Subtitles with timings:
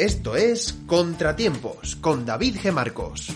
[0.00, 2.72] Esto es Contratiempos con David G.
[2.72, 3.34] Marcos.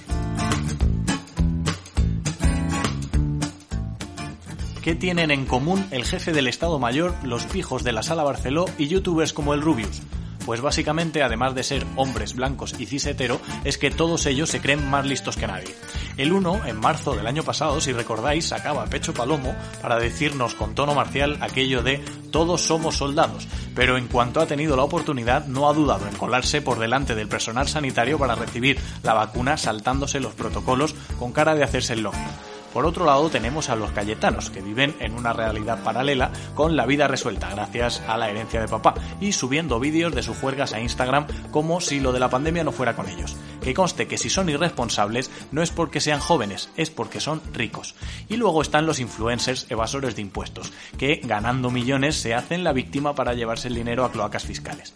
[4.83, 8.65] ¿Qué tienen en común el jefe del Estado Mayor, los pijos de la Sala Barceló
[8.79, 10.01] y youtubers como el Rubius?
[10.47, 14.61] Pues básicamente, además de ser hombres blancos y cis hetero, es que todos ellos se
[14.61, 15.75] creen más listos que nadie.
[16.17, 20.75] El uno, en marzo del año pasado, si recordáis, sacaba pecho palomo para decirnos con
[20.75, 25.69] tono marcial aquello de todos somos soldados, pero en cuanto ha tenido la oportunidad no
[25.69, 30.35] ha dudado en colarse por delante del personal sanitario para recibir la vacuna saltándose los
[30.35, 32.19] protocolos con cara de hacerse el loco.
[32.75, 36.87] Por otro lado tenemos a los cayetanos, que viven en una realidad paralela con la
[36.87, 40.81] vida resuelta gracias a la herencia de papá y subiendo vídeos de sus juergas a
[40.81, 43.37] Instagram como si lo de la pandemia no fuera con ellos.
[43.63, 47.95] Que conste que si son irresponsables no es porque sean jóvenes, es porque son ricos.
[48.29, 53.15] Y luego están los influencers evasores de impuestos, que ganando millones se hacen la víctima
[53.15, 54.95] para llevarse el dinero a cloacas fiscales.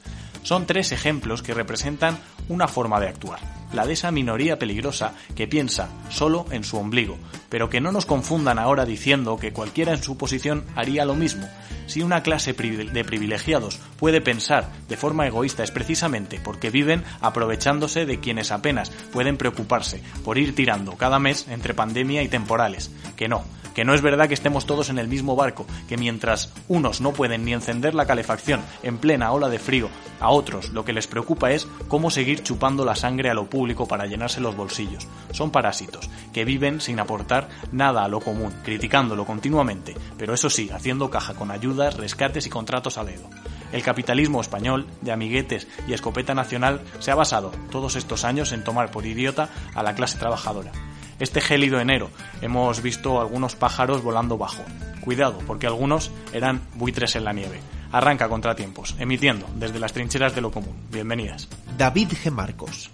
[0.49, 2.17] Son tres ejemplos que representan
[2.49, 3.39] una forma de actuar,
[3.75, 7.19] la de esa minoría peligrosa que piensa solo en su ombligo,
[7.51, 11.47] pero que no nos confundan ahora diciendo que cualquiera en su posición haría lo mismo.
[11.87, 18.07] Si una clase de privilegiados puede pensar de forma egoísta es precisamente porque viven aprovechándose
[18.07, 22.91] de quienes apenas pueden preocuparse por ir tirando cada mes entre pandemia y temporales.
[23.17, 23.45] Que no,
[23.79, 27.13] que no es verdad que estemos todos en el mismo barco, que mientras unos no
[27.13, 31.07] pueden ni encender la calefacción en plena ola de frío, a otros lo que les
[31.07, 35.07] preocupa es cómo seguir chupando la sangre a lo público para llenarse los bolsillos.
[35.31, 40.71] Son parásitos, que viven sin aportar nada a lo común, criticándolo continuamente, pero eso sí,
[40.71, 43.31] haciendo caja con ayudas, rescates y contratos a dedo.
[43.71, 48.65] El capitalismo español, de amiguetes y escopeta nacional, se ha basado todos estos años en
[48.65, 50.73] tomar por idiota a la clase trabajadora.
[51.19, 52.11] Este gélido enero
[52.43, 54.63] hemos visto algunos pájaros volando bajo.
[55.01, 57.61] Cuidado, porque algunos eran buitres en la nieve.
[57.91, 60.77] Arranca Contratiempos, emitiendo desde las trincheras de lo común.
[60.91, 61.49] Bienvenidas.
[61.77, 62.31] David G.
[62.31, 62.91] Marcos.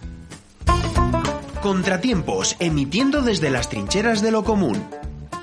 [1.60, 4.84] Contratiempos, emitiendo desde las trincheras de lo común.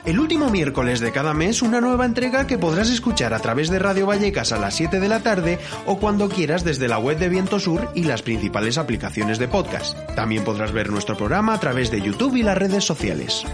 [0.03, 3.77] El último miércoles de cada mes una nueva entrega que podrás escuchar a través de
[3.77, 7.29] Radio Vallecas a las 7 de la tarde o cuando quieras desde la web de
[7.29, 9.95] Viento Sur y las principales aplicaciones de podcast.
[10.15, 13.45] También podrás ver nuestro programa a través de YouTube y las redes sociales.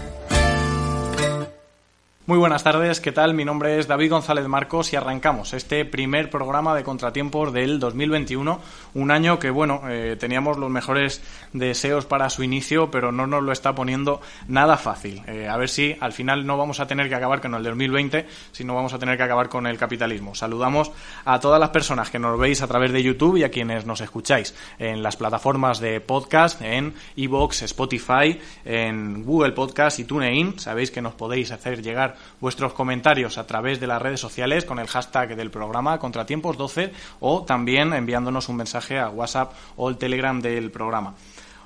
[2.28, 3.32] Muy buenas tardes, ¿qué tal?
[3.32, 8.60] Mi nombre es David González Marcos y arrancamos este primer programa de Contratiempos del 2021,
[8.92, 11.22] un año que, bueno, eh, teníamos los mejores
[11.54, 15.22] deseos para su inicio, pero no nos lo está poniendo nada fácil.
[15.26, 18.26] Eh, a ver si al final no vamos a tener que acabar con el 2020,
[18.52, 20.34] sino vamos a tener que acabar con el capitalismo.
[20.34, 20.92] Saludamos
[21.24, 24.02] a todas las personas que nos veis a través de YouTube y a quienes nos
[24.02, 30.58] escucháis en las plataformas de podcast, en Evox, Spotify, en Google Podcast y TuneIn.
[30.58, 34.78] Sabéis que nos podéis hacer llegar vuestros comentarios a través de las redes sociales con
[34.78, 36.90] el hashtag del programa Contratiempos12
[37.20, 41.14] o también enviándonos un mensaje a WhatsApp o el Telegram del programa.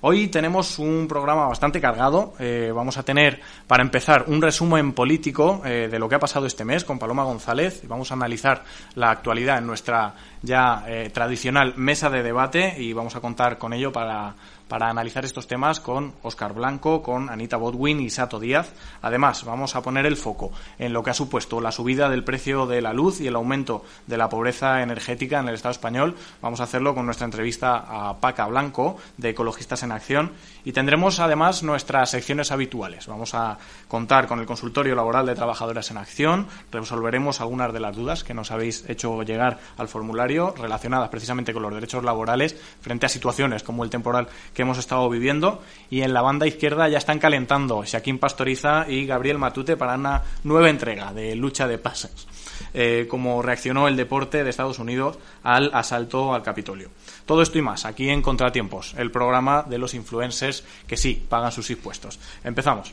[0.05, 2.35] Hoy tenemos un programa bastante cargado.
[2.41, 6.45] Eh, vamos a tener, para empezar, un resumen político eh, de lo que ha pasado
[6.45, 7.83] este mes con Paloma González.
[7.87, 8.65] Vamos a analizar
[8.97, 13.73] la actualidad en nuestra ya eh, tradicional mesa de debate y vamos a contar con
[13.73, 14.35] ello para
[14.73, 18.73] para analizar estos temas con Oscar Blanco, con Anita Bodwin y Sato Díaz.
[19.03, 22.65] Además, vamos a poner el foco en lo que ha supuesto la subida del precio
[22.65, 26.17] de la luz y el aumento de la pobreza energética en el Estado español.
[26.41, 30.33] Vamos a hacerlo con nuestra entrevista a Paca Blanco, de Ecologistas en Acción.
[30.65, 33.09] Y tendremos además nuestras secciones habituales.
[33.09, 33.59] Vamos a
[33.89, 36.47] contar con el consultorio laboral de trabajadoras en acción.
[36.71, 41.63] Resolveremos algunas de las dudas que nos habéis hecho llegar al formulario relacionadas precisamente con
[41.63, 45.63] los derechos laborales frente a situaciones como el temporal que hemos estado viviendo.
[45.91, 50.23] Y en la banda izquierda ya están calentando Shaquín Pastoriza y Gabriel Matute para una
[50.45, 52.27] nueva entrega de lucha de pases,
[52.75, 56.91] eh, como reaccionó el deporte de Estados Unidos al asalto al Capitolio.
[57.27, 61.53] Todo esto y más aquí en Contratiempos, el programa de los influencers que sí pagan
[61.53, 62.19] sus impuestos.
[62.43, 62.93] Empezamos.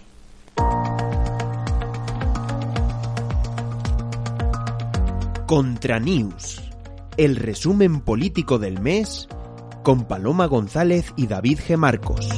[5.45, 6.61] Contra News,
[7.17, 9.27] el resumen político del mes
[9.89, 11.75] con Paloma González y David G.
[11.75, 12.29] Marcos.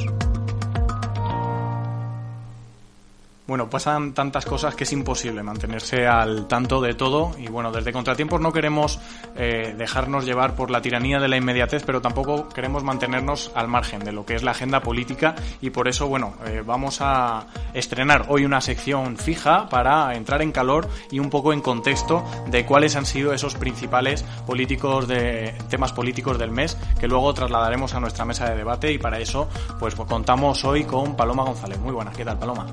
[3.52, 7.92] Bueno, pasan tantas cosas que es imposible mantenerse al tanto de todo y bueno, desde
[7.92, 8.98] Contratiempos no queremos
[9.36, 14.04] eh, dejarnos llevar por la tiranía de la inmediatez, pero tampoco queremos mantenernos al margen
[14.04, 17.44] de lo que es la agenda política y por eso, bueno, eh, vamos a
[17.74, 22.64] estrenar hoy una sección fija para entrar en calor y un poco en contexto de
[22.64, 28.00] cuáles han sido esos principales políticos de temas políticos del mes que luego trasladaremos a
[28.00, 29.46] nuestra mesa de debate y para eso
[29.78, 31.78] pues contamos hoy con Paloma González.
[31.80, 32.66] Muy buena, ¿qué tal Paloma?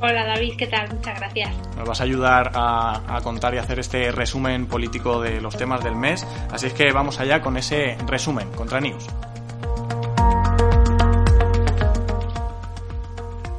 [0.00, 0.92] Hola David, ¿qué tal?
[0.92, 1.50] Muchas gracias.
[1.76, 5.82] Nos vas a ayudar a, a, contar y hacer este resumen político de los temas
[5.82, 9.06] del mes, así es que vamos allá con ese resumen contra News.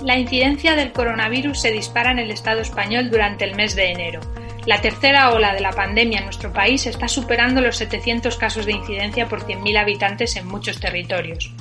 [0.07, 4.21] La incidencia del coronavirus se dispara en el Estado español durante el mes de enero.
[4.65, 8.73] La tercera ola de la pandemia en nuestro país está superando los 700 casos de
[8.73, 11.51] incidencia por 100.000 habitantes en muchos territorios.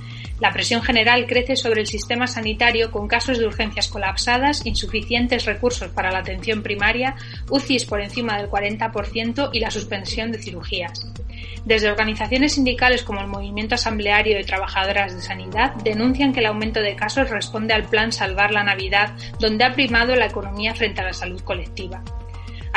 [0.41, 5.89] La presión general crece sobre el sistema sanitario con casos de urgencias colapsadas, insuficientes recursos
[5.89, 7.15] para la atención primaria,
[7.49, 11.07] UCIs por encima del 40% y la suspensión de cirugías.
[11.65, 16.81] Desde organizaciones sindicales como el Movimiento Asambleario de Trabajadoras de Sanidad denuncian que el aumento
[16.81, 21.05] de casos responde al plan Salvar la Navidad, donde ha primado la economía frente a
[21.05, 22.03] la salud colectiva.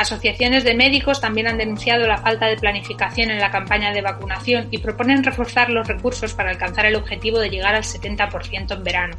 [0.00, 4.68] Asociaciones de médicos también han denunciado la falta de planificación en la campaña de vacunación
[4.70, 9.18] y proponen reforzar los recursos para alcanzar el objetivo de llegar al 70% en verano.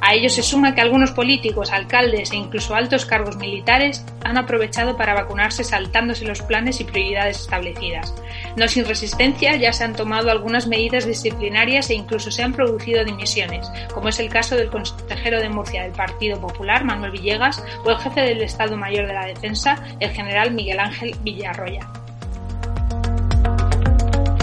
[0.00, 4.96] A ello se suma que algunos políticos, alcaldes e incluso altos cargos militares han aprovechado
[4.96, 8.12] para vacunarse saltándose los planes y prioridades establecidas.
[8.58, 13.04] No sin resistencia ya se han tomado algunas medidas disciplinarias e incluso se han producido
[13.04, 17.90] dimisiones, como es el caso del consejero de Murcia del Partido Popular, Manuel Villegas, o
[17.90, 21.88] el jefe del Estado Mayor de la Defensa, el general Miguel Ángel Villarroya.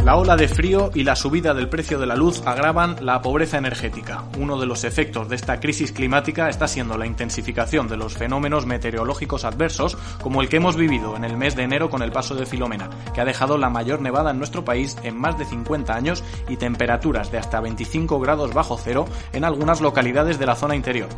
[0.05, 3.57] La ola de frío y la subida del precio de la luz agravan la pobreza
[3.57, 4.25] energética.
[4.37, 8.67] Uno de los efectos de esta crisis climática está siendo la intensificación de los fenómenos
[8.67, 12.35] meteorológicos adversos, como el que hemos vivido en el mes de enero con el paso
[12.35, 15.95] de Filomena, que ha dejado la mayor nevada en nuestro país en más de 50
[15.95, 20.75] años y temperaturas de hasta 25 grados bajo cero en algunas localidades de la zona
[20.75, 21.09] interior.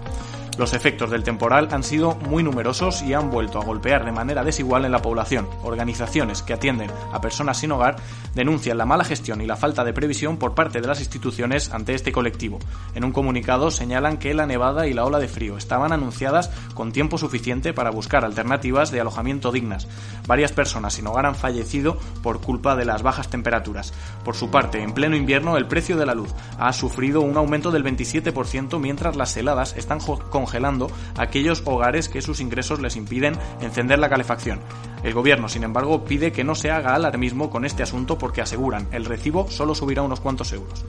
[0.57, 4.43] Los efectos del temporal han sido muy numerosos y han vuelto a golpear de manera
[4.43, 5.47] desigual en la población.
[5.61, 7.97] Organizaciones que atienden a personas sin hogar
[8.33, 11.93] denuncian la mala gestión y la falta de previsión por parte de las instituciones ante
[11.93, 12.57] este colectivo.
[12.95, 16.91] En un comunicado señalan que la nevada y la ola de frío estaban anunciadas con
[16.91, 19.87] tiempo suficiente para buscar alternativas de alojamiento dignas.
[20.25, 23.93] Varias personas sin hogar han fallecido por culpa de las bajas temperaturas.
[24.25, 27.69] Por su parte, en pleno invierno el precio de la luz ha sufrido un aumento
[27.69, 33.37] del 27% mientras las heladas están con congelando aquellos hogares que sus ingresos les impiden
[33.59, 34.61] encender la calefacción.
[35.03, 38.87] El gobierno, sin embargo, pide que no se haga alarmismo con este asunto porque aseguran
[38.93, 40.85] el recibo solo subirá unos cuantos euros.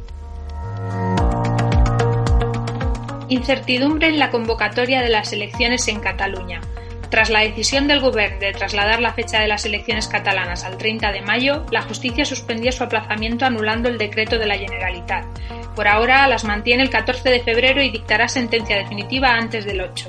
[3.29, 6.61] Incertidumbre en la convocatoria de las elecciones en Cataluña.
[7.11, 11.11] Tras la decisión del Gobierno de trasladar la fecha de las elecciones catalanas al 30
[11.11, 15.25] de mayo, la justicia suspendió su aplazamiento anulando el decreto de la Generalitat.
[15.79, 20.09] Por ahora las mantiene el 14 de febrero y dictará sentencia definitiva antes del 8.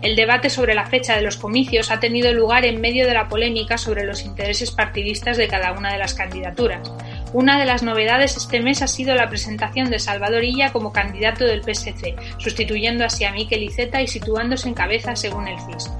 [0.00, 3.28] El debate sobre la fecha de los comicios ha tenido lugar en medio de la
[3.28, 6.90] polémica sobre los intereses partidistas de cada una de las candidaturas.
[7.34, 11.44] Una de las novedades este mes ha sido la presentación de Salvador Illa como candidato
[11.44, 15.92] del PSC, sustituyendo así a Miquel Iceta y situándose en cabeza según el CIS.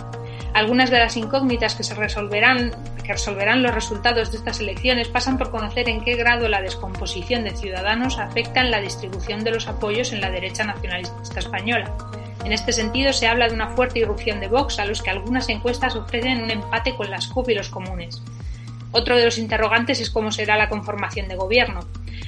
[0.54, 2.72] Algunas de las incógnitas que se resolverán
[3.06, 7.50] resolverán los resultados de estas elecciones pasan por conocer en qué grado la descomposición de
[7.50, 11.92] Ciudadanos afecta en la distribución de los apoyos en la derecha nacionalista española.
[12.44, 15.48] En este sentido, se habla de una fuerte irrupción de Vox, a los que algunas
[15.48, 18.22] encuestas ofrecen un empate con las CUP y los comunes.
[18.96, 21.80] Otro de los interrogantes es cómo será la conformación de gobierno.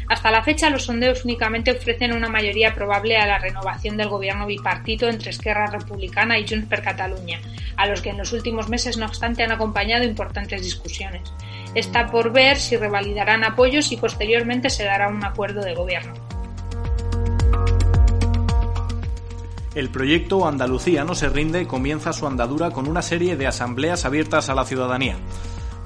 [0.09, 4.47] Hasta la fecha, los sondeos únicamente ofrecen una mayoría probable a la renovación del gobierno
[4.47, 7.41] bipartito entre Esquerra Republicana y Junts per Catalunya,
[7.77, 11.33] a los que en los últimos meses, no obstante, han acompañado importantes discusiones.
[11.77, 16.15] Está por ver si revalidarán apoyos y posteriormente se dará un acuerdo de gobierno.
[19.77, 24.49] El proyecto Andalucía no se rinde comienza su andadura con una serie de asambleas abiertas
[24.49, 25.17] a la ciudadanía.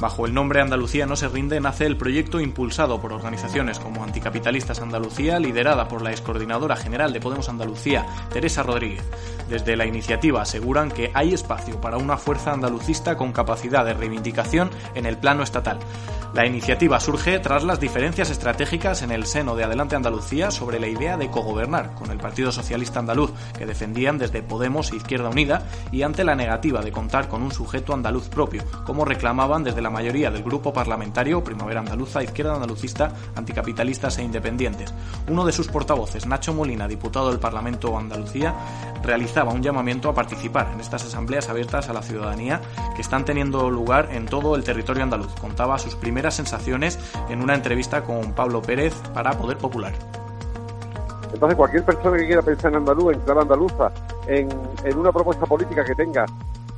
[0.00, 4.80] Bajo el nombre Andalucía no se rinde nace el proyecto impulsado por organizaciones como Anticapitalistas
[4.80, 9.04] Andalucía, liderada por la excoordinadora general de Podemos Andalucía, Teresa Rodríguez.
[9.50, 14.70] Desde la iniciativa aseguran que hay espacio para una fuerza andalucista con capacidad de reivindicación
[14.94, 15.78] en el plano estatal.
[16.32, 20.86] La iniciativa surge tras las diferencias estratégicas en el seno de Adelante Andalucía sobre la
[20.86, 25.66] idea de cogobernar con el Partido Socialista Andaluz, que defendían desde Podemos e Izquierda Unida,
[25.90, 29.90] y ante la negativa de contar con un sujeto andaluz propio, como reclamaban desde la
[29.90, 34.94] mayoría del grupo parlamentario Primavera Andaluza, Izquierda Andalucista, Anticapitalistas e Independientes.
[35.26, 38.54] Uno de sus portavoces, Nacho Molina, diputado del Parlamento Andalucía,
[39.02, 42.60] realizaba un llamamiento a participar en estas asambleas abiertas a la ciudadanía
[42.94, 45.34] que están teniendo lugar en todo el territorio andaluz.
[45.40, 46.98] Contaba sus primeros sensaciones
[47.28, 49.94] en una entrevista con Pablo Pérez para Poder Popular.
[51.32, 53.92] Entonces, cualquier persona que quiera pensar en andaluz, en clave andaluza,
[54.26, 54.48] en,
[54.84, 56.26] en una propuesta política que tenga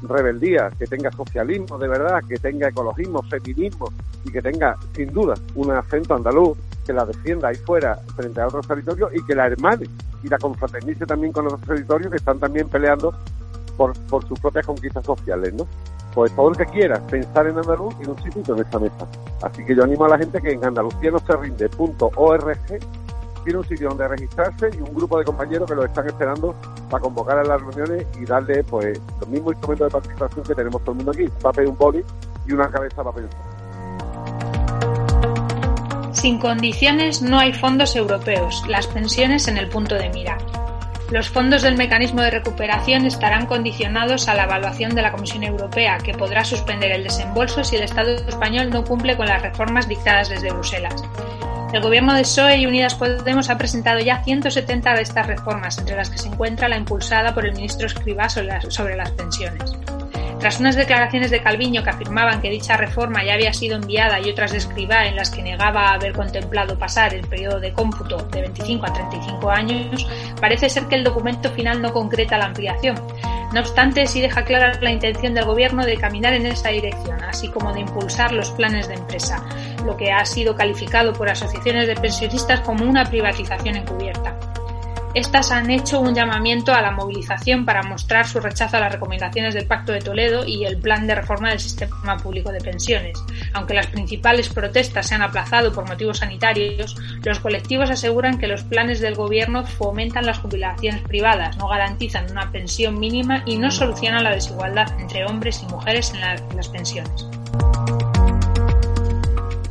[0.03, 3.93] rebeldía, que tenga socialismo de verdad, que tenga ecologismo, feminismo
[4.25, 8.49] y que tenga, sin duda, un acento andaluz que la defienda ahí fuera frente a
[8.49, 9.89] otros territorios y que la hermane
[10.23, 13.15] y la confraternice también con otros territorios que están también peleando
[13.77, 15.67] por, por sus propias conquistas sociales, ¿no?
[16.15, 19.07] Pues todo el que quiera pensar en andaluz tiene un sitio en esta mesa.
[19.43, 22.59] Así que yo animo a la gente que en Andalucía no se rinde.org
[23.45, 26.55] tiene un sitio donde registrarse y un grupo de compañeros que lo están esperando
[26.89, 30.81] para convocar a las reuniones y darle pues los mismos instrumentos de participación que tenemos
[30.83, 32.05] todo el mundo aquí, papel, un boli
[32.47, 33.41] y una cabeza para pensar.
[36.13, 40.39] Sin condiciones no hay fondos europeos, las pensiones en el punto de mira.
[41.13, 45.99] Los fondos del mecanismo de recuperación estarán condicionados a la evaluación de la Comisión Europea,
[45.99, 50.31] que podrá suspender el desembolso si el Estado español no cumple con las reformas dictadas
[50.31, 51.05] desde Bruselas.
[51.75, 55.97] El gobierno de PSOE y Unidas Podemos ha presentado ya 170 de estas reformas, entre
[55.97, 59.77] las que se encuentra la impulsada por el ministro Escrivá sobre las pensiones.
[60.43, 64.29] Tras unas declaraciones de Calviño que afirmaban que dicha reforma ya había sido enviada y
[64.29, 68.41] otras de Escribá en las que negaba haber contemplado pasar el periodo de cómputo de
[68.41, 70.05] 25 a 35 años,
[70.41, 72.97] parece ser que el documento final no concreta la ampliación.
[73.53, 77.47] No obstante, sí deja clara la intención del Gobierno de caminar en esa dirección, así
[77.47, 79.47] como de impulsar los planes de empresa,
[79.87, 84.37] lo que ha sido calificado por asociaciones de pensionistas como una privatización encubierta.
[85.15, 89.53] Estas han hecho un llamamiento a la movilización para mostrar su rechazo a las recomendaciones
[89.53, 93.23] del Pacto de Toledo y el plan de reforma del sistema público de pensiones.
[93.53, 98.63] Aunque las principales protestas se han aplazado por motivos sanitarios, los colectivos aseguran que los
[98.63, 104.25] planes del Gobierno fomentan las jubilaciones privadas, no garantizan una pensión mínima y no solucionan
[104.25, 106.23] la desigualdad entre hombres y mujeres en,
[106.57, 107.29] las pensiones.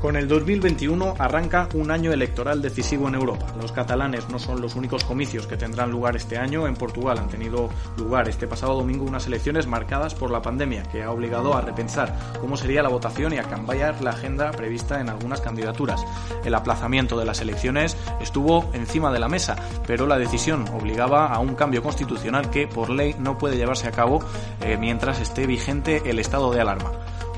[0.02, 3.54] Con el 2021 arranca un año electoral decisivo en Europa.
[3.62, 6.66] Los catalanes no son los únicos comicios que tendrán lugar este año.
[6.66, 11.04] En Portugal han tenido lugar este pasado domingo unas elecciones marcadas por la pandemia, que
[11.04, 15.10] ha obligado a repensar cómo sería la votación y a cambiar la agenda prevista en
[15.10, 16.04] algunas candidaturas.
[16.44, 19.56] El aplazamiento de las elecciones estuvo encima de la mesa,
[19.86, 23.92] pero la decisión obligaba a un cambio constitucional que por ley no puede llevarse a
[23.92, 24.24] cabo
[24.62, 26.90] eh, mientras esté vigente el estado de alarma.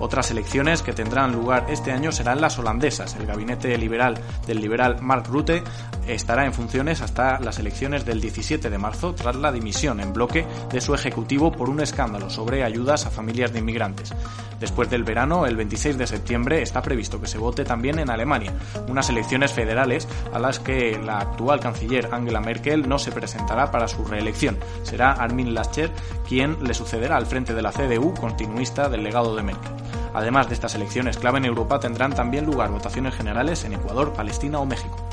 [0.03, 3.15] Otras elecciones que tendrán lugar este año serán las holandesas.
[3.15, 5.63] El gabinete liberal del liberal Mark Rutte
[6.05, 10.45] estará en funciones hasta las elecciones del 17 de marzo tras la dimisión en bloque
[10.69, 14.13] de su ejecutivo por un escándalo sobre ayudas a familias de inmigrantes.
[14.59, 18.53] Después del verano, el 26 de septiembre, está previsto que se vote también en Alemania,
[18.89, 23.87] unas elecciones federales a las que la actual canciller Angela Merkel no se presentará para
[23.87, 24.57] su reelección.
[24.83, 25.91] Será Armin Laschet
[26.27, 29.92] quien le sucederá al frente de la CDU, continuista del legado de Merkel.
[30.13, 34.59] Además de estas elecciones clave en Europa, tendrán también lugar votaciones generales en Ecuador, Palestina
[34.59, 35.07] o México.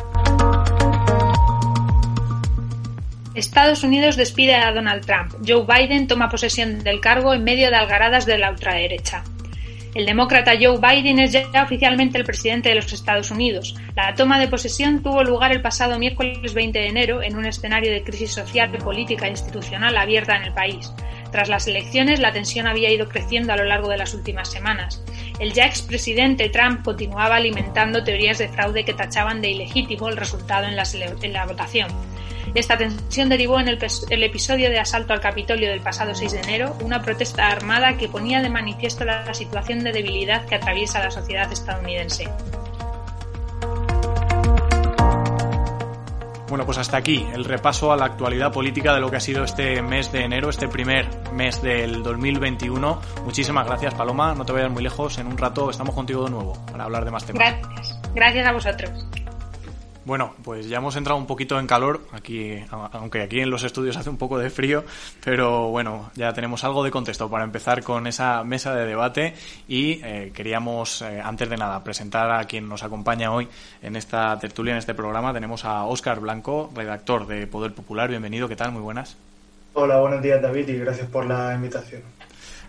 [3.35, 5.33] Estados Unidos despide a Donald Trump.
[5.47, 9.25] Joe Biden toma posesión del cargo en medio de algaradas de la ultraderecha.
[9.95, 13.75] El demócrata Joe Biden es ya oficialmente el presidente de los Estados Unidos.
[13.97, 17.91] La toma de posesión tuvo lugar el pasado miércoles 20 de enero en un escenario
[17.91, 20.93] de crisis social, política e institucional abierta en el país.
[21.31, 25.03] Tras las elecciones, la tensión había ido creciendo a lo largo de las últimas semanas.
[25.39, 30.67] El ya expresidente Trump continuaba alimentando teorías de fraude que tachaban de ilegítimo el resultado
[30.67, 31.89] en, la votación.
[32.55, 36.77] Esta tensión derivó en el, episodio de asalto al Capitolio del pasado 6 de enero,
[36.83, 41.51] una protesta armada que ponía de manifiesto la situación de debilidad que atraviesa la sociedad
[41.53, 42.29] estadounidense.
[46.51, 49.45] Bueno, pues hasta aquí el repaso a la actualidad política de lo que ha sido
[49.45, 53.01] este mes de enero, este primer mes del 2021.
[53.25, 54.35] Muchísimas gracias, Paloma.
[54.35, 55.19] No te vayas muy lejos.
[55.19, 57.41] En un rato estamos contigo de nuevo para hablar de más temas.
[57.41, 58.01] Gracias.
[58.15, 58.91] Gracias a vosotros.
[60.11, 63.97] Bueno, pues ya hemos entrado un poquito en calor, aquí, aunque aquí en los estudios
[63.97, 64.83] hace un poco de frío,
[65.23, 69.35] pero bueno, ya tenemos algo de contexto para empezar con esa mesa de debate
[69.69, 73.47] y eh, queríamos, eh, antes de nada, presentar a quien nos acompaña hoy
[73.83, 75.33] en esta tertulia, en este programa.
[75.33, 78.09] Tenemos a Óscar Blanco, redactor de Poder Popular.
[78.09, 78.73] Bienvenido, ¿qué tal?
[78.73, 79.17] Muy buenas.
[79.75, 82.03] Hola, buenos días David y gracias por la invitación.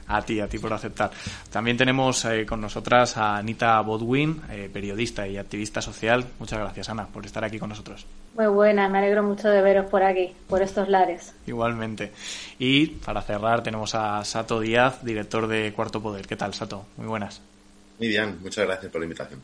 [0.08, 1.12] A ti, a ti por aceptar.
[1.50, 6.26] También tenemos eh, con nosotras a Anita Bodwin, eh, periodista y activista social.
[6.40, 8.06] Muchas gracias, Ana, por estar aquí con nosotros.
[8.36, 11.34] Muy buena, me alegro mucho de veros por aquí, por estos lares.
[11.48, 12.12] Igualmente.
[12.60, 16.28] Y para cerrar tenemos a Sato Díaz, director de Cuarto Poder.
[16.28, 16.86] ¿Qué tal, Sato?
[16.98, 17.42] Muy buenas.
[18.00, 19.42] Muy bien, muchas gracias por la invitación.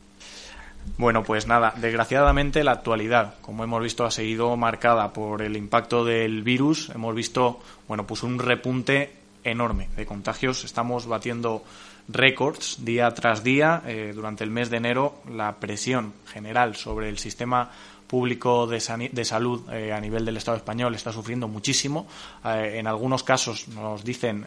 [0.96, 6.04] Bueno, pues nada, desgraciadamente la actualidad, como hemos visto, ha seguido marcada por el impacto
[6.04, 6.90] del virus.
[6.90, 9.12] Hemos visto, bueno, pues un repunte
[9.44, 10.64] enorme de contagios.
[10.64, 11.64] Estamos batiendo
[12.08, 13.82] récords día tras día.
[13.86, 17.70] Eh, durante el mes de enero, la presión general sobre el sistema
[18.06, 22.06] público de, salud eh, a nivel del Estado español está sufriendo muchísimo.
[22.44, 24.46] Eh, en algunos casos, nos dicen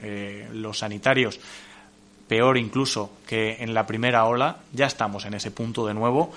[0.54, 1.40] los sanitarios,
[2.28, 4.58] peor incluso que en la primera ola.
[4.74, 6.34] Ya estamos en ese punto de nuevo.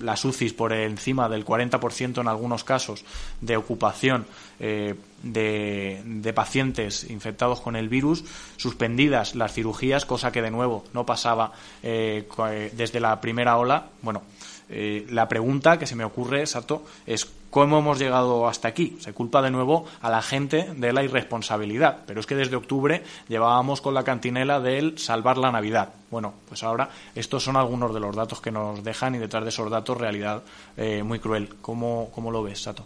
[0.00, 3.04] Las UCIs por encima del 40% en algunos casos
[3.40, 4.26] de ocupación
[4.60, 8.24] eh, de, de, pacientes infectados con el virus,
[8.56, 11.52] suspendidas las cirugías, cosa que de nuevo no pasaba
[11.82, 12.28] eh,
[12.74, 13.86] desde la primera ola.
[14.02, 14.22] Bueno,
[14.68, 18.96] eh, la pregunta que se me ocurre, Sato, es cómo hemos llegado hasta aquí.
[19.00, 23.02] Se culpa de nuevo a la gente de la irresponsabilidad, pero es que desde octubre
[23.28, 25.90] llevábamos con la cantinela del salvar la Navidad.
[26.10, 29.50] Bueno, pues ahora estos son algunos de los datos que nos dejan y detrás de
[29.50, 30.42] esos datos realidad
[30.76, 31.48] eh, muy cruel.
[31.60, 32.84] ¿Cómo, ¿Cómo lo ves, Sato?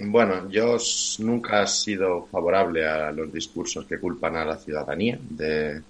[0.00, 0.76] Bueno, yo
[1.20, 5.80] nunca he sido favorable a los discursos que culpan a la ciudadanía de,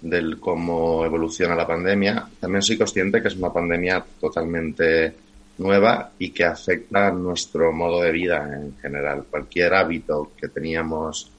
[0.00, 2.28] del cómo evoluciona la pandemia.
[2.40, 5.14] También soy consciente que es una pandemia totalmente
[5.62, 9.24] nueva y que afecta a nuestro modo de vida en general.
[9.30, 11.30] Cualquier hábito que teníamos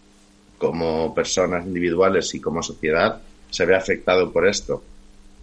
[0.57, 4.83] como personas individuales y como sociedad se ve afectado por esto.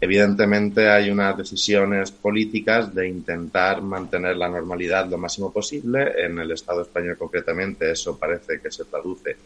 [0.01, 6.15] Evidentemente hay unas decisiones políticas de intentar mantener la normalidad lo máximo posible.
[6.25, 9.37] En el Estado español concretamente eso parece que se traduce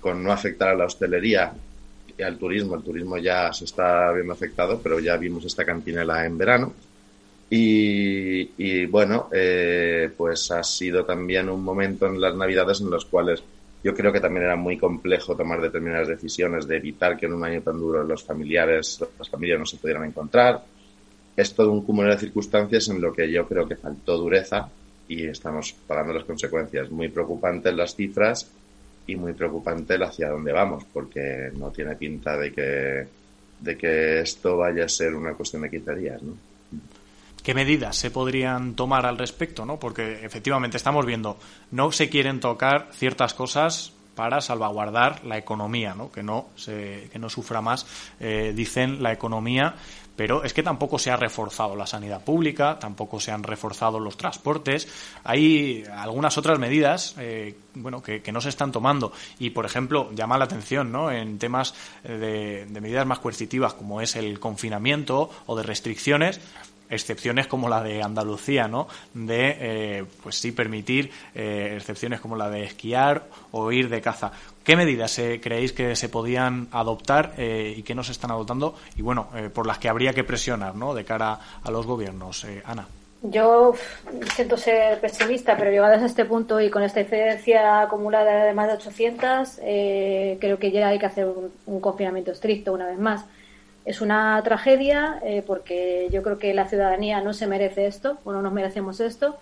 [0.00, 1.52] con no afectar a la hostelería
[2.16, 2.76] y al turismo.
[2.76, 6.72] El turismo ya se está viendo afectado, pero ya vimos esta cantinela en verano.
[7.48, 13.42] Y, bueno, eh, pues ha sido también un momento en las Navidades en los cuales
[13.84, 17.44] yo creo que también era muy complejo tomar determinadas decisiones de evitar que en un
[17.44, 20.64] año tan duro los familiares, las familias no se pudieran encontrar.
[21.36, 24.68] Es todo un cúmulo de circunstancias en lo que yo creo que faltó dureza
[25.06, 26.90] y estamos pagando las consecuencias.
[26.90, 28.50] Muy preocupantes las cifras
[29.06, 33.06] y muy preocupante el hacia dónde vamos, porque no tiene pinta de que,
[33.60, 36.34] de que esto vaya a ser una cuestión de 15 días, ¿no?
[37.46, 39.64] ¿Qué medidas se podrían tomar al respecto?
[39.64, 39.78] ¿no?
[39.78, 41.38] Porque efectivamente estamos viendo,
[41.70, 46.10] no se quieren tocar ciertas cosas para salvaguardar la economía, ¿no?
[46.10, 47.86] que no se, que no sufra más,
[48.18, 49.76] eh, dicen la economía
[50.16, 54.16] pero es que tampoco se ha reforzado la sanidad pública, tampoco se han reforzado los
[54.16, 54.88] transportes.
[55.24, 59.12] Hay algunas otras medidas eh, bueno, que, no se están tomando.
[59.38, 61.12] Y, por ejemplo, llama la atención ¿no?
[61.12, 66.40] en temas de, de medidas más coercitivas como es el confinamiento o de restricciones
[66.90, 68.88] excepciones como la de Andalucía, ¿no?
[69.14, 74.32] De, eh, pues sí, permitir eh, excepciones como la de esquiar o ir de caza.
[74.64, 78.74] ¿Qué medidas eh, creéis que se podían adoptar y que no se están adoptando?
[78.96, 80.92] Y bueno, por las que habría que presionar, ¿no?
[80.94, 82.44] De cara a los gobiernos.
[82.64, 82.86] Ana.
[83.22, 83.74] Yo
[84.34, 88.66] siento ser pesimista, pero llegados a este punto y con esta incidencia acumulada de más
[88.66, 89.56] de 800,
[90.40, 91.28] creo que ya hay que hacer
[91.66, 93.24] un confinamiento estricto una vez más
[93.86, 98.32] es una tragedia eh, porque yo creo que la ciudadanía no se merece esto o
[98.32, 99.36] no nos merecemos esto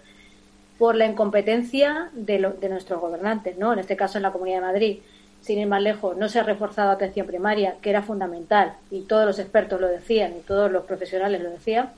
[0.78, 3.72] por la incompetencia de, de nuestros gobernantes, ¿no?
[3.72, 4.98] En este caso en la Comunidad de Madrid.
[5.40, 9.26] Sin ir más lejos, no se ha reforzado atención primaria, que era fundamental, y todos
[9.26, 11.90] los expertos lo decían, y todos los profesionales lo decían.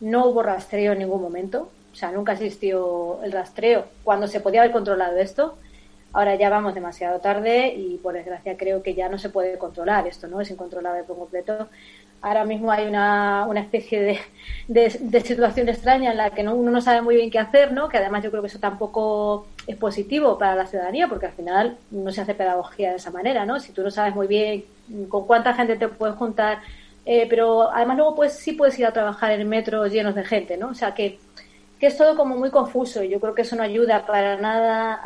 [0.00, 3.86] No hubo rastreo en ningún momento, o sea, nunca existió el rastreo.
[4.04, 5.58] Cuando se podía haber controlado esto,
[6.12, 10.06] Ahora ya vamos demasiado tarde y por desgracia creo que ya no se puede controlar
[10.06, 10.40] esto, ¿no?
[10.40, 11.68] Es incontrolable por completo.
[12.22, 14.00] Ahora mismo hay una, una especie
[14.68, 17.88] de, de, situación extraña en la que uno no sabe muy bien qué hacer, ¿no?
[17.88, 21.76] Que además yo creo que eso tampoco es positivo para la ciudadanía porque al final
[21.90, 23.60] no se hace pedagogía de esa manera, ¿no?
[23.60, 24.64] Si tú no sabes muy bien
[25.08, 26.60] con cuánta gente te puedes juntar,
[27.04, 30.56] eh, pero además luego pues sí puedes ir a trabajar en metros llenos de gente,
[30.56, 30.68] ¿no?
[30.68, 31.18] O sea que
[31.78, 35.00] que es todo como muy confuso y yo creo que eso no ayuda para nada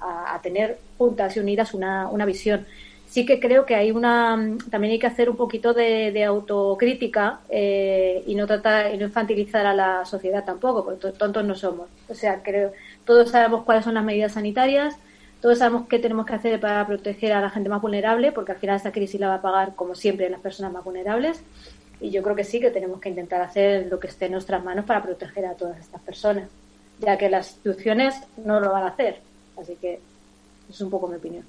[0.00, 2.66] a, tener juntas y unidas una, una, visión.
[3.06, 4.36] Sí que creo que hay una
[4.70, 9.64] también hay que hacer un poquito de, autocrítica eh, y no tratar y no infantilizar
[9.64, 11.88] a la sociedad tampoco, porque tontos no somos.
[12.08, 12.72] O sea, creo
[13.06, 14.96] todos sabemos cuáles son las medidas sanitarias,
[15.40, 18.58] todos sabemos qué tenemos que hacer para proteger a la gente más vulnerable, porque al
[18.58, 21.42] final esta crisis la va a pagar como siempre las personas más vulnerables
[22.04, 24.62] y yo creo que sí que tenemos que intentar hacer lo que esté en nuestras
[24.62, 26.50] manos para proteger a todas estas personas,
[26.98, 28.14] ya que las instituciones
[28.44, 29.20] no lo van a hacer.
[29.58, 29.98] Así que
[30.68, 31.46] es un poco mi opinión.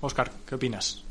[0.00, 1.04] Oscar, ¿qué opinas?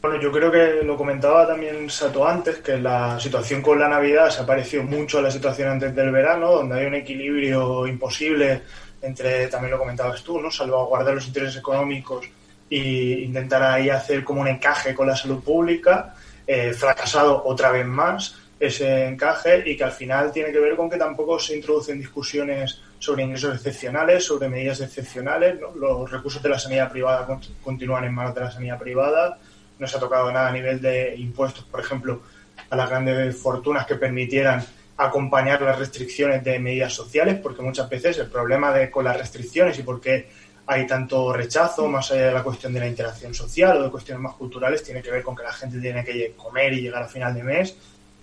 [0.00, 4.30] Bueno, yo creo que lo comentaba también Sato antes, que la situación con la Navidad
[4.30, 8.62] se ha parecido mucho a la situación antes del verano, donde hay un equilibrio imposible
[9.00, 10.48] entre, también lo comentabas tú, ¿no?
[10.48, 12.24] salvaguardar los intereses económicos
[12.70, 16.14] e intentar ahí hacer como un encaje con la salud pública
[16.46, 20.88] eh, fracasado otra vez más ese encaje y que al final tiene que ver con
[20.88, 25.58] que tampoco se introducen discusiones sobre ingresos excepcionales, sobre medidas excepcionales.
[25.74, 27.26] Los recursos de la sanidad privada
[27.62, 29.38] continúan en manos de la sanidad privada.
[29.80, 32.22] No se ha tocado nada a nivel de impuestos, por ejemplo,
[32.70, 34.64] a las grandes fortunas que permitieran
[34.96, 39.76] acompañar las restricciones de medidas sociales, porque muchas veces el problema de, con las restricciones
[39.78, 40.28] y por qué
[40.66, 44.22] hay tanto rechazo, más allá de la cuestión de la interacción social o de cuestiones
[44.22, 47.08] más culturales, tiene que ver con que la gente tiene que comer y llegar a
[47.08, 47.76] final de mes.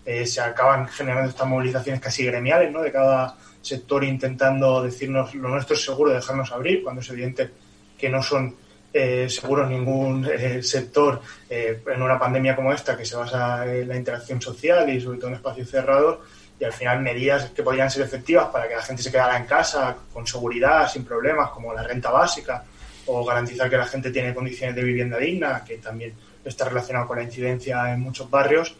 [0.06, 2.82] eh, se acaban generando estas movilizaciones casi gremiales, ¿no?
[2.82, 7.52] De cada sector intentando decirnos lo nuestro es seguro, dejarnos abrir, cuando es evidente
[7.98, 8.56] que no son
[8.92, 13.98] eh, seguros ningún eh, sector en una pandemia como esta que se basa en la
[13.98, 16.20] interacción social y sobre todo en espacios cerrados
[16.60, 19.46] y al final medidas que podrían ser efectivas para que la gente se quedara en
[19.46, 22.64] casa con seguridad, sin problemas, como la renta básica
[23.06, 27.18] o garantizar que la gente tiene condiciones de vivienda digna, que también está relacionado con
[27.18, 28.76] la incidencia en muchos barrios,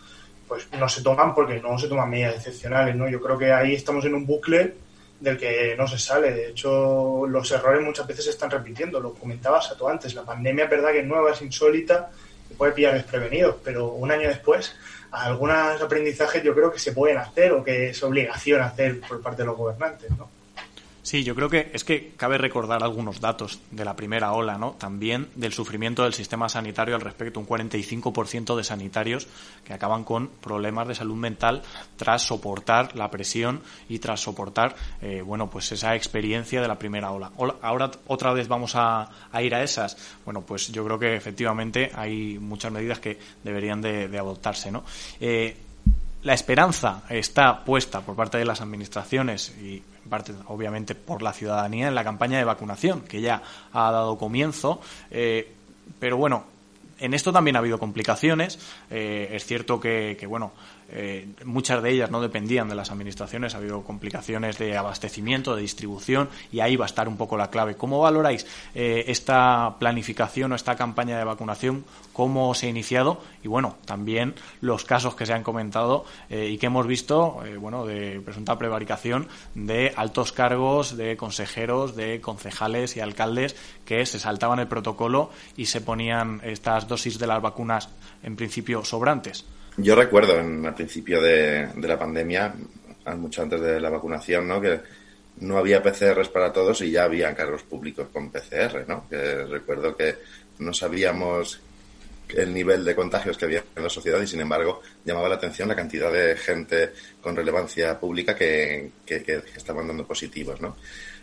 [0.48, 3.08] pues no se toman porque no se toman medidas excepcionales, ¿no?
[3.08, 4.74] Yo creo que ahí estamos en un bucle
[5.20, 6.32] del que no se sale.
[6.32, 9.00] De hecho, los errores muchas veces se están repitiendo.
[9.00, 10.14] Lo comentabas a tú antes.
[10.16, 12.10] La pandemia es verdad que es nueva, es insólita,
[12.50, 14.76] y puede pillar desprevenidos, pero un año después
[15.12, 19.42] algunos aprendizajes yo creo que se pueden hacer o que es obligación hacer por parte
[19.42, 20.30] de los gobernantes, ¿no?
[21.10, 24.74] Sí, yo creo que es que cabe recordar algunos datos de la primera ola, ¿no?
[24.74, 29.28] También del sufrimiento del sistema sanitario al respecto, un 45% de sanitarios
[29.66, 31.64] que acaban con problemas de salud mental
[31.96, 37.10] tras soportar la presión y tras soportar, eh, bueno, pues esa experiencia de la primera
[37.10, 37.32] ola.
[37.64, 39.10] Ahora otra vez vamos a,
[39.42, 39.98] ir a esas.
[40.26, 44.84] Bueno, pues yo creo que efectivamente hay muchas medidas que deberían de, adoptarse, ¿no?
[45.20, 45.58] Eh,
[46.22, 51.88] la esperanza está puesta por parte de las administraciones y parte obviamente por la ciudadanía
[51.88, 53.42] en la campaña de vacunación que ya
[53.72, 55.54] ha dado comienzo eh,
[56.00, 56.46] pero bueno
[57.00, 58.60] en esto también ha habido complicaciones.
[58.90, 60.52] Eh, es cierto que, que bueno
[60.92, 65.62] eh, muchas de ellas no dependían de las administraciones, ha habido complicaciones de abastecimiento, de
[65.62, 67.76] distribución y ahí va a estar un poco la clave.
[67.76, 71.86] ¿Cómo valoráis eh, esta planificación o esta campaña de vacunación?
[72.14, 73.22] ¿Cómo se ha iniciado?
[73.44, 77.86] Y bueno, también los casos que se han comentado eh, y que hemos visto, bueno,
[77.86, 84.60] de presunta prevaricación de altos cargos, de consejeros, de concejales y alcaldes que se saltaban
[84.60, 87.90] el protocolo y se ponían estas dosis de las vacunas
[88.24, 89.46] en principio sobrantes.
[89.82, 92.54] Yo recuerdo en, al principio de, la pandemia,
[93.18, 94.60] mucho antes de la vacunación, ¿no?
[94.60, 94.80] que
[95.40, 99.08] no había PCRs para todos y ya había cargos públicos con PCR, ¿no?
[99.10, 100.18] Que recuerdo que
[100.60, 101.62] no sabíamos
[102.28, 105.70] el nivel de contagios que había en la sociedad y, sin embargo, llamaba la atención
[105.70, 110.76] la cantidad de gente con relevancia pública que, que, estaban dando positivos, ¿no?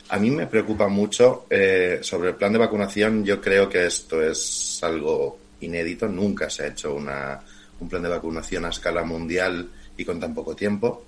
[0.08, 3.24] A mí me preocupa mucho eh, sobre el plan de vacunación.
[3.24, 6.08] Yo creo que esto es algo inédito.
[6.08, 7.40] Nunca se ha hecho una,
[7.80, 11.04] un plan de vacunación a escala mundial y con tan poco tiempo.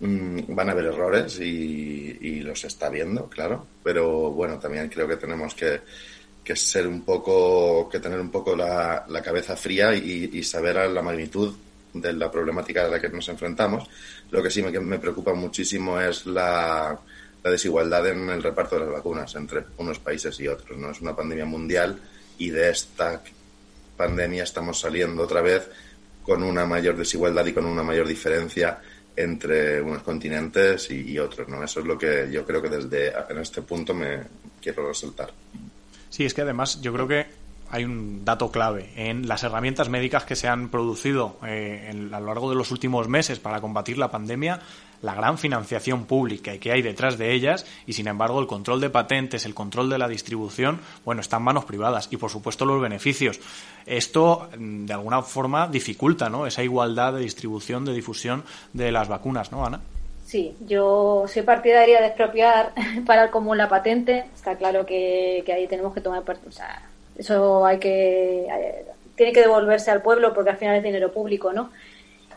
[0.00, 5.16] Mm, van a haber errores y, los está viendo, claro, pero bueno, también creo que
[5.16, 5.80] tenemos que,
[6.54, 11.54] ser un poco, que tener un poco la, cabeza fría y, saber la magnitud
[11.94, 13.88] de la problemática a la que nos enfrentamos.
[14.30, 16.98] Lo que sí me, me preocupa muchísimo es la,
[17.44, 20.78] la desigualdad en el reparto de las vacunas entre unos países y otros.
[20.78, 22.00] No es una pandemia mundial
[22.38, 23.22] y de esta
[23.96, 25.68] pandemia estamos saliendo otra vez
[26.24, 28.80] con una mayor desigualdad y con una mayor diferencia
[29.16, 31.62] entre unos continentes y, otros, ¿no?
[31.62, 34.22] Eso es lo que yo creo que desde en este punto me
[34.60, 35.30] quiero resaltar.
[36.10, 37.26] Sí, es que además yo creo que
[37.70, 42.26] hay un dato clave en las herramientas médicas que se han producido eh, a lo
[42.26, 44.60] largo de los últimos meses para combatir la pandemia
[45.04, 48.88] la gran financiación pública que hay detrás de ellas y sin embargo el control de
[48.88, 52.80] patentes, el control de la distribución, bueno, está en manos privadas y por supuesto los
[52.80, 53.38] beneficios.
[53.84, 56.46] Esto mm, de alguna forma dificulta, ¿no?
[56.46, 59.80] Esa igualdad de distribución, de difusión de las vacunas, ¿no, Ana?
[60.24, 62.72] Sí, yo soy partidaria de expropiar
[63.06, 64.24] para el común la patente.
[64.34, 66.48] Está claro que, ahí tenemos que tomar parte.
[66.48, 66.82] O sea,
[67.16, 68.46] eso hay que.
[68.46, 68.86] Eh,
[69.16, 71.70] tiene que devolverse al pueblo porque al final es dinero público, ¿no?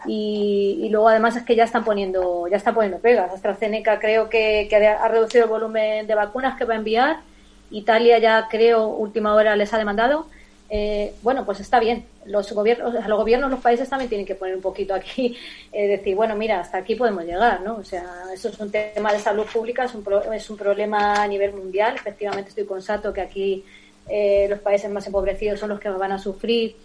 [0.07, 3.31] Y, luego además es que ya están poniendo ya están poniendo pegas.
[3.31, 7.17] AstraZeneca creo que, ha reducido el volumen de vacunas que va a enviar.
[7.69, 10.27] Italia ya creo última hora les ha demandado.
[10.69, 12.05] Eh, bueno, pues está bien.
[12.25, 15.37] Los gobiernos, los gobiernos, los países también tienen que poner un poquito aquí,
[15.71, 17.75] eh, decir, bueno, mira, hasta aquí podemos llegar, ¿no?
[17.75, 21.27] O sea, eso es un tema de salud pública, es un, es un problema a
[21.27, 21.95] nivel mundial.
[21.95, 23.63] Efectivamente, estoy con Sato que aquí
[24.09, 26.75] eh, los países más empobrecidos son los que van a sufrir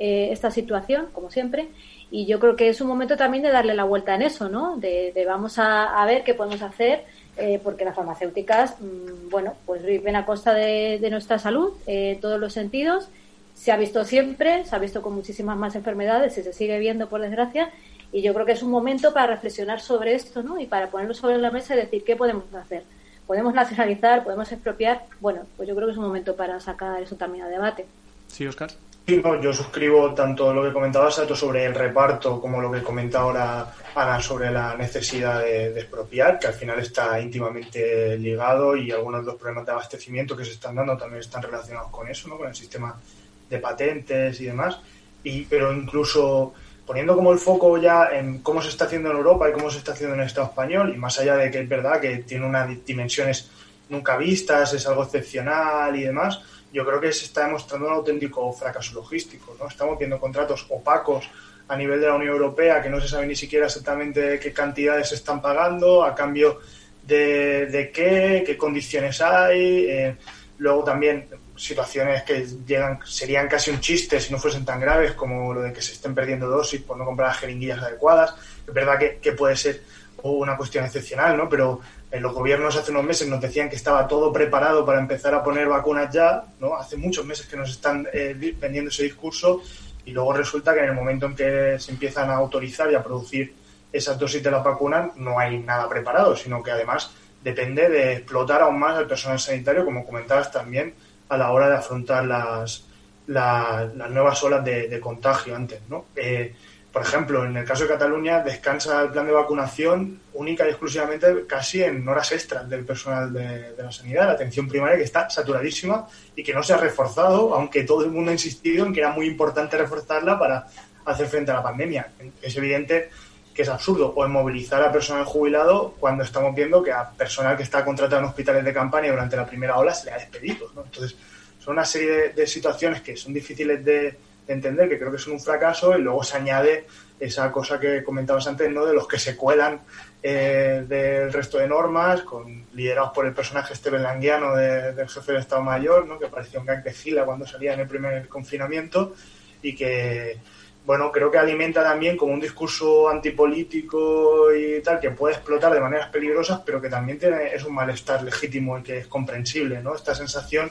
[0.00, 1.66] esta situación, como siempre.
[2.10, 4.76] Y yo creo que es un momento también de darle la vuelta en eso, ¿no?
[4.76, 7.04] De, vamos a, ver qué podemos hacer,
[7.36, 12.18] eh, porque las farmacéuticas, mm, bueno, pues viven a costa de, nuestra salud, en eh,
[12.20, 13.08] todos los sentidos.
[13.54, 17.08] Se ha visto siempre, se ha visto con muchísimas más enfermedades y se sigue viendo,
[17.08, 17.70] por desgracia.
[18.10, 20.58] Y yo creo que es un momento para reflexionar sobre esto, ¿no?
[20.58, 22.84] Y para ponerlo sobre la mesa y decir qué podemos hacer.
[23.26, 25.04] Podemos nacionalizar, podemos expropiar.
[25.20, 27.84] Bueno, pues yo creo que es un momento para sacar eso también a debate.
[28.28, 28.70] Sí, Oscar
[29.08, 34.20] yo suscribo tanto lo que comentaba sobre el reparto como lo que comenta ahora Ana
[34.20, 39.36] sobre la necesidad de, expropiar, que al final está íntimamente ligado y algunos de los
[39.36, 42.36] problemas de abastecimiento que se están dando también están relacionados con eso, ¿no?
[42.36, 43.00] con el sistema
[43.48, 44.78] de patentes y demás.
[45.24, 46.52] Y, pero incluso
[46.86, 49.78] poniendo como el foco ya en cómo se está haciendo en Europa y cómo se
[49.78, 52.44] está haciendo en el Estado español, y más allá de que es verdad que tiene
[52.44, 53.50] unas dimensiones
[53.88, 56.40] nunca vistas, es algo excepcional y demás,
[56.72, 59.56] yo creo que se está demostrando un auténtico fracaso logístico.
[59.58, 59.68] ¿no?
[59.68, 61.28] Estamos viendo contratos opacos
[61.68, 65.10] a nivel de la Unión Europea que no se sabe ni siquiera exactamente qué cantidades
[65.10, 66.60] se están pagando, a cambio
[67.02, 69.86] de, de qué, qué condiciones hay.
[69.88, 70.16] Eh,
[70.58, 75.52] luego también situaciones que llegan serían casi un chiste si no fuesen tan graves como
[75.52, 78.34] lo de que se estén perdiendo dosis por no comprar las jeringuillas adecuadas.
[78.66, 79.82] Es verdad que, que puede ser
[80.22, 81.48] una cuestión excepcional, ¿no?
[81.48, 85.34] Pero en los gobiernos hace unos meses nos decían que estaba todo preparado para empezar
[85.34, 86.76] a poner vacunas ya, ¿no?
[86.76, 89.62] Hace muchos meses que nos están eh, vendiendo ese discurso
[90.04, 93.02] y luego resulta que en el momento en que se empiezan a autorizar y a
[93.02, 93.54] producir
[93.92, 97.10] esas dosis de la vacuna no hay nada preparado, sino que además
[97.42, 100.94] depende de explotar aún más al personal sanitario, como comentabas también,
[101.28, 102.86] a la hora de afrontar las,
[103.26, 106.06] las, nuevas olas de, contagio antes, ¿no?
[106.16, 106.54] Eh,
[106.92, 111.46] por ejemplo, en el caso de Cataluña, descansa el plan de vacunación única y exclusivamente
[111.46, 116.06] casi en horas extras del personal de, la sanidad, la atención primaria, que está saturadísima
[116.34, 119.10] y que no se ha reforzado, aunque todo el mundo ha insistido en que era
[119.10, 120.66] muy importante reforzarla para
[121.04, 122.10] hacer frente a la pandemia.
[122.40, 123.10] Es evidente
[123.52, 127.64] que es absurdo o movilizar a personal jubilado cuando estamos viendo que a personal que
[127.64, 130.70] está contratado en hospitales de campaña durante la primera ola se le ha despedido.
[130.76, 131.16] Entonces,
[131.58, 134.16] son una serie de situaciones que son difíciles de
[134.48, 136.86] entender, que creo que son un fracaso, y luego se añade
[137.20, 138.86] esa cosa que comentabas antes, ¿no?
[138.86, 139.80] De los que se cuelan
[140.22, 145.40] eh, del resto de normas, con, liderados por el personaje este belanguiano del jefe del
[145.42, 146.18] Estado Mayor, ¿no?
[146.18, 149.14] Que parecía un gang de fila cuando salía en el primer confinamiento
[149.62, 150.38] y que,
[150.86, 155.80] bueno, creo que alimenta también como un discurso antipolítico y tal, que puede explotar de
[155.80, 159.94] maneras peligrosas, pero que también tiene, es un malestar legítimo y que es comprensible, ¿no?
[159.94, 160.70] Esta sensación,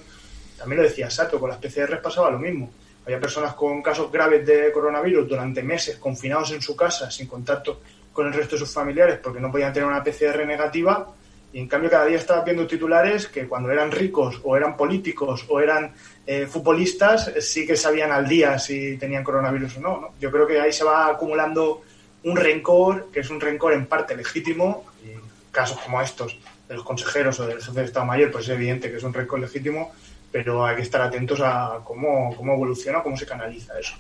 [0.58, 2.72] también lo decía Sato, con las PCR pasaba lo mismo
[3.08, 7.80] había personas con casos graves de coronavirus durante meses confinados en su casa sin contacto
[8.12, 11.08] con el resto de sus familiares porque no podían tener una PCR negativa.
[11.54, 15.46] Y en cambio cada día estaba viendo titulares que cuando eran ricos o eran políticos
[15.48, 15.94] o eran
[16.26, 20.46] eh, futbolistas sí que sabían al día si tenían coronavirus o no, no, Yo creo
[20.46, 21.84] que ahí se va acumulando
[22.24, 25.12] un rencor que es un rencor en parte legítimo y
[25.50, 28.92] casos como estos de los consejeros o del jefe de Estado Mayor pues es evidente
[28.92, 29.94] que es un rencor legítimo
[30.32, 33.96] pero hay que estar atentos a cómo, cómo evoluciona, cómo se canaliza eso.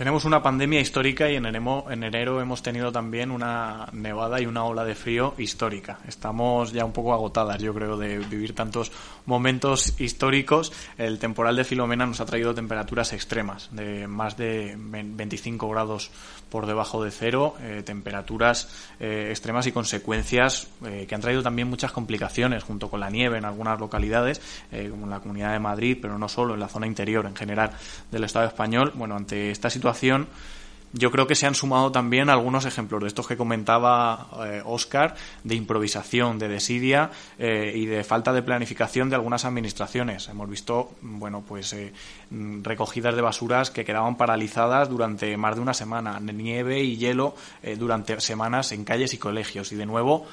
[0.00, 4.46] Tenemos una pandemia histórica y en enero, en enero hemos tenido también una nevada y
[4.46, 5.98] una ola de frío histórica.
[6.08, 8.92] Estamos ya un poco agotadas, yo creo, de vivir tantos
[9.26, 10.72] momentos históricos.
[10.96, 16.10] El temporal de Filomena nos ha traído temperaturas extremas, de más de 25 grados
[16.50, 21.68] por debajo de cero, eh, temperaturas eh, extremas y consecuencias eh, que han traído también
[21.68, 24.40] muchas complicaciones junto con la nieve en algunas localidades,
[24.90, 27.70] como en la Comunidad de Madrid, pero no solo, en la zona interior en general
[28.10, 28.92] del Estado español.
[28.94, 30.28] Bueno, ante esta situación
[30.92, 34.28] yo creo que se han sumado también algunos ejemplos de estos que comentaba
[34.64, 40.28] Oscar, de improvisación, de desidia y de falta de planificación de algunas administraciones.
[40.28, 41.74] Hemos visto, bueno, pues
[42.30, 47.34] Mm, recogidas de basuras que quedaban paralizadas durante más de una semana, nieve y hielo
[47.60, 49.72] eh, durante semanas en calles y colegios.
[49.72, 50.26] Y de nuevo,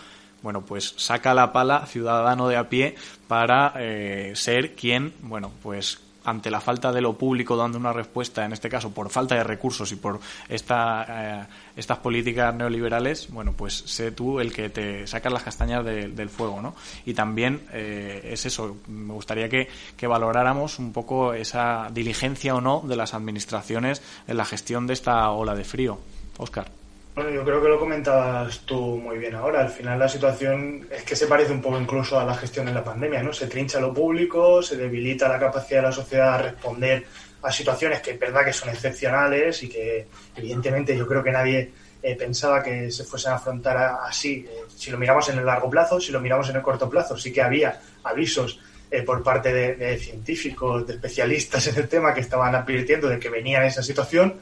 [0.43, 2.95] bueno, pues saca la pala ciudadano de a pie
[3.27, 8.43] para eh, ser quien, bueno, pues ante la falta de lo público dando una respuesta,
[8.43, 13.53] en este caso por falta de recursos y por esta, eh, estas políticas neoliberales, bueno,
[13.53, 16.75] pues sé tú el que te sacas las castañas del fuego, ¿no?
[17.05, 19.67] Y también eh, es eso, me gustaría que,
[20.07, 25.29] valoráramos un poco esa diligencia o no de las administraciones en la gestión de esta
[25.31, 25.99] ola de frío.
[26.37, 26.86] Oscar.
[27.17, 29.61] Bueno, yo creo que lo comentabas tú muy bien ahora.
[29.61, 32.75] Al final la situación es que se parece un poco incluso a la gestión en
[32.75, 33.33] la pandemia, ¿no?
[33.33, 37.07] Se trincha lo público, se debilita la capacidad de la sociedad a responder
[37.41, 41.71] a situaciones que es verdad que son excepcionales y que evidentemente yo creo que nadie
[42.03, 44.45] eh, pensaba que se fuesen a afrontar así.
[44.47, 47.17] Eh, si lo miramos en el largo plazo, si lo miramos en el corto plazo,
[47.17, 48.59] sí que había avisos
[48.91, 53.17] eh, por parte de, de, científicos, de especialistas en el tema que estaban advirtiendo de
[53.17, 54.35] que venía esa situación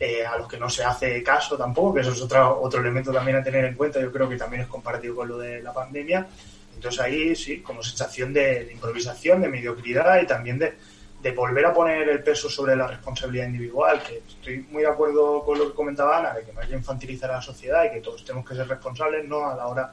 [0.00, 3.12] eh, a los que no se hace caso tampoco, que eso es otro, otro elemento
[3.12, 5.72] también a tener en cuenta, yo creo que también es compartido con lo de la
[5.72, 6.26] pandemia.
[6.74, 10.74] Entonces ahí sí, como sensación de, improvisación, de mediocridad y también de,
[11.20, 15.42] de, volver a poner el peso sobre la responsabilidad individual, que estoy muy de acuerdo
[15.44, 17.90] con lo que comentaba Ana, de que no hay que infantilizar a la sociedad y
[17.90, 19.48] que todos tenemos que ser responsables ¿no?
[19.48, 19.92] a la hora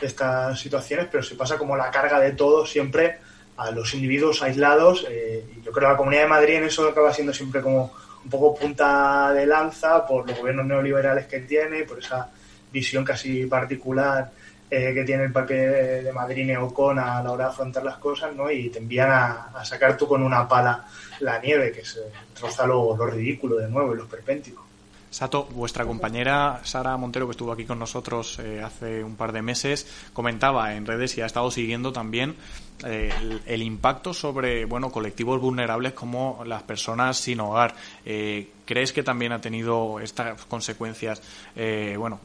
[0.00, 3.18] de estas situaciones, pero se pasa como la carga de todo siempre
[3.56, 6.88] a los individuos aislados eh, y yo creo que la Comunidad de Madrid en eso
[6.88, 7.92] acaba siendo siempre como
[8.24, 12.30] un poco punta de lanza por los gobiernos neoliberales que tiene, por esa
[12.72, 14.30] visión casi particular
[14.70, 18.34] eh, que tiene el Parque de Madrid Neocon a la hora de afrontar las cosas,
[18.36, 18.50] ¿no?
[18.50, 20.86] Y te envían a, sacar tú con una pala
[21.20, 22.00] la nieve, que se
[22.32, 24.64] troza lo, lo ridículo de nuevo y los perpénticos.
[25.10, 29.42] Sato, vuestra compañera Sara Montero, que estuvo aquí con nosotros eh, hace un par de
[29.42, 32.36] meses, comentaba en redes y ha estado siguiendo también
[32.84, 33.10] eh,
[33.46, 37.74] el, impacto sobre bueno colectivos vulnerables como las personas sin hogar.
[38.04, 41.20] Eh, ¿Crees que también ha tenido estas consecuencias?
[41.56, 42.20] Eh, bueno,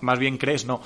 [0.00, 0.80] más bien crees, no.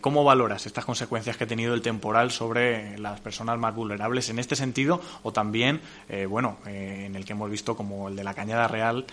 [0.00, 4.38] ¿Cómo valoras estas consecuencias que ha tenido el temporal sobre las personas más vulnerables en
[4.38, 5.00] este sentido?
[5.24, 5.80] O también,
[6.28, 9.04] bueno, en el que hemos visto como el de la Cañada Real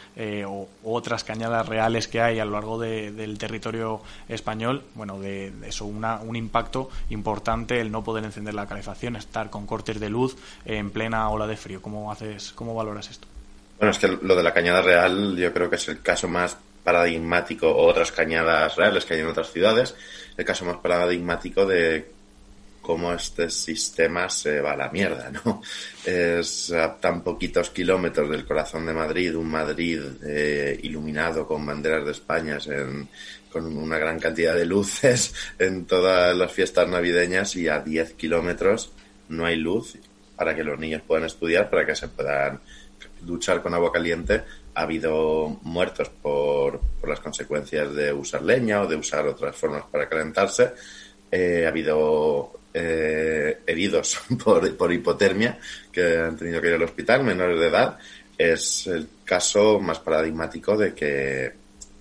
[0.45, 4.83] o otras cañadas reales que hay a lo largo del territorio español.
[4.93, 9.65] Bueno, de, eso, una, un impacto importante el no poder encender la calefacción estar con
[9.65, 11.81] cortes de luz en plena ola de frío.
[11.81, 13.27] ¿Cómo haces, cómo valoras esto?
[13.77, 16.57] Bueno, es que lo de la cañada real yo creo que es el caso más
[16.83, 19.93] paradigmático, o otras cañadas reales que hay en otras ciudades,
[20.37, 22.11] el caso más paradigmático de
[22.87, 25.61] cómo este sistema se va a la mierda, ¿no?
[26.05, 32.05] Es a tan poquitos kilómetros del corazón de Madrid, un Madrid eh, iluminado con banderas
[32.05, 32.57] de España,
[33.51, 38.93] con una gran cantidad de luces en todas las fiestas navideñas y a 10 kilómetros
[39.29, 39.97] no hay luz
[40.35, 42.59] para que los niños puedan estudiar, para que se puedan
[43.21, 44.43] duchar con agua caliente.
[44.75, 49.83] Ha habido muertos por, por las consecuencias de usar leña o de usar otras formas
[49.91, 50.73] para calentarse.
[51.31, 55.57] Eh, ha habido eh, heridos por, por, hipotermia
[55.91, 57.97] que han tenido que ir al hospital, menores de edad.
[58.37, 61.51] Es el caso más paradigmático de que,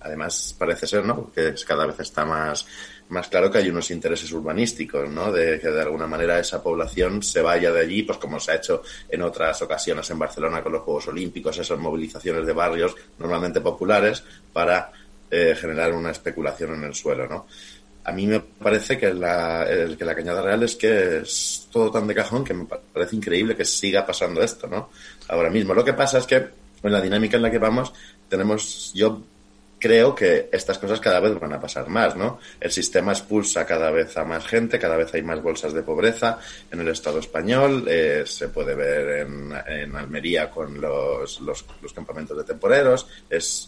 [0.01, 1.31] además, parece ser, ¿no?
[1.33, 2.67] Que cada vez está más
[3.09, 5.31] más claro que hay unos intereses urbanísticos, ¿no?
[5.31, 8.55] De que de alguna manera esa población se vaya de allí, pues como se ha
[8.55, 13.61] hecho en otras ocasiones en Barcelona con los Juegos Olímpicos, esas movilizaciones de barrios normalmente
[13.61, 14.91] populares para
[15.29, 17.47] eh, generar una especulación en el suelo, ¿no?
[18.03, 19.67] A mí me parece que la,
[19.97, 23.55] que la Cañada Real es que es todo tan de cajón que me parece increíble
[23.55, 24.89] que siga pasando esto, ¿no?
[25.27, 25.73] Ahora mismo.
[25.73, 27.91] Lo que pasa es que en la dinámica en la que vamos
[28.29, 29.21] tenemos, yo
[29.79, 32.39] creo que estas cosas cada vez van a pasar más, ¿no?
[32.59, 36.39] El sistema expulsa cada vez a más gente, cada vez hay más bolsas de pobreza
[36.71, 42.43] en el Estado español, eh, se puede ver en, Almería con los, los, campamentos de
[42.43, 43.07] temporeros,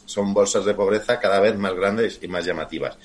[0.06, 2.98] son bolsas de pobreza cada vez más grandes y más llamativas.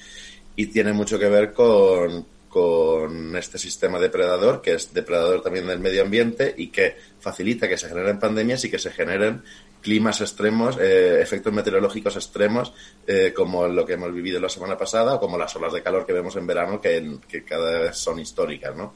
[0.57, 5.81] Y tiene mucho que ver con, con este sistema depredador, que es depredador también del
[5.81, 9.43] medio ambiente y que facilita que se generen pandemias y que se generen
[9.85, 12.73] climas extremos, eh, efectos meteorológicos extremos,
[13.07, 16.07] eh, como lo que hemos vivido la semana pasada o como las olas de calor
[16.07, 18.94] que vemos en verano, que, que cada vez son históricas, ¿no?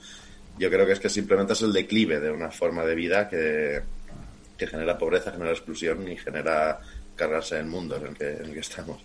[0.58, 3.82] Yo creo que es que simplemente es el declive de una forma de vida que,
[4.56, 6.80] que genera pobreza, genera exclusión y genera
[7.14, 8.98] cargarse mundo en el que, en el que estamos.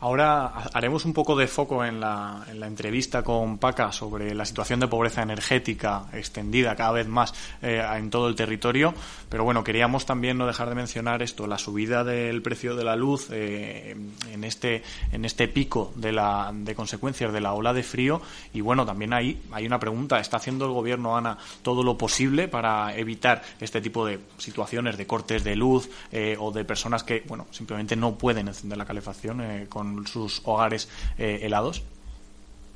[0.00, 4.88] Ahora haremos un poco de foco en la, entrevista con Paca sobre la situación de
[4.88, 8.92] pobreza energética extendida cada vez más eh, en todo el territorio,
[9.28, 12.96] pero bueno, queríamos también no dejar de mencionar esto, la subida del precio de la
[12.96, 13.96] luz eh,
[14.30, 18.20] en este en este pico de la de consecuencias de la ola de frío.
[18.52, 22.48] Y bueno, también hay hay una pregunta, ¿está haciendo el gobierno Ana todo lo posible
[22.48, 27.22] para evitar este tipo de situaciones de cortes de luz eh, o de personas que
[27.26, 31.82] bueno, simplemente no pueden encender la calefacción con sus hogares eh, helados?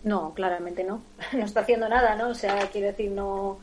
[0.05, 1.03] No, claramente no.
[1.33, 2.29] No está haciendo nada, ¿no?
[2.29, 3.59] O sea, quiero decir, no.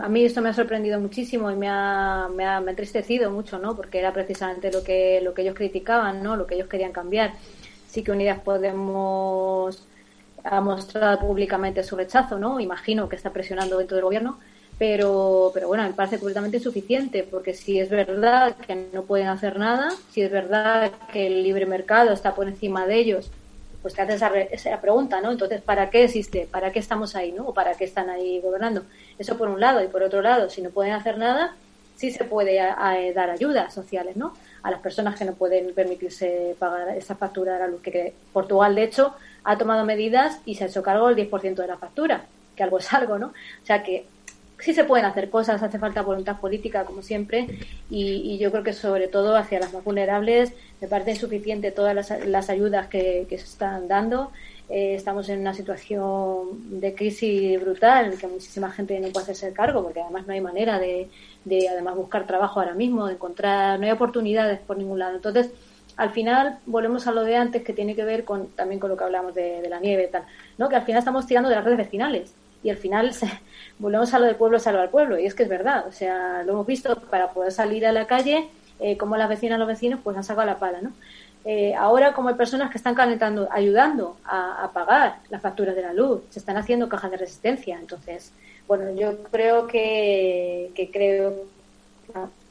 [0.00, 3.76] A mí esto me ha sorprendido muchísimo y me ha, me ha, entristecido mucho, ¿no?
[3.76, 6.36] Porque era precisamente lo que, lo que ellos criticaban, ¿no?
[6.36, 7.34] Lo que ellos querían cambiar.
[7.86, 9.86] Sí que Unidas Podemos
[10.44, 12.60] ha mostrado públicamente su rechazo, ¿no?
[12.60, 14.38] Imagino que está presionando dentro del gobierno,
[14.78, 19.58] pero, pero bueno, me parece completamente insuficiente, porque si es verdad que no pueden hacer
[19.58, 23.30] nada, si es verdad que el libre mercado está por encima de ellos,
[23.82, 25.32] pues te haces esa, esa pregunta, ¿no?
[25.32, 26.48] Entonces, ¿para qué existe?
[26.50, 27.48] ¿Para qué estamos ahí, no?
[27.48, 28.84] ¿O para qué están ahí gobernando?
[29.18, 29.82] Eso por un lado.
[29.82, 31.56] Y por otro lado, si no pueden hacer nada,
[31.96, 34.32] sí se puede dar ayudas sociales, ¿no?
[34.62, 37.80] A las personas que no pueden permitirse pagar esa factura de la luz.
[37.80, 39.14] Que, Portugal, de hecho,
[39.44, 42.78] ha tomado medidas y se ha hecho cargo del 10% de la factura, que algo
[42.78, 43.28] es algo, ¿no?
[43.28, 44.06] O sea que
[44.60, 47.46] sí se pueden hacer cosas, hace falta voluntad política, como siempre,
[47.90, 51.94] y, yo creo que sobre todo hacia las más vulnerables me parece insuficiente todas
[52.26, 54.30] las, ayudas que, se están dando.
[54.68, 59.52] Eh, estamos en una situación de crisis brutal en que muchísima gente no puede hacerse
[59.54, 61.08] cargo porque además no hay manera de,
[61.70, 65.16] además buscar trabajo ahora mismo, de encontrar, no hay oportunidades por ningún lado.
[65.16, 65.50] Entonces,
[65.96, 68.96] al final volvemos a lo de antes que tiene que ver con también con lo
[68.96, 70.24] que hablamos de, de la nieve y tal,
[70.58, 70.68] ¿no?
[70.68, 73.28] Que al final estamos tirando de las redes vecinales y al final se,
[73.78, 76.42] volvemos a lo del pueblo salva al pueblo y es que es verdad o sea
[76.44, 78.48] lo hemos visto para poder salir a la calle
[78.80, 80.92] eh, como las vecinas los vecinos pues han sacado la pala no
[81.44, 85.92] eh, ahora como hay personas que están calentando ayudando a, pagar las facturas de la
[85.92, 88.32] luz se están haciendo cajas de resistencia entonces
[88.66, 91.46] bueno yo creo que, creo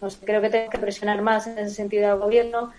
[0.01, 2.71] no, sé, creo que tengo que presionar más en ese sentido al gobierno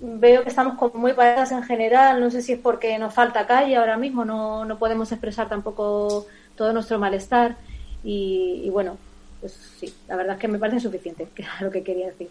[0.00, 2.20] veo que estamos como muy paradas en general.
[2.20, 6.26] No sé si es porque nos falta calle ahora mismo, no, no podemos expresar tampoco
[6.58, 7.56] todo nuestro malestar.
[8.04, 8.98] Y, y bueno,
[9.40, 12.28] pues sí, la verdad es que me parece suficiente, que era lo que quería decir.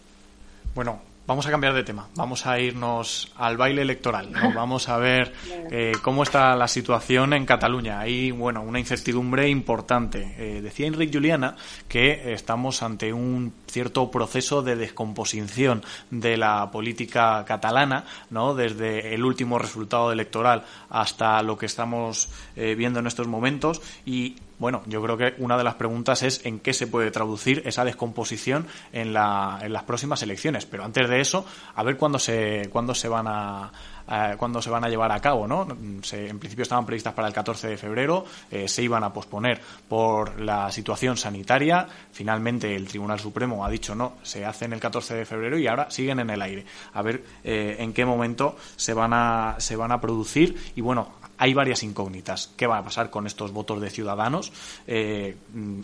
[0.75, 2.07] Bueno, Vamos a cambiar de tema.
[2.15, 4.29] Vamos a irnos al baile electoral.
[4.55, 5.33] Vamos a ver
[5.69, 7.99] eh, cómo está la situación en Cataluña.
[7.99, 10.35] Hay, bueno, una incertidumbre importante.
[10.37, 11.57] Eh, decía Enrique Juliana
[11.89, 18.55] que estamos ante un cierto proceso de descomposición de la política catalana, ¿no?
[18.55, 24.37] Desde el último resultado electoral hasta lo que estamos eh, viendo en estos momentos y
[24.59, 27.85] bueno, yo creo que una de las preguntas es en qué se puede traducir esa
[27.85, 30.65] descomposición en, la, en las próximas elecciones.
[30.65, 31.45] Pero antes de eso,
[31.75, 33.71] a ver cuándo se, cuándo se van a,
[34.37, 35.67] cuándo se van a llevar a cabo, ¿no?
[35.69, 35.99] en
[36.39, 40.71] principio estaban previstas para el 14 de febrero, eh, se iban a posponer por la
[40.71, 41.87] situación sanitaria.
[42.11, 45.91] Finalmente el Tribunal Supremo ha dicho no, se hacen el 14 de febrero y ahora
[45.91, 46.65] siguen en el aire.
[46.93, 51.09] A ver eh, en qué momento se van a se van a producir y bueno,
[51.37, 52.51] hay varias incógnitas.
[52.57, 54.51] ¿Qué va a pasar con estos votos de ciudadanos?
[54.87, 55.35] Eh,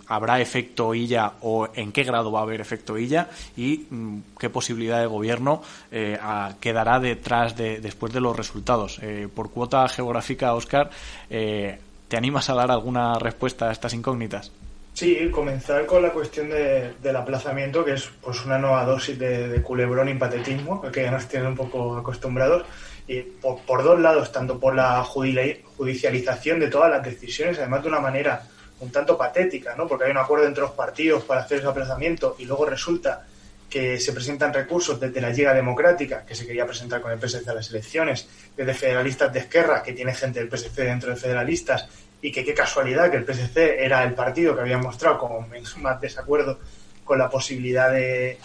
[0.07, 3.29] ¿Habrá efecto ILLA o en qué grado va a haber efecto ILLA?
[3.55, 6.17] ¿Y mm, qué posibilidad de gobierno eh,
[6.59, 8.99] quedará detrás de, después de los resultados?
[9.01, 10.89] Eh, por cuota geográfica, Oscar,
[11.29, 14.51] ¿te animas a dar alguna respuesta a estas incógnitas?
[14.93, 19.61] Sí, comenzar con la cuestión del aplazamiento, que es pues una nueva dosis de, de
[19.61, 22.63] culebrón y patetismo, que ya nos tienen un poco acostumbrados
[23.07, 27.99] y por, dos lados, tanto por la judicialización de todas las decisiones, además de una
[27.99, 28.43] manera
[28.79, 29.87] un tanto patética, ¿no?
[29.87, 33.25] porque hay un acuerdo entre los partidos para hacer ese aplazamiento y luego resulta
[33.69, 37.47] que se presentan recursos desde la Liga Democrática, que se quería presentar con el PSC
[37.49, 41.87] a las elecciones, desde Federalistas de Esquerra, que tiene gente del PSC dentro de Federalistas,
[42.21, 45.47] y que qué casualidad que el PSC era el partido que había mostrado como
[45.77, 46.59] más desacuerdo
[47.03, 48.37] con la posibilidad de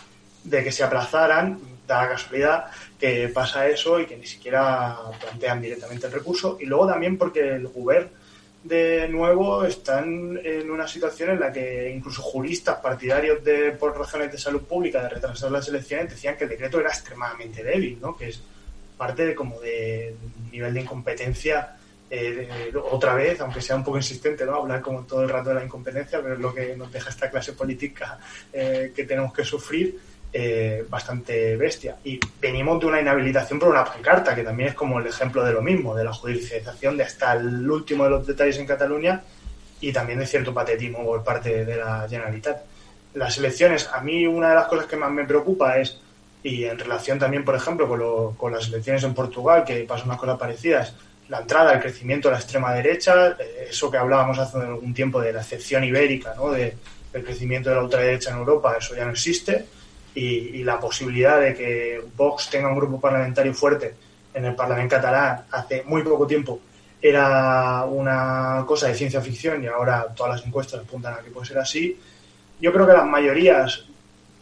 [0.45, 2.67] que se aplazaran, da casualidad
[3.01, 6.59] que pasa eso y que ni siquiera plantean directamente el recurso.
[6.61, 8.11] Y luego también porque el gobierno
[8.63, 14.31] de nuevo están en una situación en la que incluso juristas partidarios de por razones
[14.31, 18.17] de salud pública de retrasar las elecciones decían que el decreto era extremadamente débil, ¿no?
[18.17, 18.43] que es
[18.97, 20.15] parte de como de
[20.51, 21.77] nivel de incompetencia
[22.11, 24.55] eh, otra vez, aunque sea un poco insistente, ¿no?
[24.55, 27.31] Hablar como todo el rato de la incompetencia, pero es lo que nos deja esta
[27.31, 28.19] clase política
[28.51, 29.99] eh, que tenemos que sufrir
[30.31, 31.97] eh, bastante bestia.
[32.05, 35.53] Y venimos de una inhabilitación por una pancarta, que también es como el ejemplo de
[35.53, 39.23] lo mismo, de la judicialización de hasta el último de los detalles en Cataluña
[39.81, 42.59] y también de cierto patetismo por parte de la Generalitat.
[43.15, 45.99] Las elecciones, a mí una de las cosas que más me preocupa es,
[46.43, 50.21] y en relación también, por ejemplo, con, con las elecciones en Portugal, que pasan unas
[50.21, 50.95] cosas parecidas,
[51.31, 55.23] la entrada, el crecimiento de la extrema derecha, eh, eso que hablábamos hace algún tiempo
[55.23, 56.51] de la excepción ibérica, ¿no?
[56.51, 56.75] de,
[57.15, 59.65] del crecimiento de la ultraderecha en Europa, eso ya no existe
[60.19, 63.95] y, la posibilidad de que Vox tenga un grupo parlamentario fuerte
[64.35, 66.61] en el Parlamento catalán hace muy poco tiempo
[67.01, 71.47] era una cosa de ciencia ficción y ahora todas las encuestas apuntan a que puede
[71.47, 71.97] ser así.
[72.61, 73.85] Yo creo que las mayorías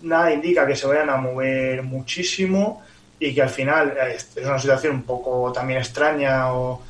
[0.02, 2.82] nada indica que se vayan a mover muchísimo
[3.18, 6.82] y que al final es una situación un poco también extraña o,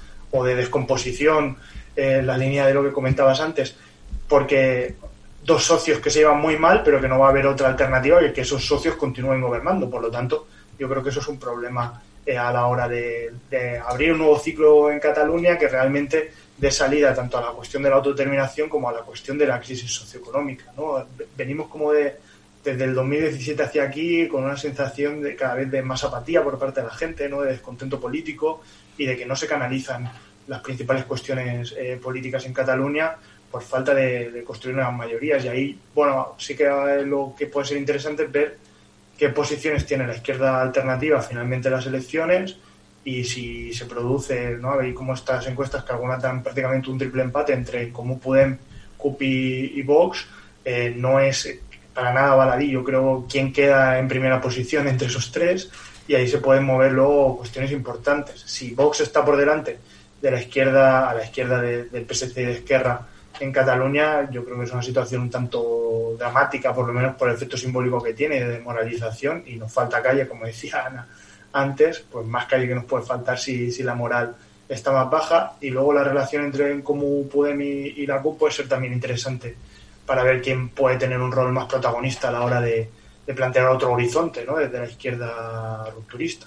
[0.44, 1.56] de descomposición
[1.96, 3.74] en la línea de lo que comentabas antes,
[4.28, 4.94] porque
[5.46, 8.18] dos socios que se llevan muy mal, pero que no va a haber otra alternativa
[8.20, 9.88] que que esos socios continúen gobernando.
[9.88, 13.32] Por lo tanto, yo creo que eso es un problema eh, a la hora de,
[13.86, 17.90] abrir un nuevo ciclo en Cataluña que realmente dé salida tanto a la cuestión de
[17.90, 20.72] la autodeterminación como a la cuestión de la crisis socioeconómica.
[20.76, 21.06] ¿no?
[21.36, 22.16] Venimos como de,
[22.64, 26.58] desde el 2017 hacia aquí con una sensación de cada vez de más apatía por
[26.58, 27.42] parte de la gente, ¿no?
[27.42, 28.62] de descontento político
[28.98, 30.10] y de que no se canalizan
[30.48, 33.16] las principales cuestiones eh, políticas en Cataluña
[33.50, 35.44] por falta de, construir nuevas mayorías.
[35.44, 36.68] Y ahí, bueno, sí que
[37.04, 38.58] lo que puede ser interesante es ver
[39.16, 42.56] qué posiciones tiene la izquierda alternativa finalmente en las elecciones
[43.04, 44.78] y si se produce, ¿no?
[44.78, 48.58] Hay como estas encuestas que algunas dan prácticamente un triple empate entre cómo pueden
[48.96, 50.26] Cupi y Vox,
[50.64, 51.60] eh, no es
[51.94, 52.70] para nada baladí.
[52.70, 55.70] Yo creo quién queda en primera posición entre esos tres
[56.08, 58.42] y ahí se pueden mover luego cuestiones importantes.
[58.44, 59.78] Si Vox está por delante
[60.20, 63.06] de la izquierda, a la izquierda del PSC y de Esquerra,
[63.40, 67.28] en Cataluña yo creo que es una situación un tanto dramática, por lo menos por
[67.28, 71.06] el efecto simbólico que tiene de demoralización y nos falta calle, como decía Ana
[71.52, 74.36] antes, pues más calle que nos puede faltar si, si la moral
[74.68, 78.68] está más baja y luego la relación entre Comú, Podem y, la CUP puede ser
[78.68, 79.56] también interesante
[80.04, 82.90] para ver quién puede tener un rol más protagonista a la hora de,
[83.34, 84.56] plantear otro horizonte ¿no?
[84.56, 86.46] desde la izquierda rupturista.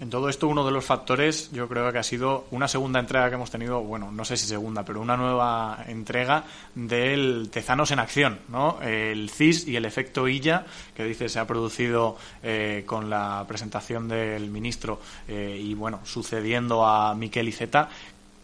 [0.00, 3.28] En todo esto, uno de los factores, yo creo que ha sido una segunda entrega
[3.28, 6.44] que hemos tenido, bueno, no sé si segunda, pero una nueva entrega
[6.74, 8.80] del Tezanos en Acción, ¿no?
[8.80, 14.06] El CIS y el efecto ILLA, que dice se ha producido eh, con la presentación
[14.06, 17.88] del ministro eh, y, bueno, sucediendo a Miquel Iceta.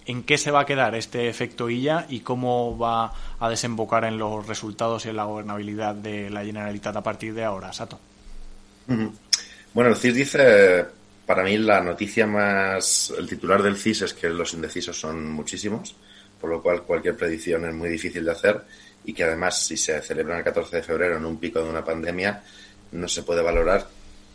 [0.06, 4.18] ¿En qué se va a quedar este efecto ILLA y cómo va a desembocar en
[4.18, 8.00] los resultados y en la gobernabilidad de la Generalitat a partir de ahora, Sato?
[9.72, 10.84] Bueno, el CIS dice
[11.26, 15.96] para mí la noticia más, el titular del CIS es que los indecisos son muchísimos,
[16.40, 18.60] por lo cual cualquier predicción es muy difícil de hacer
[19.04, 21.84] y que además si se celebra el 14 de febrero en un pico de una
[21.84, 22.42] pandemia,
[22.92, 23.86] no se puede valorar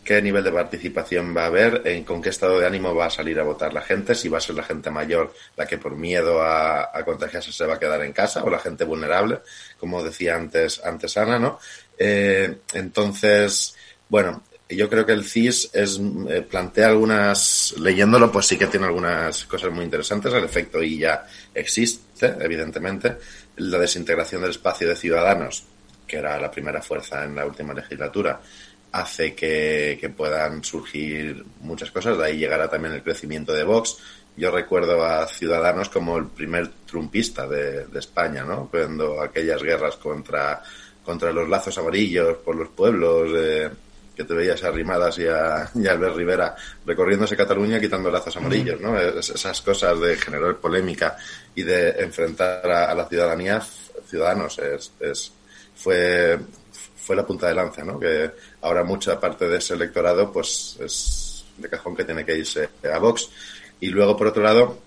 [0.04, 3.10] qué nivel de participación va a haber, en con qué estado de ánimo va a
[3.12, 5.96] salir a votar la gente, si va a ser la gente mayor la que por
[5.96, 9.40] miedo a, contagiarse se va a quedar en casa o la gente vulnerable,
[9.80, 11.60] como decía antes, antes Ana, ¿no?
[11.98, 13.76] Eh, entonces,
[14.08, 16.00] bueno, yo creo que el CIS es,
[16.30, 20.32] eh, plantea algunas, leyéndolo, pues sí que tiene algunas cosas muy interesantes.
[20.32, 23.18] El efecto I ya existe, evidentemente.
[23.58, 25.64] La desintegración del espacio de ciudadanos,
[26.06, 28.40] que era la primera fuerza en la última legislatura,
[28.92, 32.18] hace que, puedan surgir muchas cosas.
[32.18, 33.98] De ahí llegará también el crecimiento de Vox.
[34.38, 38.70] Yo recuerdo a Ciudadanos como el primer trumpista de, España, ¿no?
[38.70, 40.62] Cuando aquellas guerras contra,
[41.04, 43.70] contra los lazos amarillos por los pueblos, eh,
[44.20, 46.54] que te veías arrimadas y a, y a Albert Rivera
[46.86, 49.00] recorriéndose Cataluña quitando lazos amarillos, ¿no?
[49.00, 51.16] esas cosas de generar polémica
[51.56, 53.62] y de enfrentar a, la ciudadanía,
[54.06, 55.32] ciudadanos, es, es,
[55.74, 56.38] fue,
[56.98, 57.98] fue la punta de lanza, ¿no?
[57.98, 58.30] Que
[58.62, 63.00] ahora mucha parte de ese electorado, pues es de cajón que tiene que irse a
[63.00, 63.30] Vox.
[63.80, 64.80] Y luego, por otro lado,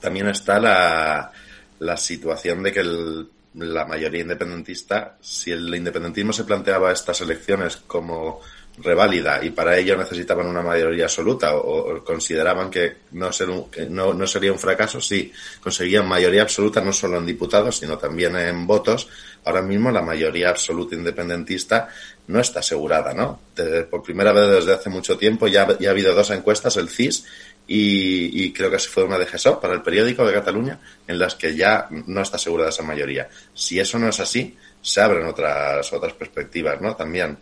[0.00, 1.30] también está la,
[1.78, 7.76] la situación de que el, la mayoría independentista, si el independentismo se planteaba estas elecciones
[7.76, 8.40] como
[8.78, 14.26] reválida y para ello necesitaban una mayoría absoluta o, consideraban que, no, ser que no,
[14.26, 19.08] sería un fracaso si conseguían mayoría absoluta no solo en diputados sino también en votos.
[19.44, 21.88] Ahora mismo la mayoría absoluta independentista
[22.28, 23.40] no está asegurada, ¿no?
[23.90, 27.24] por primera vez desde hace mucho tiempo ya, ya ha habido dos encuestas, el CIS
[27.66, 31.34] y, y, creo que fue una de GESO para el periódico de Cataluña en las
[31.36, 33.28] que ya no está asegurada esa mayoría.
[33.54, 36.96] Si eso no es así, se abren otras, otras perspectivas, ¿no?
[36.96, 37.38] También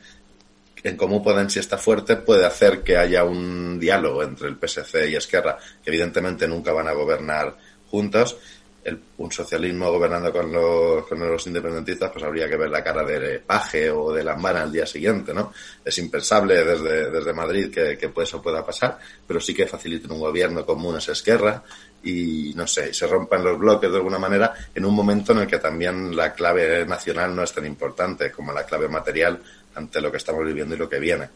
[0.83, 5.11] en Comú Podem, si está fuerte, puede hacer que haya un diálogo entre el PSC
[5.11, 7.57] y Esquerra, que evidentemente nunca van a gobernar
[7.91, 8.37] juntos.
[8.83, 13.05] El, un socialismo gobernando con los, con los independentistas, pues habría que ver la cara
[13.05, 15.53] de Paje o de Lambana al día siguiente, ¿no?
[15.85, 20.20] Es impensable desde, desde Madrid que, que eso pueda pasar, pero sí que faciliten un
[20.20, 21.62] gobierno común es Esquerra
[22.03, 25.47] y, no sé, se rompan los bloques de alguna manera en un momento en el
[25.47, 29.43] que también la clave nacional no es tan importante como la clave material
[29.75, 31.29] ante lo que estamos viviendo y lo que viene.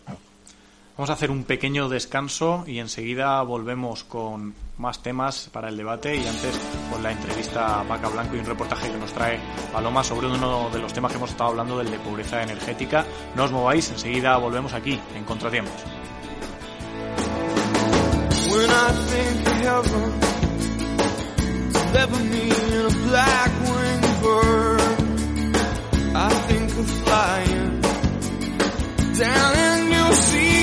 [0.97, 6.14] Vamos a hacer un pequeño descanso y enseguida volvemos con más temas para el debate
[6.14, 6.57] y antes
[6.89, 9.41] con la entrevista a Vaca Blanco y un reportaje que nos trae
[9.72, 13.05] Paloma sobre uno de los temas que hemos estado hablando, del de pobreza energética.
[13.35, 15.82] No os mováis, enseguida volvemos aquí en Contratiempos.
[29.18, 30.53] Down and you'll see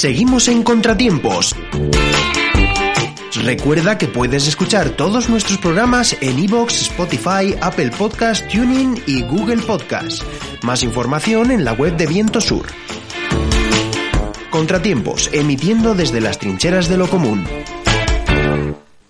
[0.00, 1.54] Seguimos en Contratiempos.
[3.44, 9.58] Recuerda que puedes escuchar todos nuestros programas en iVoox, Spotify, Apple Podcast, Tuning y Google
[9.58, 10.22] Podcast.
[10.62, 12.68] Más información en la web de Viento Sur.
[14.48, 17.46] Contratiempos, emitiendo desde las trincheras de lo común.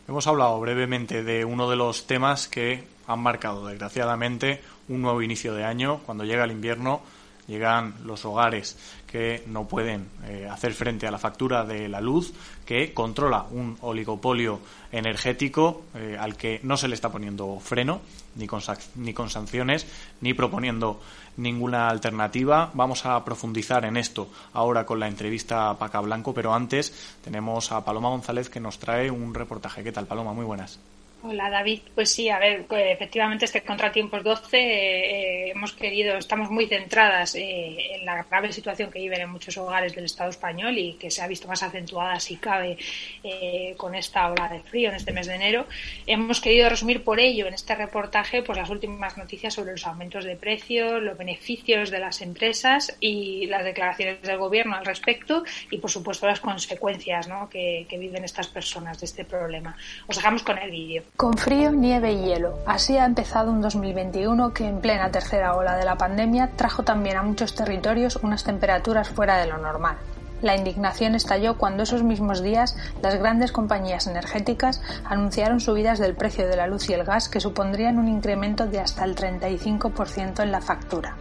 [0.08, 5.54] Hemos hablado brevemente de uno de los temas que han marcado, desgraciadamente, un nuevo inicio
[5.54, 6.00] de año.
[6.04, 7.00] Cuando llega el invierno,
[7.46, 8.76] llegan los hogares
[9.10, 12.32] que no pueden eh, hacer frente a la factura de la luz,
[12.64, 14.60] que controla un oligopolio
[14.92, 18.02] energético eh, al que no se le está poniendo freno,
[18.36, 18.62] ni con,
[18.94, 19.84] ni con sanciones,
[20.20, 21.00] ni proponiendo
[21.38, 22.70] ninguna alternativa.
[22.74, 27.72] Vamos a profundizar en esto ahora con la entrevista a Paca Blanco, pero antes tenemos
[27.72, 29.82] a Paloma González que nos trae un reportaje.
[29.82, 30.32] ¿Qué tal, Paloma?
[30.32, 30.78] Muy buenas.
[31.22, 36.66] Hola David, pues sí, a ver, efectivamente este Contratiempos 12 eh, hemos querido, estamos muy
[36.66, 40.94] centradas eh, en la grave situación que viven en muchos hogares del Estado español y
[40.94, 42.78] que se ha visto más acentuada si cabe
[43.22, 45.66] eh, con esta ola de frío en este mes de enero.
[46.06, 50.24] Hemos querido resumir por ello en este reportaje pues las últimas noticias sobre los aumentos
[50.24, 55.76] de precios, los beneficios de las empresas y las declaraciones del gobierno al respecto y
[55.76, 57.50] por supuesto las consecuencias ¿no?
[57.50, 59.76] que, que viven estas personas de este problema.
[60.06, 61.09] Os dejamos con el vídeo.
[61.16, 62.58] Con frío, nieve y hielo.
[62.66, 67.16] Así ha empezado un 2021 que en plena tercera ola de la pandemia trajo también
[67.16, 69.96] a muchos territorios unas temperaturas fuera de lo normal.
[70.42, 76.48] La indignación estalló cuando esos mismos días las grandes compañías energéticas anunciaron subidas del precio
[76.48, 80.52] de la luz y el gas que supondrían un incremento de hasta el 35% en
[80.52, 81.16] la factura.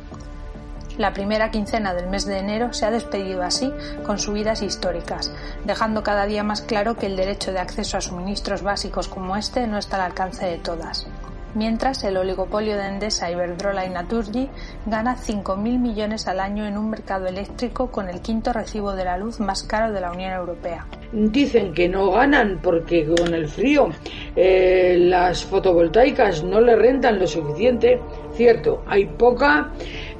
[1.00, 3.72] La primera quincena del mes de enero se ha despedido así
[4.06, 5.32] con subidas históricas,
[5.64, 9.66] dejando cada día más claro que el derecho de acceso a suministros básicos como este
[9.66, 11.08] no está al alcance de todas
[11.56, 14.50] mientras el oligopolio de Endesa, Iberdrola y Naturgy
[14.86, 19.18] gana 5.000 millones al año en un mercado eléctrico con el quinto recibo de la
[19.18, 20.86] luz más caro de la Unión Europea.
[21.12, 23.90] Dicen que no ganan porque con el frío
[24.36, 28.00] eh, las fotovoltaicas no le rentan lo suficiente.
[28.34, 29.72] Cierto, hay poca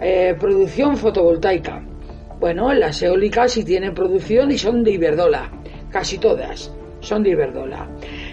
[0.02, 1.82] eh, producción fotovoltaica.
[2.40, 5.50] Bueno, las eólicas sí tienen producción y son de Iberdrola,
[5.92, 6.72] casi todas
[7.02, 7.88] son de Iberdrola.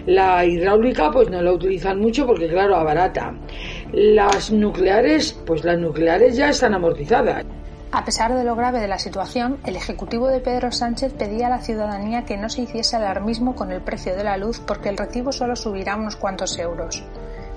[0.05, 3.33] La hidráulica pues no la utilizan mucho porque claro, abarata.
[3.91, 7.45] Las nucleares, pues las nucleares ya están amortizadas.
[7.91, 11.49] A pesar de lo grave de la situación, el Ejecutivo de Pedro Sánchez pedía a
[11.49, 14.97] la ciudadanía que no se hiciese alarmismo con el precio de la luz porque el
[14.97, 17.03] recibo solo subirá unos cuantos euros.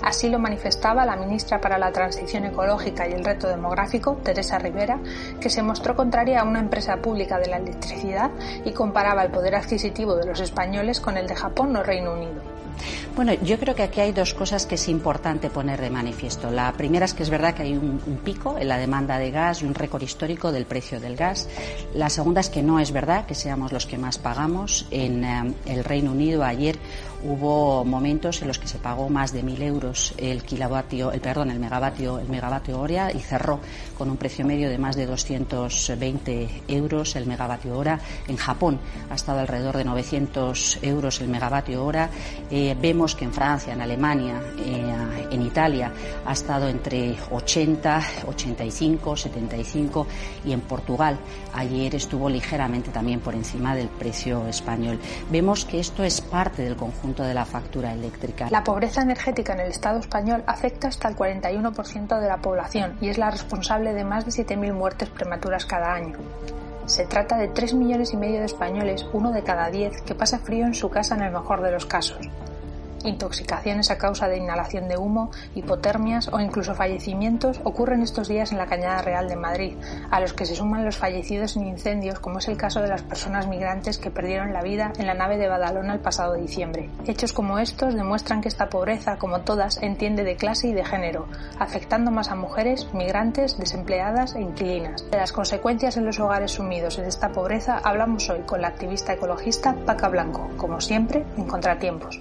[0.03, 4.99] Así lo manifestaba la ministra para la Transición Ecológica y el Reto Demográfico, Teresa Rivera,
[5.41, 8.31] que se mostró contraria a una empresa pública de la electricidad
[8.65, 12.61] y comparaba el poder adquisitivo de los españoles con el de Japón o Reino Unido.
[13.17, 16.51] Bueno, yo creo que aquí hay dos cosas que es importante poner de manifiesto.
[16.51, 19.63] La primera es que es verdad que hay un, pico en la demanda de gas
[19.63, 21.49] y un récord histórico del precio del gas.
[21.95, 24.87] La segunda es que no es verdad que seamos los que más pagamos.
[24.91, 26.79] En eh, el Reino Unido ayer
[27.23, 31.51] hubo momentos en los que se pagó más de mil euros el kilovatio, el perdón,
[31.51, 33.61] el megavatio, el megavatio hora y cerró
[34.01, 38.01] con un precio medio de más de 220 euros el megavatio hora.
[38.29, 38.81] En Japón
[39.11, 42.09] ha estado alrededor de 900 euros el megavatio hora.
[42.51, 45.93] Eh, vemos que en Francia, en Alemania, eh, en Italia
[46.25, 50.07] ha estado entre 80, 85, 75
[50.47, 51.19] y en Portugal
[51.53, 54.99] ayer estuvo ligeramente también por encima del precio español.
[55.31, 58.49] Vemos que esto es parte del conjunto de la factura eléctrica.
[58.51, 63.11] La pobreza energética en el Estado español afecta hasta el 41% de la población y
[63.11, 66.19] es la responsable de más de 7.000 muertes prematuras cada año.
[66.87, 70.39] Se trata de 3 millones y medio de españoles, uno de cada 10, que pasa
[70.39, 72.29] frío en su casa en el mejor de los casos
[73.05, 78.59] intoxicaciones a causa de inhalación de humo, hipotermias o incluso fallecimientos ocurren estos días en
[78.59, 79.77] la Cañada Real de Madrid,
[80.11, 83.03] a los que se suman los fallecidos en incendios, como es el caso de las
[83.03, 86.91] personas migrantes que perdieron la vida en la nave de Badalona el pasado diciembre.
[87.07, 91.27] Hechos como estos demuestran que esta pobreza, como todas, entiende de clase y de género,
[91.59, 95.09] afectando más a mujeres, migrantes, desempleadas e inquilinas.
[95.11, 99.13] De las consecuencias en los hogares sumidos en esta pobreza hablamos hoy con la activista
[99.13, 102.21] ecologista Paca Blanco, como siempre, en contratiempos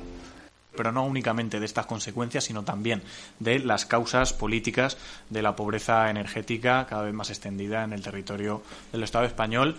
[0.79, 3.03] pero no únicamente de estas consecuencias, sino también
[3.39, 4.97] de las causas políticas
[5.29, 8.63] de la pobreza energética cada vez más extendida en el territorio
[8.93, 9.75] del Estado español.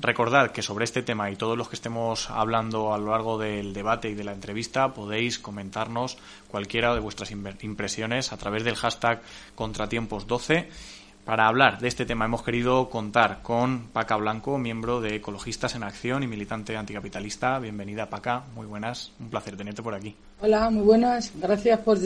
[0.00, 3.74] Recordad que sobre este tema y todos los que estemos hablando a lo largo del
[3.74, 6.16] debate y de la entrevista podéis comentarnos
[6.48, 9.20] cualquiera de vuestras impresiones a través del hashtag
[9.54, 10.66] contratiempos12
[11.24, 15.84] para hablar de este tema hemos querido contar con Paca Blanco, miembro de Ecologistas en
[15.84, 17.58] Acción y militante anticapitalista.
[17.58, 18.42] Bienvenida, Paca.
[18.54, 19.12] Muy buenas.
[19.20, 20.16] Un placer tenerte por aquí.
[20.40, 21.32] Hola, muy buenas.
[21.36, 21.98] Gracias por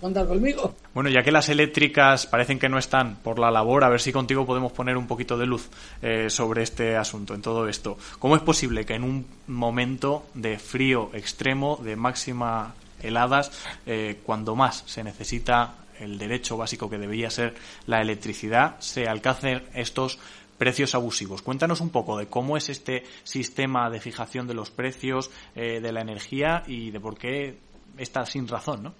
[0.00, 0.74] contar conmigo.
[0.94, 4.12] Bueno, ya que las eléctricas parecen que no están por la labor, a ver si
[4.12, 5.68] contigo podemos poner un poquito de luz
[6.02, 7.96] eh, sobre este asunto, en todo esto.
[8.18, 13.52] ¿Cómo es posible que en un momento de frío extremo, de máxima heladas,
[13.86, 17.54] eh, cuando más se necesita el derecho básico que debería ser
[17.86, 20.18] la electricidad, se alcancen estos
[20.58, 21.42] precios abusivos.
[21.42, 25.92] Cuéntanos un poco de cómo es este sistema de fijación de los precios eh, de
[25.92, 27.56] la energía y de por qué
[27.98, 28.94] está sin razón, ¿no?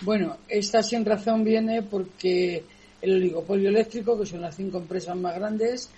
[0.00, 2.64] Bueno, esta sin razón viene porque
[3.02, 5.90] el oligopolio eléctrico, que son las cinco empresas más grandes,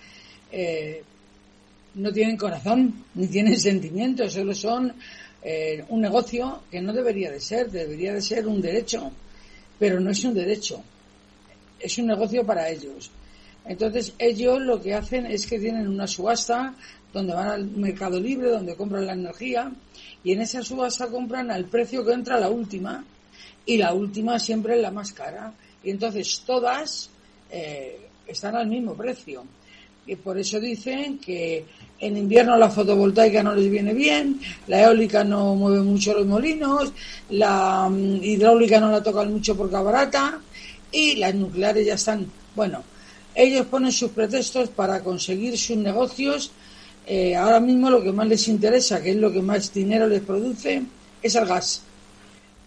[0.51, 1.03] eh,
[1.95, 4.93] no tienen corazón ni tienen sentimientos, solo son
[5.41, 9.11] eh, un negocio que no debería de ser, debería de ser un derecho,
[9.79, 10.81] pero no es un derecho,
[11.79, 13.11] es un negocio para ellos.
[13.65, 16.73] Entonces ellos lo que hacen es que tienen una subasta
[17.13, 19.71] donde van al mercado libre, donde compran la energía
[20.23, 23.03] y en esa subasta compran al precio que entra la última
[23.65, 25.53] y la última siempre es la más cara.
[25.83, 27.09] Y entonces todas
[27.51, 29.43] eh, están al mismo precio.
[30.05, 31.65] Y por eso dicen que
[31.99, 36.91] en invierno la fotovoltaica no les viene bien, la eólica no mueve mucho los molinos,
[37.29, 40.39] la mm, hidráulica no la tocan mucho porque barata
[40.91, 42.27] y las nucleares ya están.
[42.55, 42.83] Bueno,
[43.33, 46.51] ellos ponen sus pretextos para conseguir sus negocios.
[47.05, 50.21] Eh, ahora mismo lo que más les interesa, que es lo que más dinero les
[50.21, 50.83] produce,
[51.21, 51.81] es el gas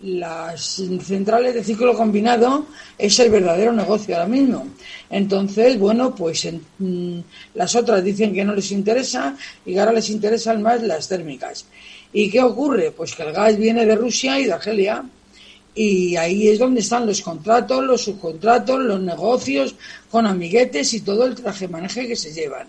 [0.02, 4.66] las centrales de ciclo combinado es el verdadero negocio ahora mismo.
[5.10, 6.48] Entonces, bueno, pues
[6.78, 7.18] mm,
[7.54, 9.36] las otras dicen que no les interesa
[9.66, 11.66] y ahora les interesan más las térmicas.
[12.12, 12.92] ¿Y qué ocurre?
[12.92, 15.04] Pues que el gas viene de Rusia y de Argelia
[15.74, 19.74] y ahí es donde están los contratos, los subcontratos, los negocios
[20.10, 22.66] con amiguetes y todo el traje maneje que se llevan.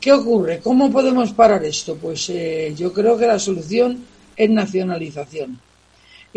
[0.00, 0.58] ¿Qué ocurre?
[0.58, 1.96] ¿Cómo podemos parar esto?
[1.96, 4.04] Pues eh, yo creo que la solución
[4.36, 5.58] es nacionalización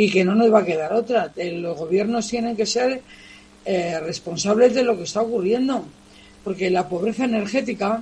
[0.01, 1.31] y que no nos va a quedar otra.
[1.35, 3.03] Eh, los gobiernos tienen que ser
[3.63, 5.85] eh, responsables de lo que está ocurriendo,
[6.43, 8.01] porque la pobreza energética,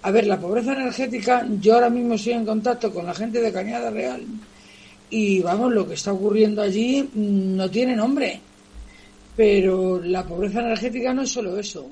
[0.00, 3.52] a ver, la pobreza energética, yo ahora mismo estoy en contacto con la gente de
[3.52, 4.22] Cañada Real
[5.10, 8.40] y vamos, lo que está ocurriendo allí mm, no tiene nombre,
[9.36, 11.86] pero la pobreza energética no es solo eso.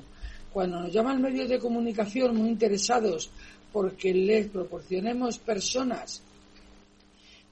[0.51, 3.29] Cuando nos llaman medios de comunicación muy interesados
[3.71, 6.23] porque les proporcionemos personas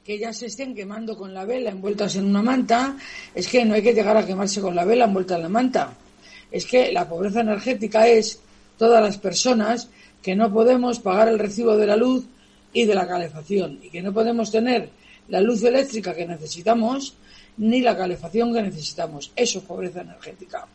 [0.07, 2.95] que ellas se estén quemando con la vela envueltas en una manta,
[3.35, 5.93] es que no hay que llegar a quemarse con la vela envuelta en la manta.
[6.49, 8.39] Es que la pobreza energética es
[8.77, 9.89] todas las personas
[10.21, 12.23] que no podemos pagar el recibo de la luz
[12.71, 14.89] y de la calefacción y que no podemos tener
[15.27, 17.13] la luz eléctrica que necesitamos
[17.57, 19.33] ni la calefacción que necesitamos.
[19.35, 20.65] Eso es pobreza energética.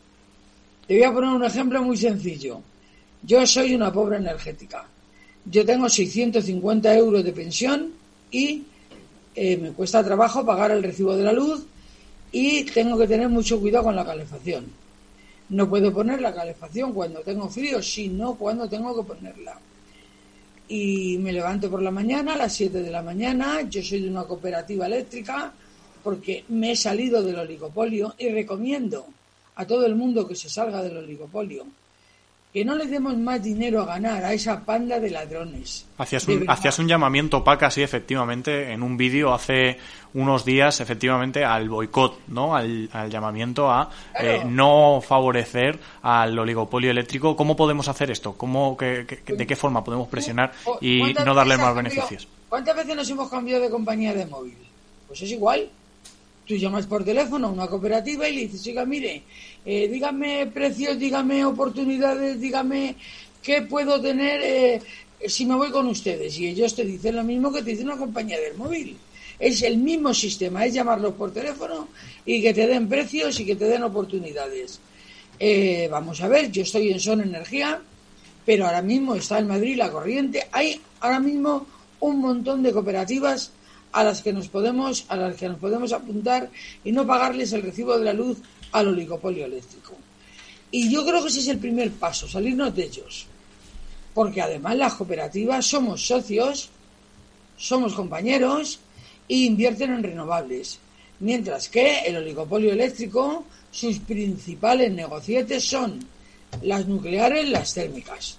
[0.86, 2.60] Te voy a poner un ejemplo muy sencillo.
[3.22, 4.86] Yo soy una pobre energética.
[5.46, 7.92] Yo tengo 650 euros de pensión
[8.30, 8.64] y
[9.34, 11.64] eh, me cuesta trabajo pagar el recibo de la luz
[12.30, 14.66] y tengo que tener mucho cuidado con la calefacción.
[15.50, 19.58] No puedo poner la calefacción cuando tengo frío, sino cuando tengo que ponerla.
[20.68, 24.08] Y me levanto por la mañana, a las 7 de la mañana, yo soy de
[24.08, 25.52] una cooperativa eléctrica
[26.02, 29.06] porque me he salido del oligopolio y recomiendo
[29.54, 31.66] a todo el mundo que se salga del oligopolio
[32.52, 35.86] que no le demos más dinero a ganar a esa panda de ladrones.
[35.96, 39.78] Hacías un, hacías un llamamiento, Paca, sí, efectivamente, en un vídeo hace
[40.12, 42.54] unos días, efectivamente, al boicot, ¿no?
[42.54, 43.90] Al, llamamiento a
[44.20, 47.34] eh, no favorecer al oligopolio eléctrico.
[47.34, 48.34] ¿Cómo podemos hacer esto?
[48.34, 52.28] ¿Cómo, que, ¿De qué forma podemos presionar y no darle más beneficios?
[52.50, 54.58] ¿Cuántas veces nos hemos cambiado de compañía de móvil?
[55.08, 55.70] Pues es igual.
[56.52, 59.22] Tú llamas por teléfono a una cooperativa y le dices, oiga, mire,
[59.64, 62.94] eh, dígame precios, dígame oportunidades, dígame
[63.42, 64.82] qué puedo tener eh,
[65.26, 66.38] si me voy con ustedes.
[66.38, 68.98] Y ellos te dicen lo mismo que te dice una compañía del móvil.
[69.38, 71.88] Es el mismo sistema, es llamarlos por teléfono
[72.26, 74.78] y que te den precios y que te den oportunidades.
[75.38, 77.80] Eh, vamos a ver, yo estoy en Son Energía,
[78.44, 80.48] pero ahora mismo está en Madrid la corriente.
[80.52, 81.66] Hay ahora mismo
[82.00, 83.52] un montón de cooperativas
[83.92, 86.50] a las que nos podemos, a las que nos podemos apuntar
[86.82, 88.38] y no pagarles el recibo de la luz
[88.72, 89.94] al oligopolio eléctrico.
[90.70, 93.26] Y yo creo que ese es el primer paso, salirnos de ellos.
[94.14, 96.70] Porque además las cooperativas somos socios,
[97.56, 98.80] somos compañeros
[99.28, 100.78] e invierten en renovables.
[101.20, 106.00] Mientras que el oligopolio eléctrico, sus principales negocietes son
[106.62, 108.38] las nucleares, las térmicas.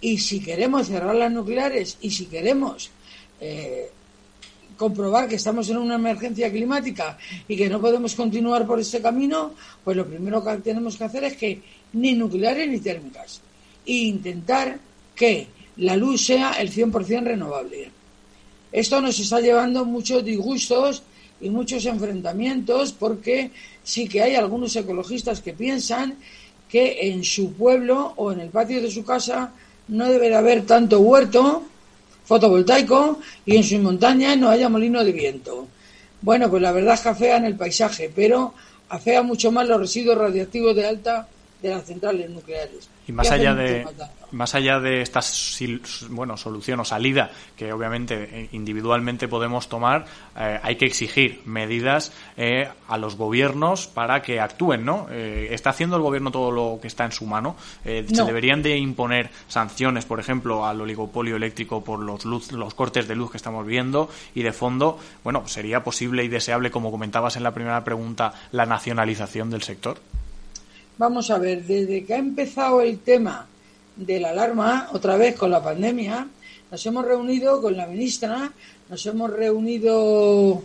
[0.00, 2.90] Y si queremos cerrar las nucleares y si queremos
[3.40, 3.90] eh,
[4.76, 7.18] comprobar que estamos en una emergencia climática
[7.48, 9.52] y que no podemos continuar por este camino,
[9.82, 11.60] pues lo primero que tenemos que hacer es que
[11.94, 13.40] ni nucleares ni térmicas.
[13.86, 14.78] E intentar
[15.14, 15.46] que
[15.78, 17.90] la luz sea el 100% renovable.
[18.72, 21.02] Esto nos está llevando muchos disgustos
[21.40, 23.50] y muchos enfrentamientos porque
[23.82, 26.16] sí que hay algunos ecologistas que piensan
[26.68, 29.52] que en su pueblo o en el patio de su casa
[29.88, 31.62] no debe de haber tanto huerto
[32.26, 35.68] fotovoltaico y en su montaña no haya molino de viento.
[36.20, 38.52] Bueno, pues la verdad es que afean el paisaje, pero
[38.88, 41.28] afea mucho más los residuos radiactivos de alta
[41.62, 42.88] de las centrales nucleares.
[43.06, 43.86] Y más allá de
[44.32, 45.20] más allá de esta
[46.10, 50.04] bueno solución o salida que obviamente eh, individualmente podemos tomar,
[50.36, 55.08] eh, hay que exigir medidas eh, a los gobiernos para que actúen, ¿no?
[55.08, 57.56] está haciendo el gobierno todo lo que está en su mano.
[57.84, 63.08] Se deberían de imponer sanciones, por ejemplo, al oligopolio eléctrico por los luz, los cortes
[63.08, 67.36] de luz que estamos viendo y de fondo, bueno, sería posible y deseable, como comentabas
[67.36, 69.98] en la primera pregunta, la nacionalización del sector.
[70.98, 73.46] Vamos a ver, desde que ha empezado el tema
[73.96, 76.26] de la alarma, otra vez con la pandemia,
[76.70, 78.50] nos hemos reunido con la ministra,
[78.88, 80.62] nos hemos reunido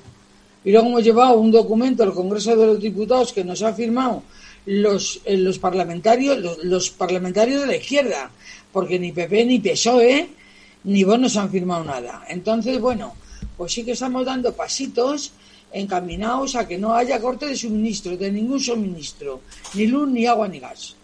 [0.63, 4.23] y luego hemos llevado un documento al Congreso de los Diputados que nos ha firmado
[4.65, 8.31] los, eh, los parlamentarios, los, los, parlamentarios de la izquierda,
[8.71, 10.29] porque ni PP ni PSOE
[10.85, 12.23] ni vos nos han firmado nada.
[12.29, 13.15] Entonces, bueno,
[13.57, 15.33] pues sí que estamos dando pasitos
[15.73, 19.41] encaminados a que no haya corte de suministro, de ningún suministro,
[19.73, 20.95] ni luz, ni agua, ni gas.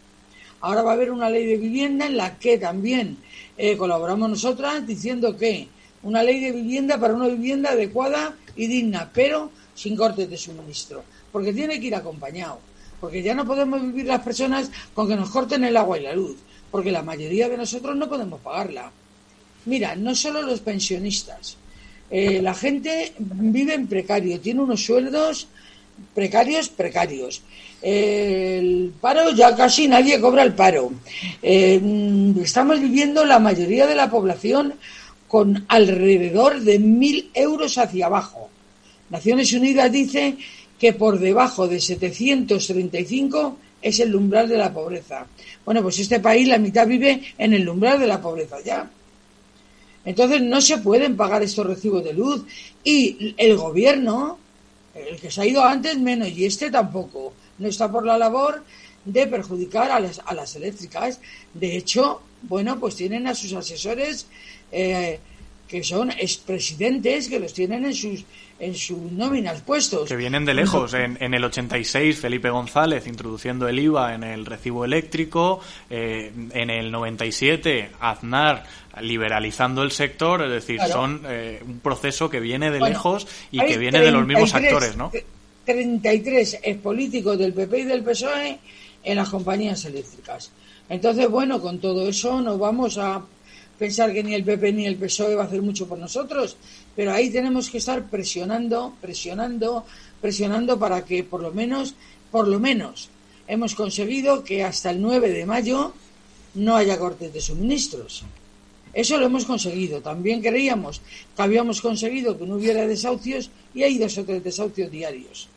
[0.61, 3.17] Ahora va a haber una ley de vivienda en la que también
[3.57, 5.67] eh, colaboramos nosotras diciendo que
[6.03, 11.03] una ley de vivienda para una vivienda adecuada y digna, pero sin cortes de suministro,
[11.31, 12.59] porque tiene que ir acompañado,
[12.99, 16.13] porque ya no podemos vivir las personas con que nos corten el agua y la
[16.13, 16.37] luz,
[16.71, 18.91] porque la mayoría de nosotros no podemos pagarla.
[19.65, 21.57] Mira, no solo los pensionistas,
[22.09, 25.47] eh, la gente vive en precario, tiene unos sueldos
[26.13, 27.41] precarios, precarios.
[27.81, 30.91] el paro, ya casi nadie cobra el paro.
[31.41, 31.81] Eh,
[32.41, 34.73] estamos viviendo la mayoría de la población
[35.27, 38.49] con alrededor de mil euros hacia abajo.
[39.09, 40.37] Naciones Unidas dice
[40.79, 45.25] que por debajo de 735 es el umbral de la pobreza.
[45.65, 48.89] Bueno, pues este país la mitad vive en el umbral de la pobreza ya.
[50.07, 52.45] Entonces no se pueden pagar estos recibos de luz
[52.81, 54.39] y el gobierno,
[54.95, 58.63] el que se ha ido antes menos y este tampoco, no está por la labor
[59.03, 61.19] de perjudicar a las, a las eléctricas.
[61.53, 64.27] De hecho, bueno, pues tienen a sus asesores
[64.71, 65.19] eh,
[65.67, 68.23] que son expresidentes que los tienen en sus
[68.59, 70.09] en sus nóminas puestos.
[70.09, 70.93] Que vienen de lejos.
[70.93, 75.59] En, en, el 86, Felipe González introduciendo el IVA en el recibo eléctrico.
[75.89, 78.63] Eh, en el 97, Aznar
[79.01, 80.43] liberalizando el sector.
[80.43, 84.25] Es decir, son eh, un proceso que viene de lejos y que viene de los
[84.25, 85.11] mismos actores, ¿no?
[85.65, 88.57] 33 es políticos del PP y del PSOE
[89.03, 90.51] en las compañías eléctricas.
[90.87, 93.21] Entonces, bueno, con todo eso no vamos a
[93.77, 96.55] pensar que ni el PP ni el PSOE va a hacer mucho por nosotros,
[96.95, 99.85] pero ahí tenemos que estar presionando, presionando,
[100.21, 101.95] presionando para que por lo menos,
[102.31, 103.09] por lo menos,
[103.47, 105.93] hemos conseguido que hasta el 9 de mayo
[106.55, 108.23] no haya cortes de suministros.
[109.01, 110.01] Eso lo hemos conseguido.
[110.01, 111.01] También creíamos
[111.35, 115.47] que habíamos conseguido que no hubiera desahucios y hay dos o tres desahucios diarios.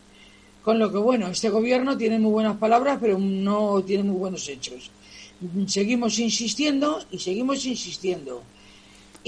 [0.63, 4.47] Con lo que, bueno, este gobierno tiene muy buenas palabras, pero no tiene muy buenos
[4.47, 4.91] hechos
[5.67, 8.43] seguimos insistiendo y seguimos insistiendo.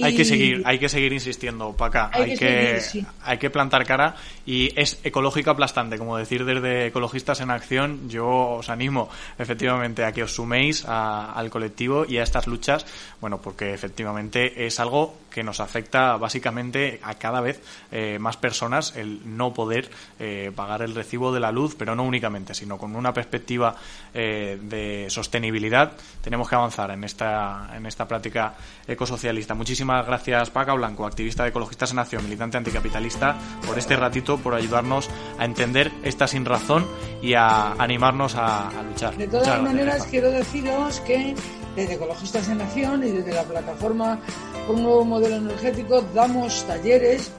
[0.01, 2.11] Hay que seguir, hay que seguir insistiendo, Paca.
[2.13, 2.83] Hay, hay que,
[3.23, 4.17] hay que plantar cara
[4.47, 8.09] y es ecológico aplastante, como decir desde Ecologistas en Acción.
[8.09, 12.87] Yo os animo efectivamente a que os suméis al colectivo y a estas luchas,
[13.21, 18.97] bueno, porque efectivamente es algo que nos afecta básicamente a cada vez eh, más personas
[18.97, 22.97] el no poder eh, pagar el recibo de la luz, pero no únicamente, sino con
[22.97, 23.77] una perspectiva
[24.15, 25.93] eh, de sostenibilidad.
[26.23, 28.55] Tenemos que avanzar en esta, en esta práctica
[28.87, 29.55] ecosocialista.
[29.55, 34.55] Muchísimas gracias, Paca Blanco, activista de Ecologistas en Acción, militante anticapitalista, por este ratito, por
[34.55, 36.87] ayudarnos a entender esta sin razón
[37.21, 39.17] y a animarnos a, luchar.
[39.17, 41.35] De todas maneras, quiero deciros que
[41.77, 44.19] desde Ecologistas en Acción y desde la plataforma
[44.67, 47.33] por un nuevo modelo energético damos talleres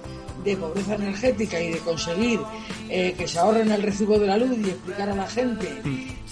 [0.44, 2.40] de pobreza energética y de conseguir
[2.90, 5.82] eh, que se ahorren el recibo de la luz y explicar a la gente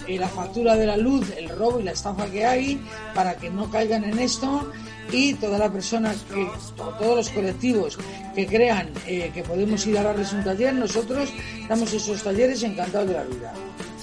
[0.08, 2.82] eh, la factura de la luz, el robo y la estafa que hay
[3.14, 4.72] para que no caigan en esto.
[5.12, 7.98] Y todas las personas que, todos los colectivos
[8.34, 11.34] que crean eh, que podemos ir a darles un taller, nosotros
[11.68, 13.54] damos esos talleres encantados de la vida.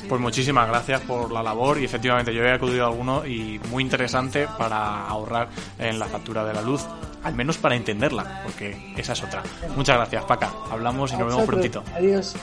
[0.09, 3.83] Pues muchísimas gracias por la labor y efectivamente yo he acudido a alguno y muy
[3.83, 5.49] interesante para ahorrar
[5.79, 6.87] en la factura de la luz,
[7.23, 9.43] al menos para entenderla, porque esa es otra.
[9.77, 10.51] Muchas gracias, Paca.
[10.71, 11.83] Hablamos y nos vemos prontito.
[11.95, 12.35] Adiós.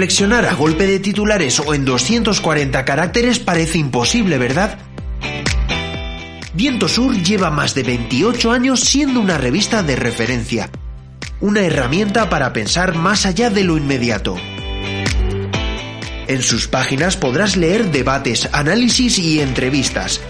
[0.00, 4.78] Reflexionar a golpe de titulares o en 240 caracteres parece imposible, ¿verdad?
[6.54, 10.70] Viento Sur lleva más de 28 años siendo una revista de referencia,
[11.42, 14.36] una herramienta para pensar más allá de lo inmediato.
[16.28, 20.22] En sus páginas podrás leer debates, análisis y entrevistas.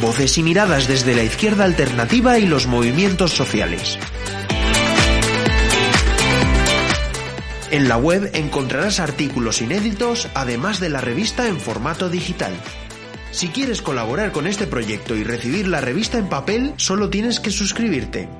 [0.00, 3.98] Voces y miradas desde la izquierda alternativa y los movimientos sociales.
[7.70, 12.54] En la web encontrarás artículos inéditos, además de la revista en formato digital.
[13.30, 17.50] Si quieres colaborar con este proyecto y recibir la revista en papel, solo tienes que
[17.50, 18.30] suscribirte.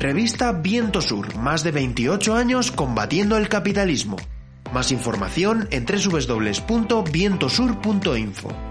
[0.00, 4.16] Revista Viento Sur, más de 28 años combatiendo el capitalismo.
[4.72, 8.65] Más información en www.vientosur.info.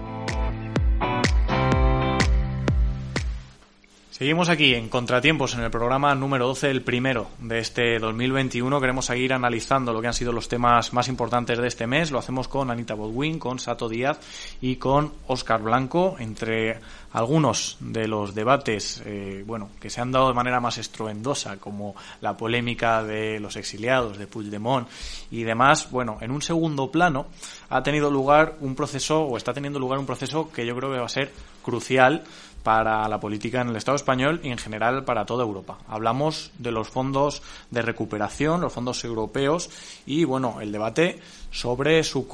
[4.16, 8.80] Seguimos aquí en Contratiempos, en el programa número 12, el primero de este 2021.
[8.80, 12.10] Queremos seguir analizando lo que han sido los temas más importantes de este mes.
[12.10, 14.18] Lo hacemos con Anita Bodwin, con Sato Díaz
[14.62, 16.80] y con Óscar Blanco, entre
[17.12, 21.94] algunos de los debates eh, bueno, que se han dado de manera más estruendosa, como
[22.22, 24.88] la polémica de los exiliados, de Puigdemont
[25.30, 25.90] y demás.
[25.90, 27.26] Bueno, en un segundo plano
[27.68, 31.00] ha tenido lugar un proceso, o está teniendo lugar un proceso que yo creo que
[31.00, 32.22] va a ser crucial
[32.66, 35.78] para la política en el Estado español y en general para toda Europa.
[35.86, 37.40] Hablamos de los fondos
[37.70, 39.70] de recuperación, los fondos europeos
[40.04, 41.20] y bueno, el debate
[41.52, 42.26] sobre su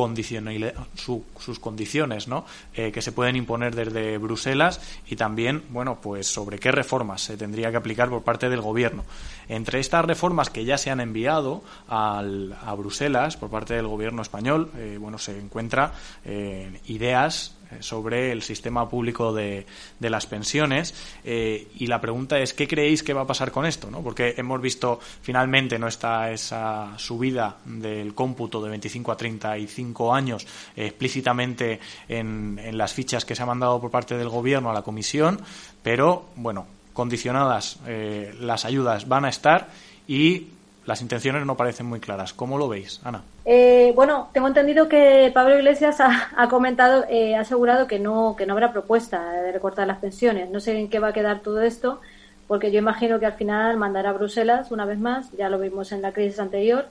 [0.94, 2.46] sus condiciones, ¿no?
[2.72, 7.36] Eh, que se pueden imponer desde Bruselas y también, bueno, pues sobre qué reformas se
[7.36, 9.04] tendría que aplicar por parte del gobierno.
[9.50, 14.70] Entre estas reformas que ya se han enviado a Bruselas por parte del gobierno español,
[14.78, 15.92] eh, bueno, se encuentra
[16.24, 19.66] eh, ideas sobre el sistema público de,
[19.98, 20.94] de las pensiones
[21.24, 23.90] eh, y la pregunta es ¿qué creéis que va a pasar con esto?
[23.90, 24.02] ¿no?
[24.02, 30.46] Porque hemos visto finalmente no está esa subida del cómputo de 25 a 35 años
[30.76, 34.82] explícitamente en, en las fichas que se ha mandado por parte del gobierno a la
[34.82, 35.40] comisión,
[35.82, 39.70] pero bueno, condicionadas eh, las ayudas van a estar
[40.06, 40.48] y
[40.84, 42.32] las intenciones no parecen muy claras.
[42.32, 43.22] ¿Cómo lo veis, Ana?
[43.44, 48.46] Eh, bueno, tengo entendido que Pablo Iglesias ha, comentado, eh, ha asegurado que no, que
[48.46, 50.50] no habrá propuesta de recortar las pensiones.
[50.50, 52.00] No sé en qué va a quedar todo esto,
[52.48, 55.92] porque yo imagino que al final mandará a Bruselas una vez más, ya lo vimos
[55.92, 56.86] en la crisis anterior,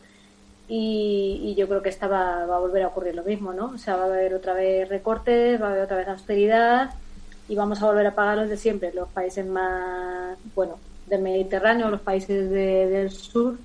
[0.74, 3.72] y, yo creo que esta va, va, a volver a ocurrir lo mismo, ¿no?
[3.76, 6.92] O sea, va a haber otra vez recortes, va a haber otra vez austeridad,
[7.50, 11.90] y vamos a volver a pagar los de siempre, los países más, bueno, del Mediterráneo,
[11.90, 13.58] los países del sur,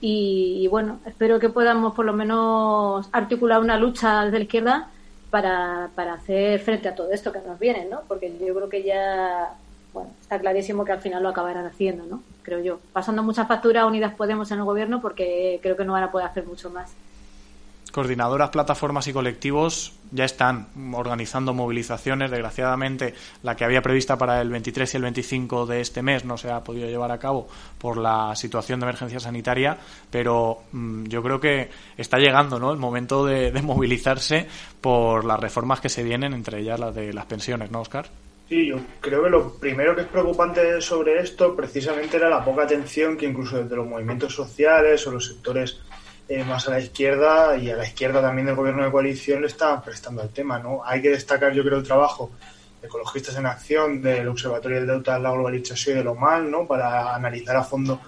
[0.00, 4.88] y, bueno, espero que podamos por lo menos articular una lucha desde la izquierda
[5.30, 8.02] para, para hacer frente a todo esto que nos viene, ¿no?
[8.06, 9.54] Porque yo creo que ya,
[9.92, 12.22] bueno, está clarísimo que al final lo acabarán haciendo, ¿no?
[12.42, 12.78] Creo yo.
[12.92, 16.28] Pasando muchas facturas Unidas Podemos en el gobierno porque creo que no van a poder
[16.28, 16.94] hacer mucho más
[17.90, 22.30] coordinadoras, plataformas y colectivos ya están organizando movilizaciones.
[22.30, 26.36] Desgraciadamente, la que había prevista para el 23 y el 25 de este mes no
[26.36, 29.76] se ha podido llevar a cabo por la situación de emergencia sanitaria,
[30.10, 32.72] pero mm, yo creo que está llegando ¿no?
[32.72, 34.46] el momento de, movilizarse
[34.80, 38.08] por las reformas que se vienen, entre ellas las de las pensiones, ¿no, Oscar?
[38.48, 42.62] Sí, yo creo que lo primero que es preocupante sobre esto precisamente era la poca
[42.62, 45.78] atención que incluso desde los movimientos sociales o los sectores
[46.28, 49.46] eh, más a la izquierda y a la izquierda también del gobierno de coalición le
[49.46, 50.58] están prestando al tema.
[50.58, 50.82] ¿no?
[50.84, 52.30] Hay que destacar, yo creo, el trabajo
[52.82, 56.50] de Ecologistas en Acción, del Observatorio del Delta de la Globalización y de lo mal,
[56.50, 56.66] ¿no?
[56.66, 58.00] para analizar a fondo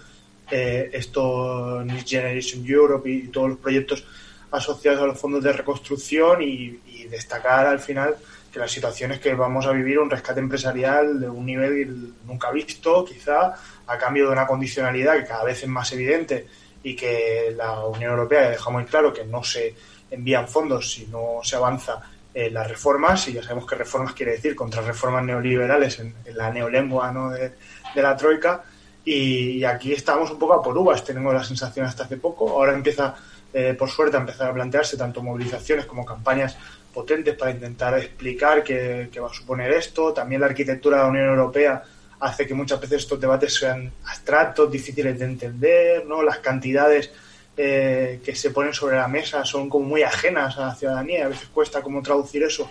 [0.50, 4.04] eh, esto Next Generation Europe y, todos los proyectos
[4.50, 6.78] asociados a los fondos de reconstrucción y,
[7.10, 8.14] destacar al final
[8.52, 12.52] que la situación es que vamos a vivir un rescate empresarial de un nivel nunca
[12.52, 13.54] visto, quizá
[13.84, 16.46] a cambio de una condicionalidad que cada vez es más evidente
[16.82, 19.74] y que la Unión Europea deja muy claro que no se
[20.10, 22.00] envían fondos si no se avanza
[22.32, 26.50] en las reformas, y ya sabemos que reformas quiere decir contra reformas neoliberales en, la
[26.50, 27.30] neolengua ¿no?
[27.30, 27.52] de,
[27.96, 28.62] la Troika,
[29.04, 32.72] y, aquí estamos un poco a por uvas, tenemos la sensación hasta hace poco, ahora
[32.72, 33.16] empieza,
[33.52, 36.56] eh, por suerte, a empezar a plantearse tanto movilizaciones como campañas
[36.94, 41.28] potentes para intentar explicar qué va a suponer esto, también la arquitectura de la Unión
[41.28, 41.82] Europea
[42.20, 46.22] hace que muchas veces estos debates sean abstractos, difíciles de entender, ¿no?
[46.22, 47.10] Las cantidades
[47.56, 51.28] eh, que se ponen sobre la mesa son como muy ajenas a la ciudadanía, a
[51.28, 52.70] veces cuesta como traducir eso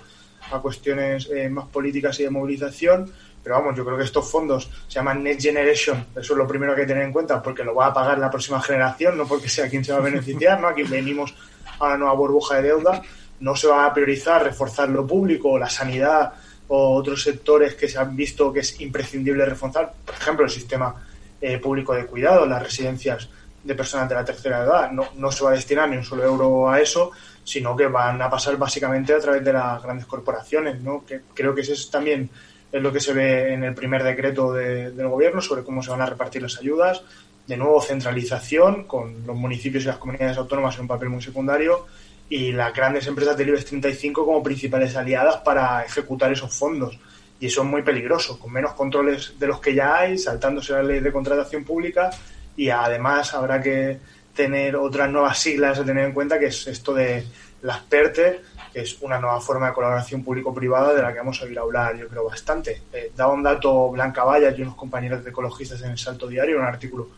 [0.51, 3.11] a cuestiones eh, más políticas y de movilización,
[3.43, 6.73] pero vamos, yo creo que estos fondos se llaman Next Generation, eso es lo primero
[6.73, 9.27] que hay que tener en cuenta, porque lo va a pagar la próxima generación, no
[9.27, 10.67] porque sea quien se va a beneficiar, ¿no?
[10.67, 11.33] Aquí venimos
[11.79, 13.01] a una nueva burbuja de deuda,
[13.39, 16.33] no se va a priorizar reforzar lo público, la sanidad,
[16.69, 20.95] o otros sectores que se han visto que es imprescindible reforzar, por ejemplo, el sistema
[21.41, 23.29] eh, público de cuidado, las residencias
[23.63, 24.91] de personas de la tercera edad.
[24.91, 27.11] No, no se va a destinar ni un solo euro a eso,
[27.43, 30.79] sino que van a pasar básicamente a través de las grandes corporaciones.
[30.81, 31.03] ¿no?
[31.05, 32.29] Que creo que eso es también
[32.71, 36.01] es lo que se ve en el primer decreto del gobierno sobre cómo se van
[36.01, 37.01] a repartir las ayudas.
[37.47, 41.87] De nuevo, centralización con los municipios y las comunidades autónomas en un papel muy secundario
[42.29, 46.97] y las grandes empresas del IBEX 35 como principales aliadas para ejecutar esos fondos
[47.39, 50.83] y eso es muy peligroso, con menos controles de los que ya hay, saltándose la
[50.83, 52.09] ley de contratación pública
[52.55, 53.97] y además habrá que
[54.35, 57.25] tener otras nuevas siglas a tener en cuenta, que es esto de
[57.61, 58.41] las PERTE,
[58.73, 61.97] que es una nueva forma de colaboración público-privada de la que vamos a oír hablar,
[61.97, 62.83] yo creo, bastante.
[62.93, 66.57] Eh, daba un dato Blanca Vallas y unos compañeros de ecologistas en el Salto Diario,
[66.57, 67.09] un artículo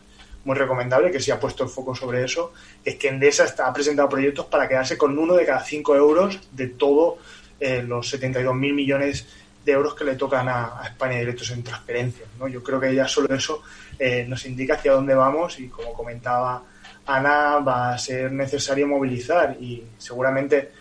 [0.44, 2.52] muy recomendable que sí ha puesto el foco sobre eso,
[2.84, 6.40] es que Endesa está, ha presentado proyectos para quedarse con uno de cada cinco euros
[6.50, 7.18] de todos
[7.60, 9.26] eh, los 72.000 millones
[9.64, 12.28] de euros que le tocan a, España directos en transferencias.
[12.38, 12.48] ¿no?
[12.48, 13.62] Yo creo que ya solo eso
[13.98, 16.64] eh, nos indica hacia dónde vamos y como comentaba
[17.06, 20.72] Ana, va a ser necesario movilizar y seguramente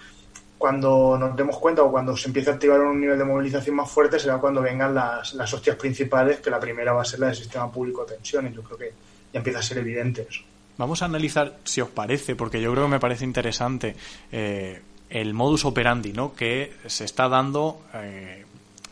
[0.58, 3.90] cuando nos demos cuenta o cuando se empiece a activar un nivel de movilización más
[3.90, 7.28] fuerte será cuando vengan las, las hostias principales, que la primera va a ser la
[7.28, 8.54] del sistema público de pensiones.
[8.54, 8.94] Yo creo que
[9.34, 10.42] empieza a ser evidente eso.
[10.78, 13.96] Vamos a analizar, si os parece, porque yo creo que me parece interesante,
[14.32, 16.34] eh, el modus operandi ¿no?
[16.34, 18.41] que se está dando eh,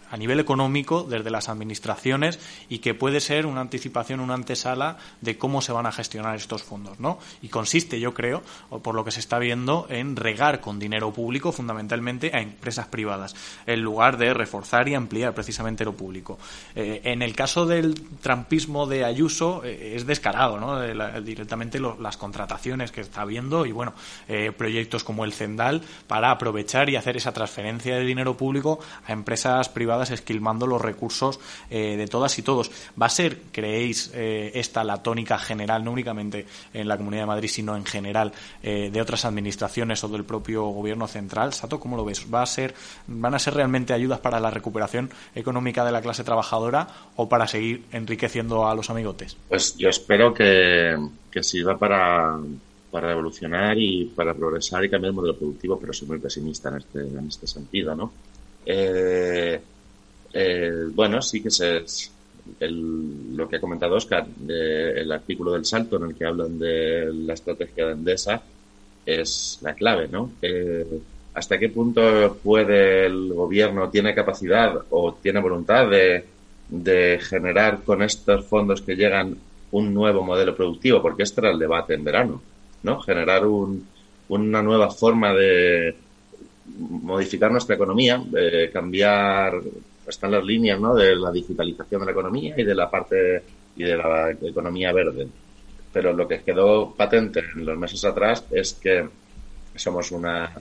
[0.10, 2.40] a nivel económico desde las administraciones
[2.70, 6.64] y que puede ser una anticipación, una antesala de cómo se van a gestionar estos
[6.64, 7.20] fondos, ¿no?
[7.42, 8.42] Y consiste, yo creo,
[8.82, 13.36] por lo que se está viendo, en regar con dinero público fundamentalmente a empresas privadas,
[13.66, 16.38] en lugar de reforzar y ampliar precisamente lo público.
[16.76, 20.80] Eh, en el caso del trampismo de Ayuso eh, es descarado, ¿no?
[21.22, 23.94] directamente las contrataciones que está viendo y bueno,
[24.28, 29.12] eh, proyectos como el Cendal para aprovechar y hacer esa transferencia de dinero público a
[29.12, 31.40] empresas privadas esquilmando los recursos
[31.70, 32.72] eh, de todas y todos.
[33.00, 37.28] ¿Va a ser, creéis, eh, esta la tónica general, no únicamente en la Comunidad de
[37.28, 38.32] Madrid, sino en general
[38.64, 41.54] eh, de otras administraciones o del propio Gobierno central?
[41.54, 42.26] Sato, ¿cómo lo ves?
[42.34, 42.74] ¿Va a ser,
[43.08, 47.48] ¿Van a ser realmente ayudas para la recuperación económica de la clase trabajadora o para
[47.48, 49.36] seguir enriqueciendo a los amigotes?
[49.50, 50.96] Pues yo espero que,
[51.32, 52.40] que sirva para
[52.92, 56.78] para evolucionar y para progresar y cambiar el modelo productivo, pero soy muy pesimista en
[56.78, 58.12] este, en este sentido, ¿no?
[58.66, 59.62] Eh,
[60.34, 62.12] eh, bueno, sí que es
[62.62, 67.34] lo que ha comentado Oscar, el artículo del salto en el que hablan de la
[67.34, 68.42] estrategia de Endesa
[69.06, 70.32] es la clave, ¿no?
[70.42, 70.86] Eh,
[71.34, 76.26] ¿Hasta qué punto puede el gobierno, tiene capacidad o tiene voluntad de,
[76.70, 79.38] de generar con estos fondos que llegan
[79.72, 81.02] un nuevo modelo productivo?
[81.02, 82.42] Porque este era el debate en verano,
[82.84, 83.00] ¿no?
[83.02, 83.88] Generar un,
[84.30, 85.96] una nueva forma de
[86.78, 89.54] modificar nuestra economía, eh, cambiar
[90.10, 90.96] están las líneas ¿no?
[90.96, 93.44] de la digitalización de la economía y de la parte
[93.76, 95.28] y de la economía verde.
[95.92, 99.08] Pero lo que quedó patente en los meses atrás es que
[99.76, 100.52] somos una,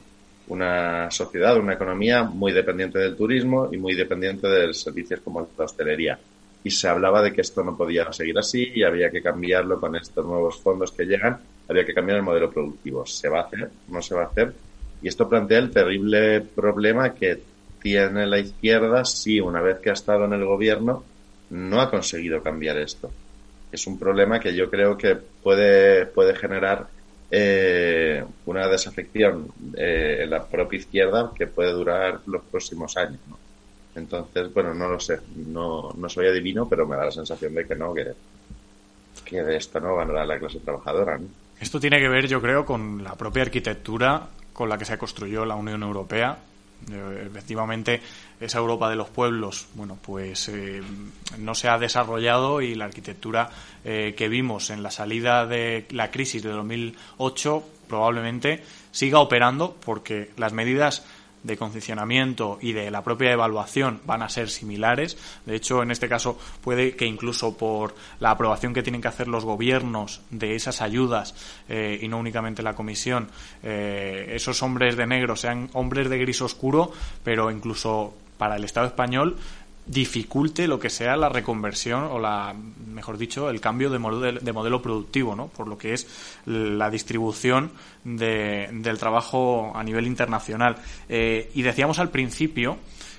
[0.49, 5.65] una sociedad, una economía muy dependiente del turismo y muy dependiente de servicios como la
[5.65, 6.19] hostelería.
[6.65, 9.97] Y se hablaba de que esto no podía seguir así y había que cambiarlo con
[9.97, 11.39] estos nuevos fondos que llegan,
[11.69, 13.07] había que cambiar el modelo productivo.
[13.07, 13.71] ¿Se va a hacer?
[13.89, 14.53] ¿No se va a hacer?
[15.03, 17.41] Y esto plantea el terrible problema que
[17.81, 21.05] tiene la izquierda, sí, una vez que ha estado en el gobierno,
[21.51, 23.11] no ha conseguido cambiar esto.
[23.71, 26.89] Es un problema que yo creo que puede, puede generar
[27.31, 33.21] eh, una desafección eh, en la propia izquierda que puede durar los próximos años.
[33.95, 37.67] Entonces, bueno, no lo sé, no, no soy adivino, pero me da la sensación de
[37.67, 38.13] que no, que,
[39.25, 41.19] que de esto no ganará la clase trabajadora.
[41.61, 45.45] Esto tiene que ver, yo creo, con la propia arquitectura con la que se construyó
[45.45, 46.39] la Unión Europea
[46.91, 48.01] efectivamente,
[48.41, 50.83] esa Europa de los pueblos, bueno, pues eh,
[51.39, 53.51] no se ha desarrollado y la arquitectura
[53.85, 60.31] eh, que vimos en la salida de la crisis de 2008 probablemente siga operando porque
[60.37, 61.05] las medidas
[61.49, 65.17] de concesionamiento y de la propia evaluación van a ser similares.
[65.47, 69.27] De hecho, en este caso puede que incluso por la aprobación que tienen que hacer
[69.27, 71.35] los gobiernos de esas ayudas
[71.69, 73.29] eh, y no únicamente la comisión,
[73.65, 76.93] eh, esos hombres de negro sean hombres de gris oscuro,
[77.25, 79.37] pero incluso para el Estado español
[79.89, 82.55] dificulte lo que sea la reconversión o la,
[82.87, 85.49] mejor dicho, el cambio de modelo, de modelo productivo, ¿no?
[85.49, 86.07] Por lo que es
[86.47, 87.73] la distribución
[88.05, 90.77] de, del trabajo a nivel internacional.
[91.09, 92.79] Eh, y decíamos al principio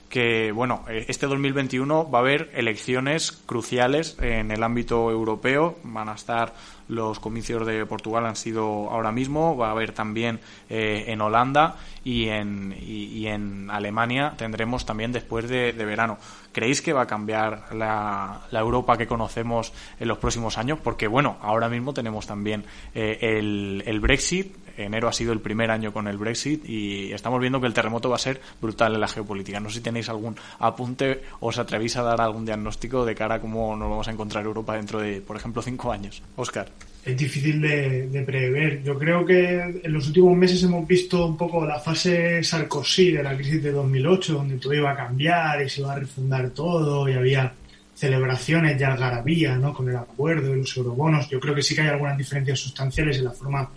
[0.10, 5.78] que, bueno, eh, este 2021 va a haber elecciones cruciales en el ámbito europeo.
[5.84, 6.54] Van a estar
[6.88, 9.56] los comicios de Portugal, han sido ahora mismo.
[9.56, 11.78] Va a haber también eh, en Holanda.
[12.04, 16.18] y en, y, en Alemania tendremos también después de, verano.
[16.52, 20.80] ¿Creéis que va a cambiar la, Europa que conocemos en los próximos años?
[20.84, 22.66] Porque, bueno, ahora mismo tenemos también
[22.96, 24.56] eh, el, el Brexit.
[24.86, 28.10] Enero ha sido el primer año con el Brexit y estamos viendo que el terremoto
[28.10, 29.60] va a ser brutal en la geopolítica.
[29.60, 33.36] No sé si tenéis algún apunte o os atrevéis a dar algún diagnóstico de cara
[33.36, 36.22] a cómo nos vamos a encontrar Europa dentro de, por ejemplo, cinco años.
[36.36, 36.72] Oscar
[37.06, 38.84] es difícil de, prever.
[38.84, 43.24] Yo creo que en los últimos meses hemos visto un poco la fase Sarkozy de
[43.24, 47.08] la crisis de 2008, donde todo iba a cambiar y se iba a refundar todo
[47.08, 47.54] y había
[47.96, 49.74] celebraciones de algarabía ¿no?
[49.74, 51.30] con el acuerdo de los eurobonos.
[51.30, 53.70] Yo creo que sí que hay algunas diferencias sustanciales en la forma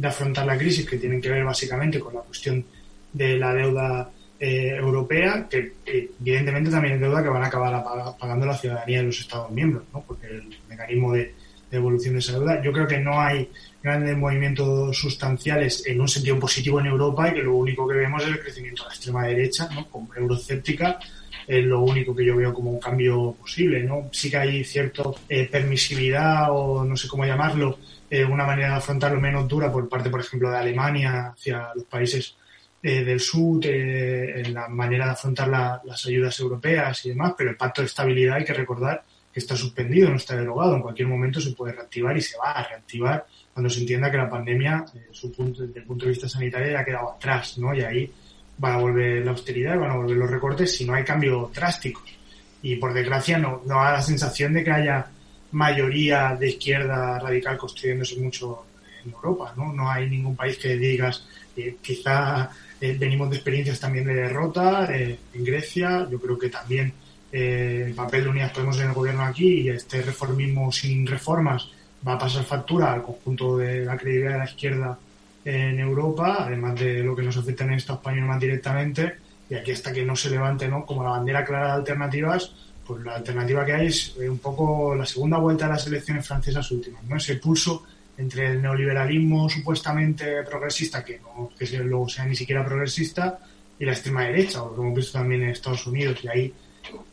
[0.00, 2.64] de afrontar la crisis que tienen que ver básicamente con la cuestión
[3.12, 7.84] de la deuda eh, europea, que evidentemente también es deuda que van a acabar
[8.18, 10.02] pagando la ciudadanía de los Estados miembros, ¿no?
[10.06, 11.34] porque el mecanismo de
[11.70, 12.62] de evolución de esa deuda.
[12.62, 13.48] Yo creo que no hay
[13.82, 18.22] grandes movimientos sustanciales en un sentido positivo en Europa y que lo único que vemos
[18.22, 19.86] es el crecimiento de la extrema derecha, ¿no?
[19.88, 20.98] como eurocéptica,
[21.46, 23.82] es lo único que yo veo como un cambio posible.
[23.84, 24.08] ¿no?
[24.12, 27.78] Sí que hay cierta eh, permisividad o no sé cómo llamarlo,
[28.10, 31.84] eh, una manera de afrontarlo menos dura por parte, por ejemplo, de Alemania hacia los
[31.84, 32.36] países
[32.82, 37.56] eh, del sur, en la manera de afrontar las ayudas europeas y demás, pero el
[37.56, 40.74] pacto de estabilidad hay que recordar que está suspendido, no está derogado.
[40.74, 44.16] En cualquier momento se puede reactivar y se va a reactivar cuando se entienda que
[44.16, 47.58] la pandemia, eh, su punto, desde el punto de vista sanitario, ya ha quedado atrás,
[47.58, 47.74] ¿no?
[47.74, 48.12] Y ahí
[48.58, 52.04] van a volver la austeridad, van a volver los recortes si no hay cambios drásticos.
[52.62, 55.06] Y por desgracia no, no da la sensación de que haya
[55.52, 58.64] mayoría de izquierda radical construyéndose mucho
[59.04, 59.90] en Europa, ¿no?
[59.90, 62.50] Hay ningún país que digas, eh, quizá
[62.80, 66.92] eh, venimos de experiencias también de derrota, en Grecia, yo creo que también
[67.32, 71.68] eh, el papel de Unidas Podemos en el gobierno aquí y este reformismo sin reformas
[72.06, 74.98] va a pasar factura al conjunto de la credibilidad de la izquierda
[75.44, 79.14] en Europa, además de lo que nos afecta en el Estado español más directamente,
[79.48, 80.84] y aquí hasta que no se levante ¿no?
[80.84, 82.52] como la bandera clara de alternativas,
[82.90, 86.68] pues la alternativa que hay es un poco la segunda vuelta de las elecciones francesas
[86.72, 87.16] últimas, ¿no?
[87.16, 87.84] ese pulso
[88.18, 93.38] entre el neoliberalismo supuestamente progresista, que no que luego sea ni siquiera progresista,
[93.78, 96.54] y la extrema derecha, lo que hemos visto también en Estados Unidos, y ahí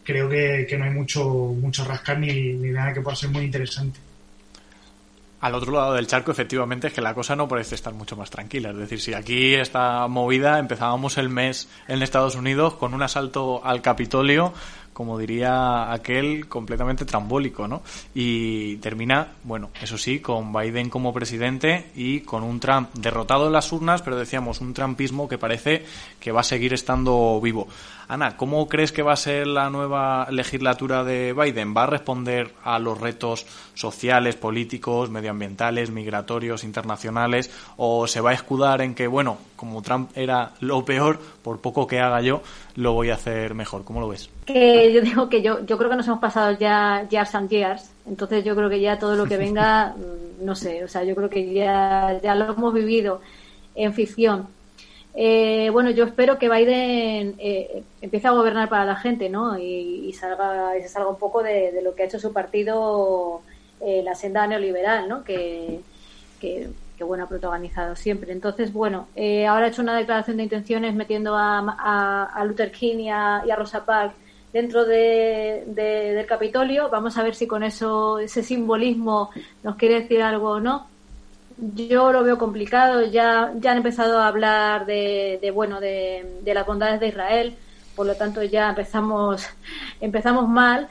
[0.04, 4.00] creo que, no hay mucho, mucho rascar ni, nada que pueda ser muy interesante.
[5.40, 8.32] Al otro lado del charco, efectivamente, es que la cosa no parece estar mucho más
[8.32, 8.72] tranquila.
[8.72, 13.64] Es decir, si aquí esta movida empezábamos el mes en Estados Unidos con un asalto
[13.64, 14.54] al Capitolio
[14.98, 17.84] como diría aquel, completamente trambólico, ¿no?
[18.16, 23.54] Y termina, bueno, eso sí, con Biden como presidente y con un Trump derrotado en
[23.54, 25.86] las urnas, pero decíamos, un trumpismo que parece
[26.20, 27.68] que va a seguir estando vivo.
[28.10, 31.76] Ana, ¿cómo crees que va a ser la nueva legislatura de Biden?
[31.76, 37.52] ¿Va a responder a los retos sociales, políticos, medioambientales, migratorios, internacionales?
[37.76, 41.86] ¿O se va a escudar en que, bueno, como Trump era lo peor, por poco
[41.86, 42.42] que haga yo,
[42.76, 43.84] lo voy a hacer mejor?
[43.84, 44.30] ¿Cómo lo ves?
[44.46, 47.92] Que yo digo que yo, yo creo que nos hemos pasado ya years and years,
[48.06, 51.14] entonces yo creo que ya todo lo que venga, mm, no sé, o sea, yo
[51.14, 53.20] creo que ya, ya lo hemos vivido
[53.76, 54.48] en ficción
[55.20, 59.58] eh, bueno, yo espero que Biden eh, empiece a gobernar para la gente, ¿no?
[59.58, 63.42] Y, salga, y se salga un poco de, lo que ha hecho su partido,
[63.82, 65.24] eh, la senda neoliberal, ¿no?
[65.24, 65.80] Que,
[66.40, 66.70] que,
[67.00, 68.32] bueno, ha protagonizado siempre.
[68.32, 69.08] Entonces, bueno,
[69.48, 74.14] ahora ha hecho una declaración de intenciones metiendo a, Luther King y a, Rosa Parks
[74.54, 76.90] dentro del Capitolio.
[76.90, 79.32] Vamos a ver si con eso, ese simbolismo
[79.64, 80.86] nos quiere decir algo o no
[81.58, 83.06] yo lo veo complicado.
[83.06, 87.56] Ya, ya han empezado a hablar de, de bueno, de, de, las bondades de Israel.
[87.96, 89.48] Por lo tanto, ya empezamos,
[90.02, 90.88] empezamos mal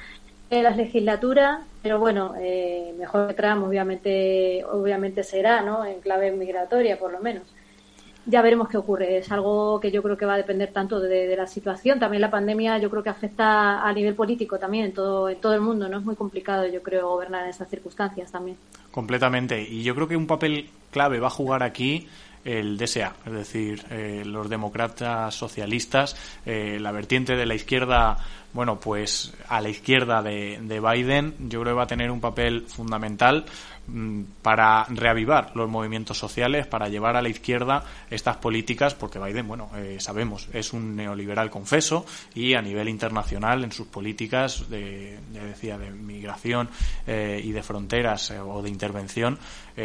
[0.51, 1.61] en las legislaturas.
[1.83, 5.85] Pero bueno, eh, mejor que obviamente, obviamente será, ¿no?
[5.85, 7.45] En clave migratoria, por lo menos.
[8.27, 9.19] Ya veremos qué ocurre.
[9.19, 12.01] Es algo que yo creo que va a depender tanto de, la situación.
[12.01, 15.55] También la pandemia yo creo que afecta a nivel político también en todo, en todo
[15.55, 15.89] el mundo.
[15.89, 18.57] No es muy complicado, yo creo, gobernar en estas circunstancias también.
[18.91, 19.63] Completamente.
[19.63, 22.09] Y yo creo que un papel clave va a jugar aquí
[22.47, 26.17] el DSA, es decir, eh, los demócratas socialistas,
[26.47, 28.19] eh, la vertiente de la izquierda,
[28.57, 32.21] bueno, pues a la izquierda de, de Biden, yo creo que va a tener un
[32.21, 33.45] papel fundamental
[33.89, 39.47] Mm, para reavivar los movimientos sociales, para llevar a la izquierda estas políticas, porque Biden,
[39.47, 42.05] bueno, eh, sabemos, es un neoliberal confeso
[42.35, 46.69] y a nivel internacional en sus políticas de, decía, de migración
[47.07, 49.39] eh, y de fronteras eh, o de intervención,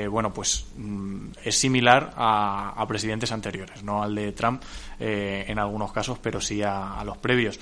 [0.09, 4.63] bueno, pues mm, es similar a, presidentes anteriores, no al de Trump
[5.01, 7.59] en algunos casos, pero sí a, los previos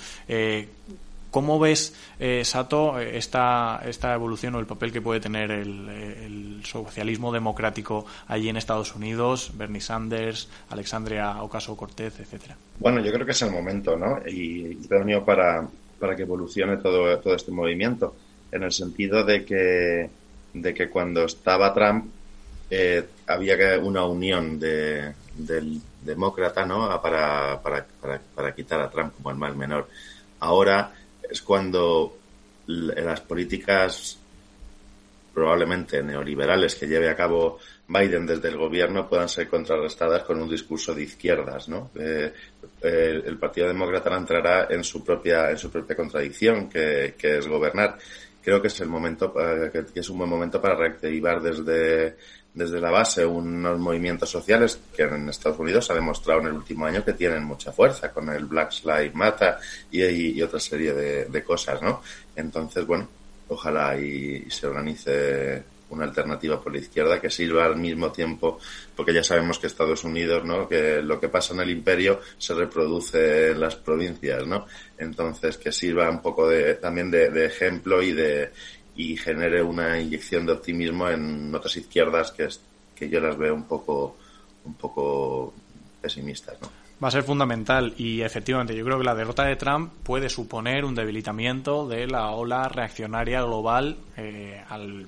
[1.32, 7.32] ¿Cómo ves, eh, Sato, esta, esta evolución o el papel que puede tener el, socialismo
[7.32, 12.58] democrático allí en Estados Unidos, Bernie Sanders, Alexandria Ocasio-Cortez, etcétera?
[12.80, 14.20] Bueno, yo creo que es el momento, ¿no?
[14.28, 15.66] Y idóneo para,
[16.00, 18.14] para que evolucione todo, todo este movimiento,
[18.52, 20.10] en el sentido de que,
[20.54, 22.06] de que cuando estaba Trump
[22.70, 27.02] eh, había una unión de, del demócrata ¿no?
[27.02, 27.86] Para, para,
[28.36, 29.88] para, quitar a Trump como el mal menor.
[30.40, 30.92] Ahora
[31.30, 32.16] es cuando
[32.68, 34.18] las políticas
[35.34, 40.50] probablemente neoliberales que lleve a cabo Biden desde el gobierno puedan ser contrarrestadas con un
[40.50, 41.92] discurso de izquierdas, ¿no?
[41.96, 42.32] Eh,
[42.82, 47.48] eh, el Partido Demócrata entrará en su propia en su propia contradicción, que, que es
[47.48, 47.98] gobernar.
[48.42, 52.16] Creo que es el momento, que es un buen momento para reactivar desde
[52.54, 56.86] desde la base unos movimientos sociales que en Estados Unidos ha demostrado en el último
[56.86, 59.56] año que tienen mucha fuerza con el Black Lives Matter
[59.92, 62.02] y, otra serie de, cosas, ¿no?
[62.36, 63.08] Entonces, bueno,
[63.48, 68.60] ojalá y, se organice una alternativa por la izquierda que sirva al mismo tiempo,
[68.96, 70.68] porque ya sabemos que Estados Unidos, ¿no?
[70.68, 74.68] Que lo que pasa en el imperio se reproduce en las provincias, ¿no?
[75.00, 78.52] Entonces, que sirva un poco de, también de ejemplo y de,
[79.00, 82.50] y genere una inyección de optimismo en otras izquierdas que,
[82.94, 84.18] que yo las veo un poco,
[84.66, 85.54] un poco
[86.02, 86.68] pesimistas, ¿no?
[87.02, 90.84] Va a ser fundamental y efectivamente yo creo que la derrota de Trump puede suponer
[90.84, 94.62] un debilitamiento de la ola reaccionaria global eh,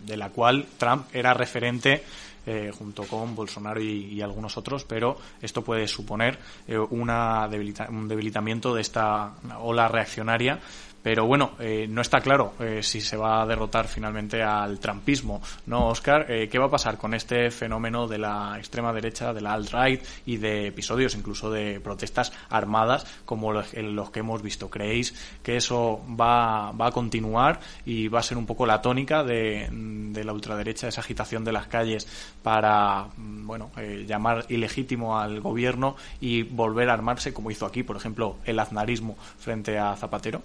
[0.06, 2.02] de la cual Trump era referente
[2.46, 7.50] eh, junto con Bolsonaro y, algunos otros, pero esto puede suponer eh, una
[7.90, 10.60] un debilitamiento de esta ola reaccionaria
[11.04, 15.42] pero bueno, eh, no está claro eh, si se va a derrotar finalmente al trumpismo,
[15.66, 16.26] ¿no, Oscar?
[16.30, 20.02] Eh, ¿Qué va a pasar con este fenómeno de la extrema derecha, de la alt-right
[20.26, 23.72] y de episodios incluso de protestas armadas como los,
[24.12, 24.70] que hemos visto?
[24.70, 29.70] ¿Creéis que eso va, a continuar y va a ser un poco la tónica de,
[29.72, 32.08] de la ultraderecha, esa agitación de las calles
[32.44, 33.72] para, mm, bueno,
[34.06, 39.16] llamar ilegítimo al gobierno y volver a armarse como hizo aquí, por ejemplo, el aznarismo
[39.40, 40.42] frente a Zapatero?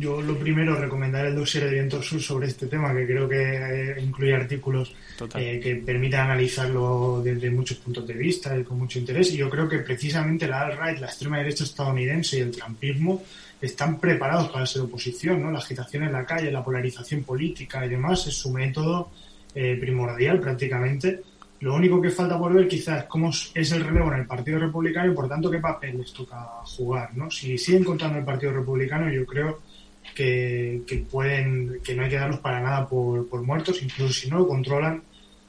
[0.00, 3.36] Yo lo primero recomendar el dossier de Viento Sur sobre este tema, que creo que
[3.36, 4.94] eh, incluye artículos
[5.34, 9.32] eh, que permitan analizarlo desde muchos puntos de vista y con mucho interés.
[9.32, 13.22] Y yo creo que precisamente la alt-right, la extrema derecha estadounidense y el trumpismo
[13.60, 15.50] están preparados para ser oposición, ¿no?
[15.50, 19.10] La agitación en la calle, la polarización política y demás es su método
[19.54, 21.20] eh, primordial prácticamente
[21.60, 24.58] lo único que falta por ver quizás es cómo es el relevo en el Partido
[24.58, 27.30] Republicano y por tanto qué papel les toca jugar, ¿no?
[27.30, 29.60] Si siguen contando el Partido Republicano, yo creo
[30.14, 34.38] que, pueden, que no hay que darlos para nada por, por, muertos, incluso si no
[34.38, 35.02] lo controlan,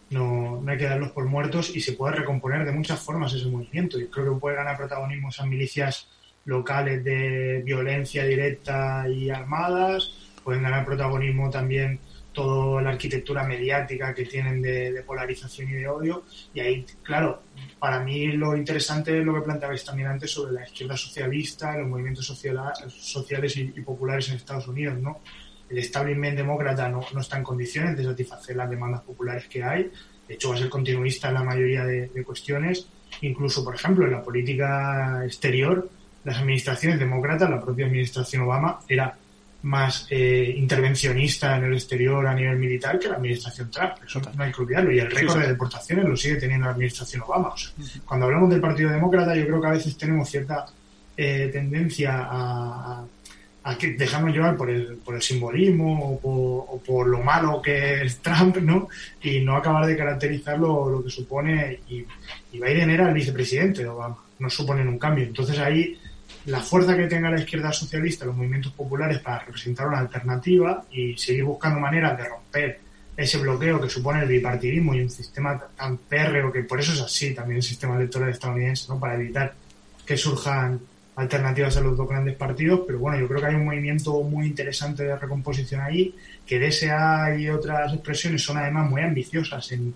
[0.10, 3.48] no, no hay que darlos por muertos y se puede recomponer de muchas formas ese
[3.48, 4.00] movimiento.
[4.00, 6.10] Yo creo que puede ganar protagonismo esas milicias
[6.46, 10.14] locales de violencia directa y armadas,
[10.44, 12.00] pueden ganar protagonismo también
[12.34, 16.24] toda la arquitectura mediática que tienen de, polarización y de odio.
[16.54, 17.44] Y ahí, claro,
[17.80, 21.88] para mí lo interesante es lo que planteabais también antes sobre la izquierda socialista, los
[21.88, 25.20] movimientos sociales y, populares en Estados Unidos, ¿no?
[25.70, 29.90] El establishment demócrata no, no, está en condiciones de satisfacer las demandas populares que hay.
[30.28, 32.88] De hecho, va a ser continuista en la mayoría de, de cuestiones.
[33.22, 35.90] Incluso, por ejemplo, en la política exterior,
[36.24, 39.18] las administraciones demócratas, la propia administración Obama, era
[39.64, 43.94] más eh, intervencionista en el exterior a nivel militar que la administración Trump.
[44.06, 44.92] Eso no hay que olvidarlo.
[44.92, 47.54] Y el récord de deportaciones lo sigue teniendo la administración Obama.
[48.06, 50.66] Cuando hablamos del Partido Demócrata, yo creo que a veces tenemos cierta
[51.16, 53.06] eh, tendencia a,
[53.64, 58.20] a que dejarnos llevar por el, por el simbolismo o por, lo malo que es
[58.20, 58.88] Trump, ¿no?
[59.22, 61.82] Y no acabar de caracterizar lo, que supone.
[61.88, 62.06] Y,
[62.52, 64.18] y Biden era el vicepresidente de Obama.
[64.40, 65.26] No suponen un cambio.
[65.26, 66.00] Entonces ahí
[66.46, 71.16] la fuerza que tenga la izquierda socialista, los movimientos populares para representar una alternativa y
[71.18, 72.80] seguir buscando maneras de romper
[73.16, 77.02] ese bloqueo que supone el bipartidismo y un sistema tan férreo que por eso es
[77.02, 79.00] así también el sistema electoral estadounidense, ¿no?
[79.00, 79.54] Para evitar
[80.06, 80.80] que surjan
[81.16, 84.48] alternativas a los dos grandes partidos, pero bueno, yo creo que hay un movimiento muy
[84.48, 86.16] interesante de recomposición ahí,
[86.46, 89.94] que DSA y otras expresiones son además muy ambiciosas en,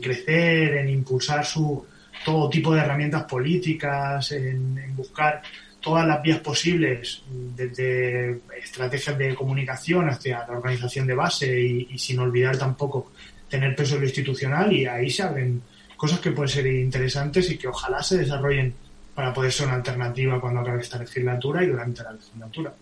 [0.00, 1.86] crecer, en impulsar su
[2.24, 5.42] todo tipo de herramientas políticas, en buscar
[5.86, 12.18] todas las vías posibles, desde estrategias de comunicación hasta la organización de base y, sin
[12.18, 13.12] olvidar tampoco
[13.48, 15.62] tener peso en lo institucional y ahí se abren
[15.96, 18.74] cosas que pueden ser interesantes y que ojalá se desarrollen
[19.14, 22.74] para poder ser una alternativa cuando acabe esta legislatura y durante la legislatura.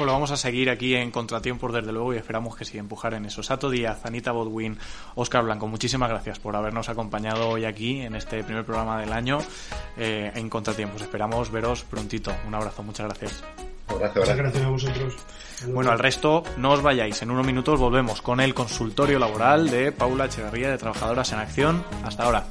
[0.00, 3.12] Pues lo vamos a seguir aquí en Contratiempos, desde luego, y esperamos que sí empujar
[3.12, 3.42] en eso.
[3.42, 4.78] Sato Díaz, Anita Bodwin,
[5.14, 9.40] Oscar Blanco, muchísimas gracias por habernos acompañado hoy aquí en este primer programa del año
[9.98, 11.02] eh, en Contratiempos.
[11.02, 12.32] Esperamos veros prontito.
[12.48, 13.44] Un abrazo, muchas gracias.
[13.90, 15.16] Gracias, gracias a vosotros.
[15.66, 17.20] Bueno, al resto no os vayáis.
[17.20, 21.84] En unos minutos volvemos con el consultorio laboral de Paula Echeverría de Trabajadoras en Acción.
[22.04, 22.46] Hasta ahora.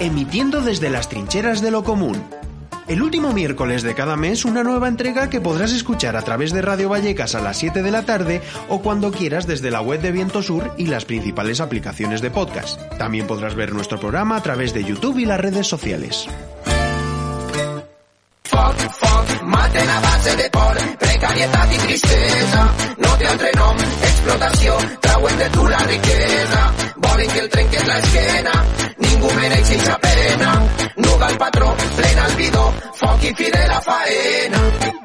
[0.00, 2.22] Emitiendo desde las trincheras de lo común.
[2.86, 6.62] El último miércoles de cada mes una nueva entrega que podrás escuchar a través de
[6.62, 10.10] Radio Vallecas a las 7 de la tarde o cuando quieras desde la web de
[10.10, 12.80] Viento Sur y las principales aplicaciones de podcast.
[12.96, 16.26] También podrás ver nuestro programa a través de YouTube y las redes sociales.
[20.00, 20.48] Base de
[25.36, 26.72] de tu la riquesa.
[26.96, 28.64] Volen que el trenques l'esquena,
[29.56, 30.62] sense pena.
[30.96, 34.97] Nuga el patró, plena el bidó, foc i fi de la faena.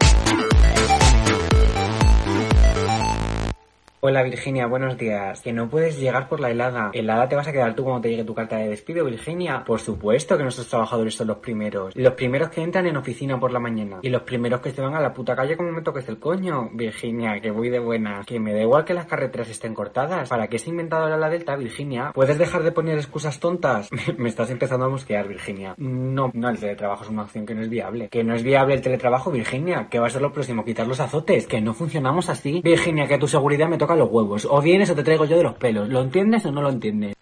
[4.24, 5.42] Virginia, buenos días.
[5.42, 6.92] Que no puedes llegar por la helada.
[6.94, 9.64] ¿Helada te vas a quedar tú cuando te llegue tu carta de despido, Virginia?
[9.66, 11.96] Por supuesto que nuestros trabajadores son los primeros.
[11.96, 14.00] Los primeros que entran en oficina por la mañana.
[14.02, 16.70] Y los primeros que se van a la puta calle como me toques el coño.
[16.74, 18.24] Virginia, que voy de buena.
[18.26, 20.30] Que me da igual que las carreteras estén cortadas.
[20.30, 22.12] ¿Para qué se ha inventado la Delta, Virginia?
[22.14, 23.90] ¿Puedes dejar de poner excusas tontas?
[24.18, 25.76] me estás empezando a mosquear, Virginia.
[25.78, 28.10] No, no, el teletrabajo es una opción que no es viable.
[28.10, 29.88] Que no es viable el teletrabajo, Virginia.
[29.90, 31.48] Que va a ser lo próximo, quitar los azotes.
[31.48, 32.62] Que no funcionamos así.
[32.64, 34.48] Virginia, que tu seguridad me toca los huevos.
[34.50, 35.90] O vienes o te traigo yo de los pelos.
[35.90, 37.16] ¿Lo entiendes o no lo entiendes?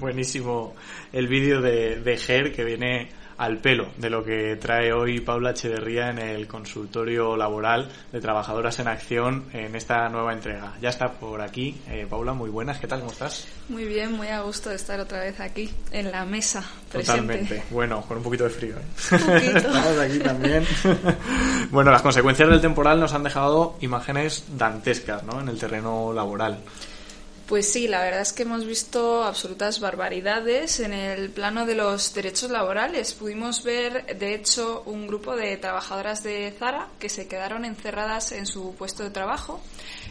[0.00, 0.74] Buenísimo
[1.12, 3.08] el vídeo de, de Ger que viene
[3.38, 8.78] al pelo de lo que trae hoy Paula Echeverría en el consultorio laboral de Trabajadoras
[8.80, 10.74] en Acción en esta nueva entrega.
[10.80, 11.80] Ya está por aquí.
[11.88, 12.78] Eh, Paula, muy buenas.
[12.78, 12.98] ¿Qué tal?
[13.00, 13.46] ¿Cómo estás?
[13.68, 16.64] Muy bien, muy a gusto de estar otra vez aquí, en la mesa.
[16.90, 17.22] Presente.
[17.22, 17.62] Totalmente.
[17.70, 18.74] Bueno, con un poquito de frío.
[18.76, 19.12] ¿eh?
[19.12, 19.58] Un poquito.
[19.58, 20.66] Estamos aquí también.
[21.70, 25.40] bueno, las consecuencias del temporal nos han dejado imágenes dantescas ¿no?
[25.40, 26.58] en el terreno laboral.
[27.48, 32.12] Pues sí, la verdad es que hemos visto absolutas barbaridades en el plano de los
[32.12, 33.14] derechos laborales.
[33.14, 38.44] Pudimos ver, de hecho, un grupo de trabajadoras de Zara que se quedaron encerradas en
[38.44, 39.62] su puesto de trabajo.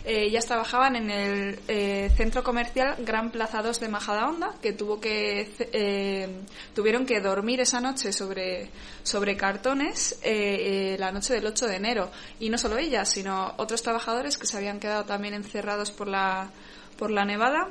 [0.04, 5.00] Eh, ellas trabajaban en el eh, centro comercial Gran Plaza 2 de Majadahonda, que tuvo
[5.00, 6.42] que eh,
[6.74, 8.72] tuvieron que dormir esa noche sobre
[9.04, 12.12] sobre cartones eh, eh, la noche del 8 de enero.
[12.40, 16.50] Y no solo ellas, sino otros trabajadores que se habían quedado también encerrados por la
[16.98, 17.70] por la nevada,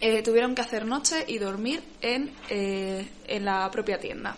[0.00, 4.36] eh, tuvieron que hacer noche y dormir en, eh, en la propia tienda.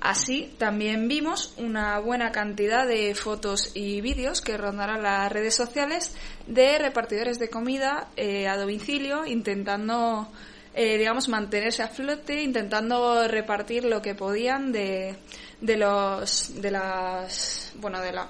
[0.00, 6.14] Así, también vimos una buena cantidad de fotos y vídeos que rondaron las redes sociales
[6.46, 10.28] de repartidores de comida eh, a domicilio intentando,
[10.74, 15.16] digamos, mantenerse a flote, intentando repartir lo que podían de,
[15.60, 18.28] de los, de las, bueno, de la,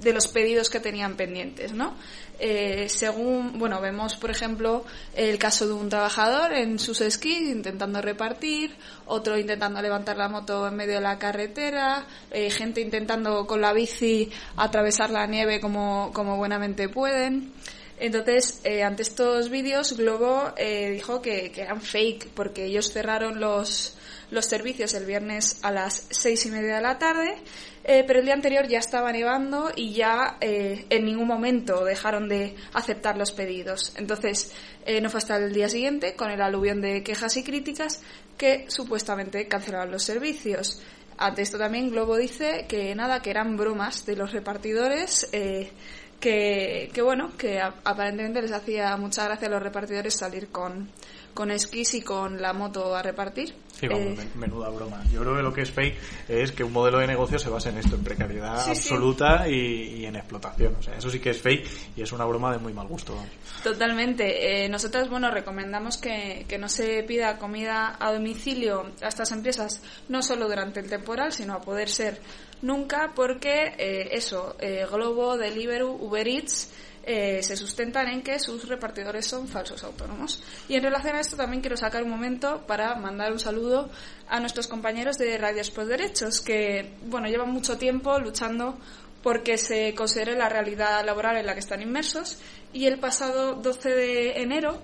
[0.00, 1.94] de los pedidos que tenían pendientes, ¿no?
[2.38, 4.84] Eh, según, bueno, vemos, por ejemplo,
[5.14, 8.74] el caso de un trabajador en sus esquís intentando repartir,
[9.06, 13.72] otro intentando levantar la moto en medio de la carretera, eh, gente intentando con la
[13.72, 17.52] bici atravesar la nieve como, como buenamente pueden.
[17.98, 23.38] Entonces, eh, ante estos vídeos, Globo eh, dijo que, que eran fake porque ellos cerraron
[23.38, 23.96] los,
[24.32, 27.36] los servicios el viernes a las seis y media de la tarde,
[27.84, 32.28] eh, pero el día anterior ya estaba nevando y ya eh, en ningún momento dejaron
[32.28, 33.92] de aceptar los pedidos.
[33.96, 34.52] Entonces,
[34.86, 38.02] eh, no fue hasta el día siguiente, con el aluvión de quejas y críticas,
[38.38, 40.80] que supuestamente cancelaron los servicios.
[41.18, 47.02] Ante esto también Globo dice que nada, que eran bromas de los repartidores, que, que
[47.02, 50.88] bueno, que aparentemente les hacía mucha gracia a los repartidores salir con,
[51.34, 53.54] con esquís y con la moto a repartir.
[53.72, 55.02] Sí, vamos, Eh, menuda broma.
[55.10, 55.96] Yo creo que lo que es fake
[56.28, 58.92] es que un modelo de negocio se basa en esto, en precariedad Sí, sí.
[58.92, 59.54] absoluta y,
[60.00, 60.76] y en explotación.
[60.78, 63.14] O sea, eso sí que es fake y es una broma de muy mal gusto.
[63.14, 63.30] vamos.
[63.64, 64.64] Totalmente.
[64.64, 69.82] Eh, nosotras, bueno, recomendamos que, que no se pida comida a domicilio a estas empresas,
[70.08, 72.20] no solo durante el temporal, sino a poder ser
[72.60, 76.70] nunca, porque eh, eso, eh, Globo, Deliveroo, Uber Eats,
[77.04, 80.42] eh, se sustentan en que sus repartidores son falsos autónomos.
[80.68, 83.90] Y en relación a esto también quiero sacar un momento para mandar un saludo
[84.28, 88.78] a nuestros compañeros de Radios por Derechos, que, bueno, llevan mucho tiempo luchando
[89.22, 92.38] porque se considere la realidad laboral en la que están inmersos
[92.72, 94.80] y el pasado 12 de enero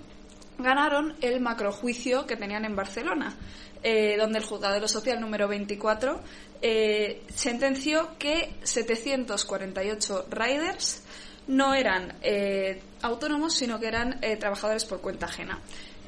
[0.58, 3.36] ganaron el macrojuicio que tenían en Barcelona,
[3.82, 6.20] eh, donde el juzgado de lo social número 24
[6.62, 11.02] eh, sentenció que 748 riders
[11.48, 15.58] no eran eh, autónomos, sino que eran eh, trabajadores por cuenta ajena,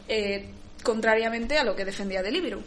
[0.09, 0.51] eh,
[0.83, 2.63] contrariamente a lo que defendía Deliveroo.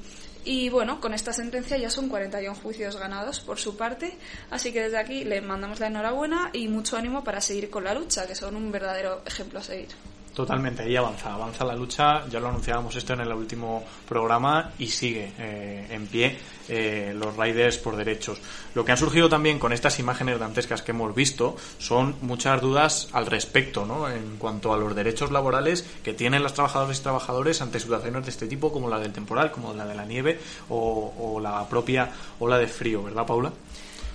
[0.45, 4.17] Y bueno, con esta sentencia ya son 41 juicios ganados por su parte,
[4.49, 7.93] así que desde aquí le mandamos la enhorabuena y mucho ánimo para seguir con la
[7.93, 9.87] lucha, que son un verdadero ejemplo a seguir.
[10.33, 14.87] Totalmente, ahí avanza, avanza la lucha, ya lo anunciábamos esto en el último programa y
[14.87, 16.35] sigue eh, en pie
[16.69, 18.39] eh, los riders por derechos.
[18.73, 23.09] Lo que han surgido también con estas imágenes dantescas que hemos visto son muchas dudas
[23.11, 24.09] al respecto, ¿no?
[24.09, 28.31] En cuanto a los derechos laborales que tienen las trabajadoras y trabajadores ante situaciones de
[28.31, 30.39] este tipo como la del temporal, como la de la nieve
[30.69, 33.53] o, o la propia ola de frío, ¿verdad, Paula?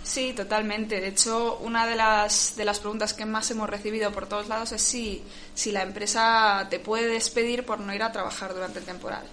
[0.09, 1.03] Sí, totalmente.
[1.03, 4.73] De hecho, una de las, de las preguntas que más hemos recibido por todos lados
[4.73, 5.23] es si,
[5.55, 9.25] si la empresa te puede despedir por no ir a trabajar durante el temporal.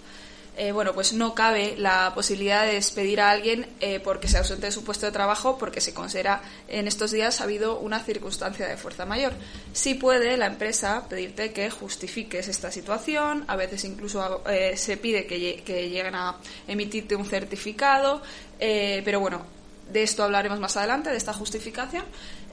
[0.57, 4.65] Eh, bueno, pues no cabe la posibilidad de despedir a alguien eh, porque se ausente
[4.65, 8.67] de su puesto de trabajo porque se considera en estos días ha habido una circunstancia
[8.67, 9.31] de fuerza mayor.
[9.73, 15.25] Sí puede la empresa pedirte que justifiques esta situación, a veces incluso eh, se pide
[15.25, 16.35] que, lle- que lleguen a
[16.67, 18.21] emitirte un certificado,
[18.59, 19.45] eh, pero bueno,
[19.91, 22.03] de esto hablaremos más adelante, de esta justificación.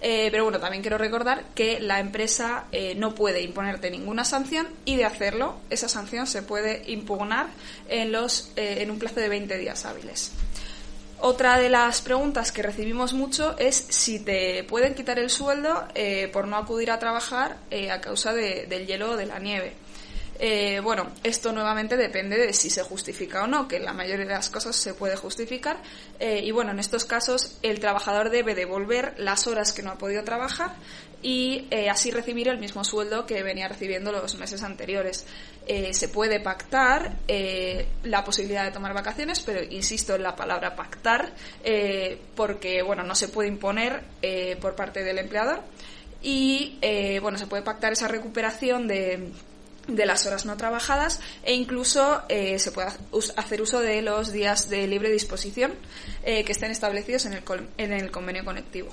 [0.00, 4.66] Eh, pero bueno, también quiero recordar que la empresa eh, no puede imponerte ninguna sanción
[4.84, 7.46] y de hacerlo, esa sanción se puede impugnar
[7.88, 10.32] en, los, eh, en un plazo de 20 días hábiles.
[11.20, 15.86] Otra de las preguntas que recibimos mucho es si te pueden quitar el sueldo
[16.32, 17.58] por no acudir a trabajar
[17.92, 19.72] a causa de- del hielo o de la nieve.
[20.44, 24.26] Eh, bueno, esto nuevamente depende de si se justifica o no, que en la mayoría
[24.26, 25.80] de las cosas se puede justificar.
[26.18, 29.98] Eh, y bueno, en estos casos el trabajador debe devolver las horas que no ha
[29.98, 30.74] podido trabajar
[31.22, 35.26] y eh, así recibir el mismo sueldo que venía recibiendo los meses anteriores.
[35.92, 37.18] Se puede pactar
[38.02, 41.32] la posibilidad de tomar vacaciones, pero insisto en la palabra pactar,
[42.34, 44.02] porque bueno, no se puede imponer
[44.60, 45.60] por parte del empleador
[46.20, 46.80] y
[47.20, 49.30] bueno, se puede pactar esa recuperación de
[49.88, 52.90] de las horas no trabajadas e incluso eh, se puede
[53.36, 55.72] hacer uso de los días de libre disposición
[56.24, 57.42] eh, que estén establecidos en el,
[57.78, 58.90] en el convenio conectivo.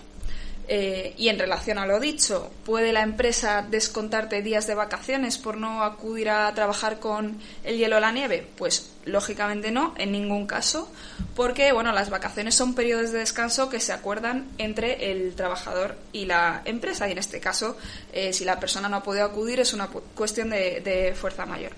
[0.72, 5.58] Eh, y en relación a lo dicho, ¿puede la empresa descontarte días de vacaciones por
[5.58, 8.48] no acudir a trabajar con el hielo o la nieve?
[8.56, 10.92] Pues lógicamente no, en ningún caso,
[11.36, 16.26] porque bueno, las vacaciones son periodos de descanso que se acuerdan entre el trabajador y
[16.26, 17.76] la empresa y en este caso,
[18.14, 21.72] eh, si la persona no ha podido acudir es una cuestión de fuerza mayor.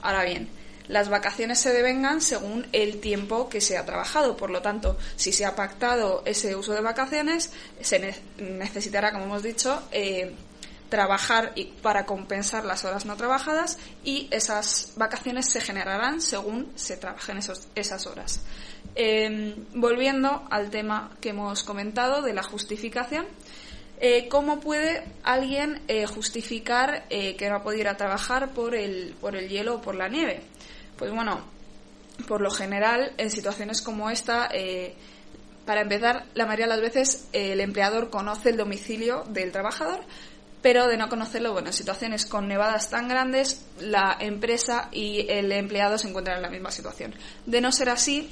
[0.00, 0.48] Ahora bien,
[0.88, 4.36] las vacaciones se devengan según el tiempo que se ha trabajado.
[4.36, 9.24] Por lo tanto, si se ha pactado ese uso de vacaciones, se ne- necesitará, como
[9.26, 10.34] hemos dicho, eh,
[10.88, 16.96] trabajar y- para compensar las horas no trabajadas y esas vacaciones se generarán según se
[16.96, 17.38] trabajen
[17.74, 18.40] esas horas.
[18.94, 23.26] Eh, volviendo al tema que hemos comentado de la justificación,
[24.00, 29.16] eh, ¿Cómo puede alguien eh, justificar que no ha podido ir a trabajar por el
[29.48, 30.40] hielo o por la nieve?
[30.98, 31.40] Pues bueno,
[32.26, 34.94] por lo general, en situaciones como esta, eh,
[35.64, 40.00] para empezar, la mayoría de las veces eh, el empleador conoce el domicilio del trabajador,
[40.60, 45.52] pero de no conocerlo, bueno, en situaciones con nevadas tan grandes, la empresa y el
[45.52, 47.14] empleado se encuentran en la misma situación.
[47.46, 48.28] De no ser así,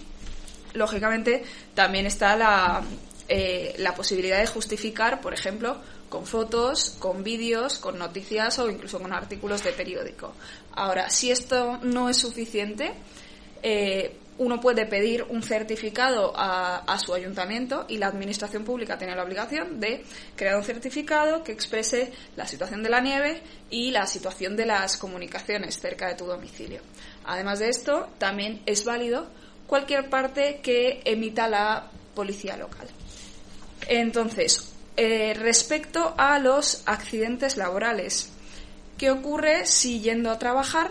[0.75, 1.45] lógicamente
[1.75, 2.83] también está la,
[3.29, 9.01] eh, la posibilidad de justificar, por ejemplo, con fotos, con vídeos, con noticias o incluso
[9.01, 10.33] con artículos de periódico.
[10.73, 12.93] Ahora, si esto no es suficiente,
[13.63, 19.17] eh, uno puede pedir un certificado a, a su ayuntamiento y la administración pública tiene
[19.17, 20.05] la obligación de
[20.37, 24.99] crear un certificado que exprese la situación de la nieve y la situación de las
[24.99, 26.81] comunicaciones cerca de tu domicilio.
[27.25, 29.27] Además de esto, también es válido
[29.67, 32.89] cualquier parte que emita la policía local.
[33.89, 38.31] Entonces, eh, respecto a los accidentes laborales,
[38.99, 40.91] ¿qué ocurre si yendo a trabajar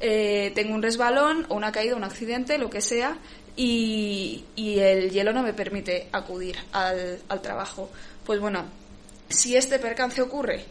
[0.00, 3.18] eh, tengo un resbalón o una caída, un accidente, lo que sea,
[3.54, 7.90] y, el hielo no me permite acudir al trabajo.
[8.24, 8.64] Pues bueno,
[9.28, 10.64] si este percance ocurre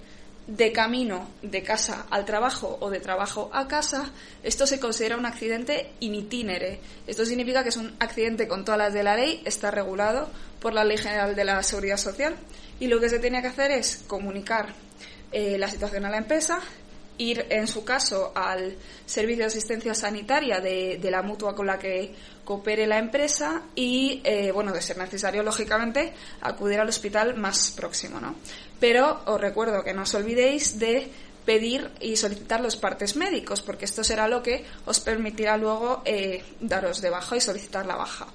[0.50, 4.12] de camino de casa al trabajo o de trabajo a casa,
[4.42, 6.80] esto se considera un accidente in itinere.
[7.06, 10.74] Esto significa que es un accidente con todas las de la ley, está regulado por
[10.74, 12.36] la Ley General de la Seguridad Social
[12.80, 14.74] y lo que se tiene que hacer es comunicar
[15.32, 16.60] eh, la situación a la empresa,
[17.20, 22.16] ir en su caso al servicio de asistencia sanitaria de, la mutua con la que
[22.44, 28.20] coopere la empresa y, eh, bueno, de ser necesario, lógicamente, acudir al hospital más próximo,
[28.20, 28.36] ¿no?
[28.80, 31.12] Pero os recuerdo que no os olvidéis de
[31.46, 36.44] pedir y solicitar los partes médicos, porque esto será lo que os permitirá luego eh,
[36.60, 38.28] daros de baja y solicitar la baja.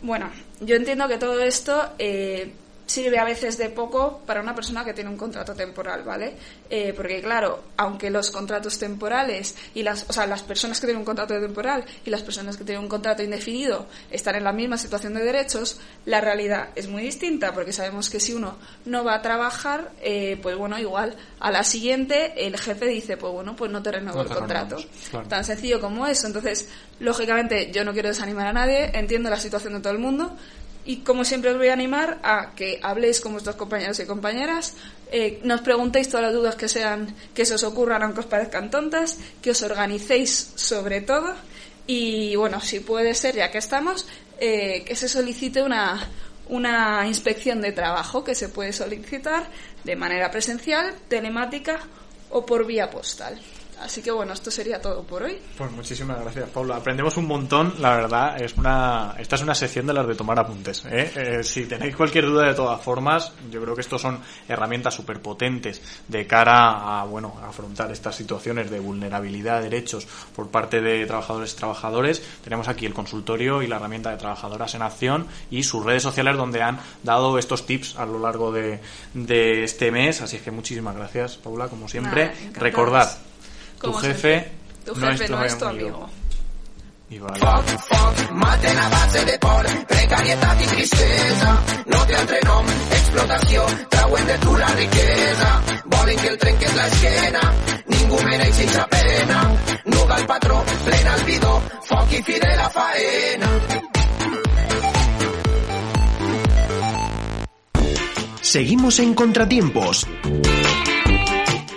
[0.00, 0.30] Bueno,
[0.60, 2.52] yo entiendo que todo esto eh,
[2.86, 6.34] sirve a veces de poco para una persona que tiene un contrato temporal, ¿vale?
[6.68, 11.00] Eh, porque claro, aunque los contratos temporales y las, o sea, las personas que tienen
[11.00, 14.76] un contrato temporal y las personas que tienen un contrato indefinido están en la misma
[14.76, 19.14] situación de derechos, la realidad es muy distinta porque sabemos que si uno no va
[19.14, 23.70] a trabajar, eh, pues bueno, igual a la siguiente el jefe dice, pues bueno, pues
[23.70, 24.76] no te renuevo No el contrato.
[25.10, 25.28] claro.
[25.28, 26.26] Tan sencillo como eso.
[26.26, 26.68] Entonces,
[27.00, 30.36] lógicamente, yo no quiero desanimar a nadie, entiendo la situación de todo el mundo,
[30.84, 34.74] y como siempre os voy a animar a que habléis con vuestros compañeros y compañeras,
[35.10, 38.70] eh, nos preguntéis todas las dudas que sean, que se os ocurran aunque os parezcan
[38.70, 41.34] tontas, que os organicéis sobre todo
[41.86, 44.06] y bueno, si puede ser, ya que estamos,
[44.40, 46.08] eh, que se solicite una,
[46.48, 49.46] una inspección de trabajo que se puede solicitar
[49.84, 51.80] de manera presencial, telemática
[52.30, 53.40] o por vía postal.
[53.80, 55.38] Así que bueno, esto sería todo por hoy.
[55.56, 56.76] Pues muchísimas gracias, Paula.
[56.76, 58.40] Aprendemos un montón, la verdad.
[58.40, 60.84] Es una, esta es una sección de las de tomar apuntes.
[60.86, 61.12] ¿eh?
[61.14, 65.20] Eh, si tenéis cualquier duda de todas formas, yo creo que estos son herramientas súper
[65.20, 70.80] potentes de cara a, bueno, a afrontar estas situaciones de vulnerabilidad de derechos por parte
[70.80, 72.22] de trabajadores y trabajadores.
[72.42, 76.36] Tenemos aquí el consultorio y la herramienta de trabajadoras en acción y sus redes sociales
[76.36, 78.80] donde han dado estos tips a lo largo de,
[79.14, 80.20] de este mes.
[80.20, 82.26] Así es que muchísimas gracias, Paula, como siempre.
[82.26, 82.34] Nada.
[82.54, 83.18] Recordad,
[83.84, 84.50] tu jefe,
[84.84, 86.10] Tu jefe no es tu amigo.
[87.10, 87.40] Y vale.
[88.32, 91.50] Mate a base de por precarietà di tristesa
[91.86, 92.66] no té altre nom
[92.98, 95.50] explotació trauen de tu la riquesa
[95.84, 97.42] volen que el trenques l'esquena
[97.92, 99.38] ningú mereix sense pena
[99.84, 101.54] nuga el patró plena el bidó
[101.90, 103.50] foc i fi de la faena
[108.40, 110.06] Seguimos en Contratiempos.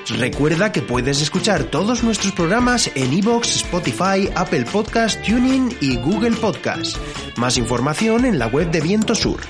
[0.10, 6.38] Recuerda que puedes escuchar todos nuestros programas en iVoox, Spotify, Apple Podcast, Tuning y Google
[6.38, 6.98] Podcast.
[7.36, 9.42] Más información en la web de Viento Sur.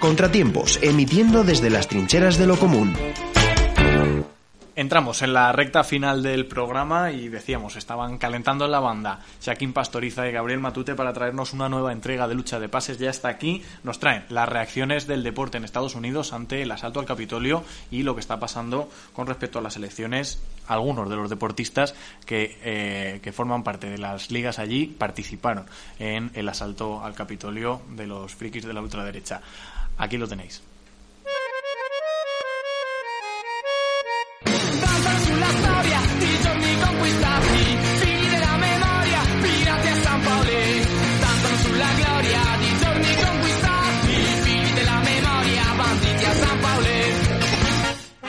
[0.00, 2.92] Contratiempos, emitiendo desde las trincheras de lo común.
[4.82, 9.72] Entramos en la recta final del programa y decíamos, estaban calentando en la banda Shaquín
[9.72, 12.98] Pastoriza y Gabriel Matute para traernos una nueva entrega de lucha de pases.
[12.98, 16.98] Ya está aquí, nos traen las reacciones del deporte en Estados Unidos ante el asalto
[16.98, 20.42] al Capitolio y lo que está pasando con respecto a las elecciones.
[20.66, 21.94] Algunos de los deportistas
[22.26, 25.66] que, eh, que forman parte de las ligas allí participaron
[26.00, 29.42] en el asalto al Capitolio de los frikis de la ultraderecha.
[29.96, 30.60] Aquí lo tenéis.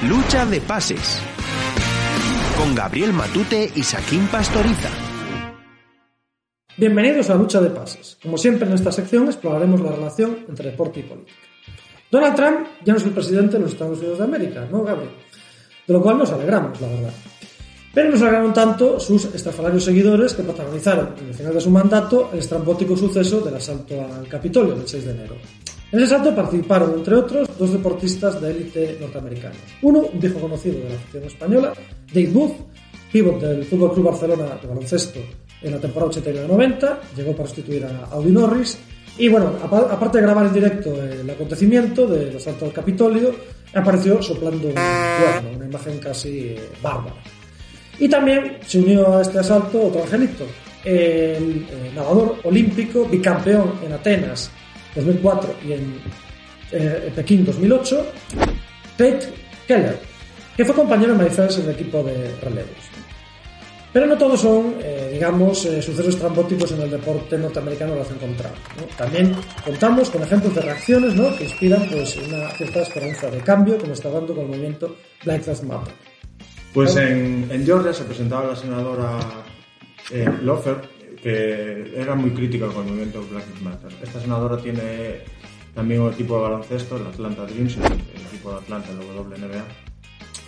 [0.07, 1.19] Lucha de pases.
[2.57, 4.89] Con Gabriel Matute y Saquín Pastoriza.
[6.75, 8.17] Bienvenidos a Lucha de Pases.
[8.21, 11.37] Como siempre en esta sección exploraremos la relación entre deporte y política.
[12.11, 15.11] Donald Trump ya no es el presidente de los Estados Unidos de América, ¿no, Gabriel?
[15.87, 17.13] De lo cual nos alegramos, la verdad.
[17.93, 22.29] Pero nos alegraron tanto sus estrafalarios seguidores que protagonizaron en el final de su mandato
[22.33, 25.35] el estrambótico suceso del asalto al Capitolio del 6 de enero.
[25.91, 29.57] En ese asalto participaron, entre otros, dos deportistas de élite norteamericanos.
[29.83, 31.73] Uno, un viejo conocido de la afición española,
[32.11, 32.53] Dave Booth,
[33.11, 35.19] pívot del Fútbol Club Barcelona de baloncesto
[35.61, 38.79] en la temporada 89-90, llegó para sustituir a Audi Norris.
[39.19, 43.35] Y bueno, apa- aparte de grabar en directo el acontecimiento del asalto al Capitolio,
[43.73, 47.15] apareció soplando un cuerno, una imagen casi eh, bárbara.
[47.99, 50.45] Y también se unió a este asalto otro angelito,
[50.83, 54.51] el, eh, nadador olímpico, bicampeón en Atenas
[54.95, 55.99] 2004 y en
[56.71, 58.05] eh, Pekín 2008,
[58.97, 59.29] Tate
[59.67, 59.99] Keller,
[60.57, 62.92] que fue compañero en Maizales en el equipo de relevos.
[63.93, 68.35] Pero no todos son, eh, digamos, eh, sucesos trambóticos en el deporte norteamericano relación con
[68.35, 68.55] Trump.
[68.77, 68.85] ¿no?
[68.97, 71.35] También contamos con ejemplos de reacciones ¿no?
[71.37, 75.41] que inspiran pues, una cierta esperanza de cambio, como está dando con el movimiento Black
[75.41, 75.93] Lives Matter.
[76.73, 79.19] Pues en, en Georgia se presentaba la senadora
[80.09, 80.77] eh, Lofer,
[81.21, 83.91] que era muy crítica con el movimiento Black Lives Matter.
[84.01, 85.21] Esta senadora tiene
[85.75, 89.65] también un equipo de baloncesto, el Atlanta Dreams, el, el equipo de Atlanta, el WNBA,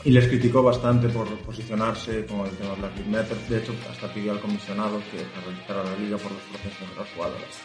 [0.06, 3.38] y les criticó bastante por posicionarse con el tema Black Lives Matter.
[3.50, 7.10] De hecho, hasta pidió al comisionado que realizara la liga por los protestos de las
[7.10, 7.56] jugadoras.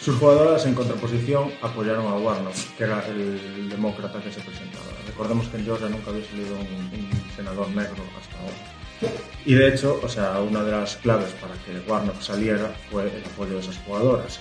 [0.00, 4.86] Sus jugadoras, en contraposición, apoyaron a Warnock, que era el demócrata que se presentaba.
[5.06, 9.12] Recordemos que en Georgia nunca había salido un, senador negro hasta ahora.
[9.44, 13.24] Y de hecho, o sea, una de las claves para que Warnock saliera fue el
[13.26, 14.40] apoyo de esas jugadoras.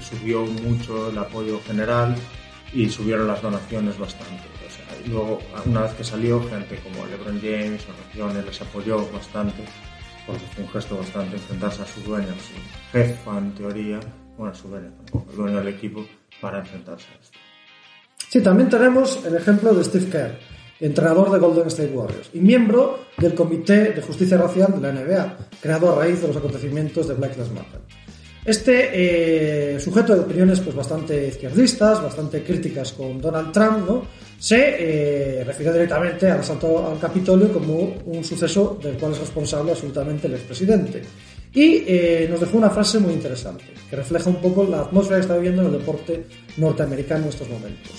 [0.00, 2.16] Subió mucho el apoyo general
[2.72, 4.57] y subieron las donaciones bastante.
[5.06, 9.62] Luego, una vez que salió, gente como LeBron James o Racione les apoyó bastante,
[10.26, 14.00] porque fue un gesto bastante enfrentarse a su dueño, a su jefa en teoría,
[14.36, 16.06] bueno, a su dueño tampoco, el dueño del equipo,
[16.40, 17.38] para enfrentarse a esto.
[18.28, 20.38] Sí, también tenemos el ejemplo de Steve Kerr,
[20.80, 25.36] entrenador de Golden State Warriors y miembro del Comité de Justicia Racial de la NBA,
[25.60, 27.80] creado a raíz de los acontecimientos de Black Lives Matter.
[28.44, 34.02] Este eh, sujeto de opiniones pues, bastante izquierdistas, bastante críticas con Donald Trump, ¿no?
[34.38, 39.72] Se eh, refirió directamente al asalto al Capitolio como un suceso del cual es responsable
[39.72, 41.02] absolutamente el expresidente.
[41.52, 45.22] Y eh, nos dejó una frase muy interesante, que refleja un poco la atmósfera que
[45.22, 47.92] está viviendo en el deporte norteamericano en estos momentos.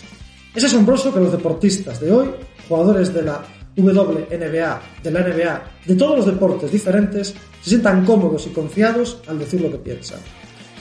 [0.55, 2.29] Es asombroso que los deportistas de hoy,
[2.67, 3.43] jugadores de la
[3.75, 9.39] WNBA, de la NBA, de todos los deportes diferentes, se sientan cómodos y confiados al
[9.39, 10.19] decir lo que piensan.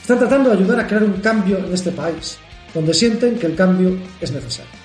[0.01, 2.39] Están tratando de ayudar a crear un cambio en este país,
[2.73, 4.78] donde sienten que el cambio es necesario.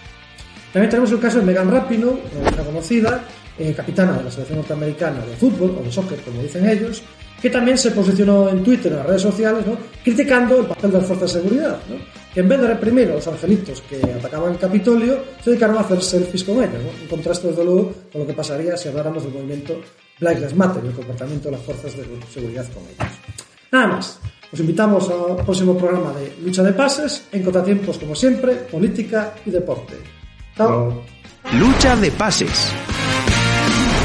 [0.74, 3.24] También tenemos el caso de Megan Rapinoe, una conocida,
[3.60, 7.04] eh, capitana de la selección norteamericana de fútbol, o de soccer, como dicen ellos,
[7.40, 9.78] que también se posicionó en Twitter, en las redes sociales, ¿no?
[10.04, 11.96] criticando el papel de las fuerzas de seguridad, ¿no?
[12.34, 15.82] que en vez de reprimir a los angelitos que atacaban el Capitolio, se dedicaron a
[15.82, 17.04] hacer selfies con ellos, ¿no?
[17.04, 19.80] en contraste desde luego con lo que pasaría si habláramos del movimiento
[20.20, 23.20] Black Lives Matter y el comportamiento de las fuerzas de seguridad con ellos.
[23.72, 24.20] Nada más.
[24.52, 29.50] Os invitamos al próximo programa de Lucha de Pases, en contratiempos como siempre, política y
[29.50, 29.96] deporte.
[30.56, 32.72] Lucha de pases.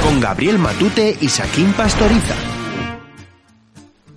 [0.02, 2.34] Con Gabriel Matute y Saquín Pastoriza.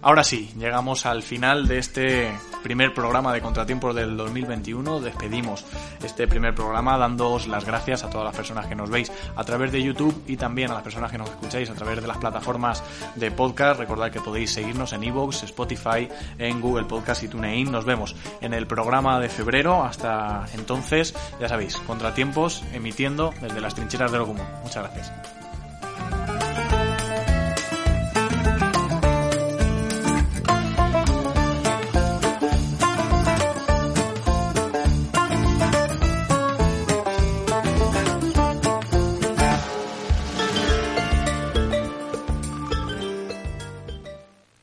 [0.02, 2.32] Ahora sí, llegamos al final de este
[2.62, 5.00] primer programa de Contratiempos del 2021.
[5.00, 5.66] Despedimos
[6.04, 9.72] este primer programa dándoos las gracias a todas las personas que nos veis a través
[9.72, 12.84] de YouTube y también a las personas que nos escucháis a través de las plataformas
[13.16, 13.80] de podcast.
[13.80, 16.08] Recordad que podéis seguirnos en iVoox, Spotify,
[16.38, 17.72] en Google Podcast y TuneIn.
[17.72, 19.84] Nos vemos en el programa de febrero.
[19.84, 24.46] Hasta entonces, ya sabéis, Contratiempos emitiendo desde las trincheras de lo común.
[24.64, 25.41] Muchas gracias.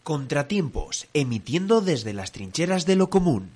[0.08, 3.50] Contratiempos, emitiendo desde las trincheras de lo común.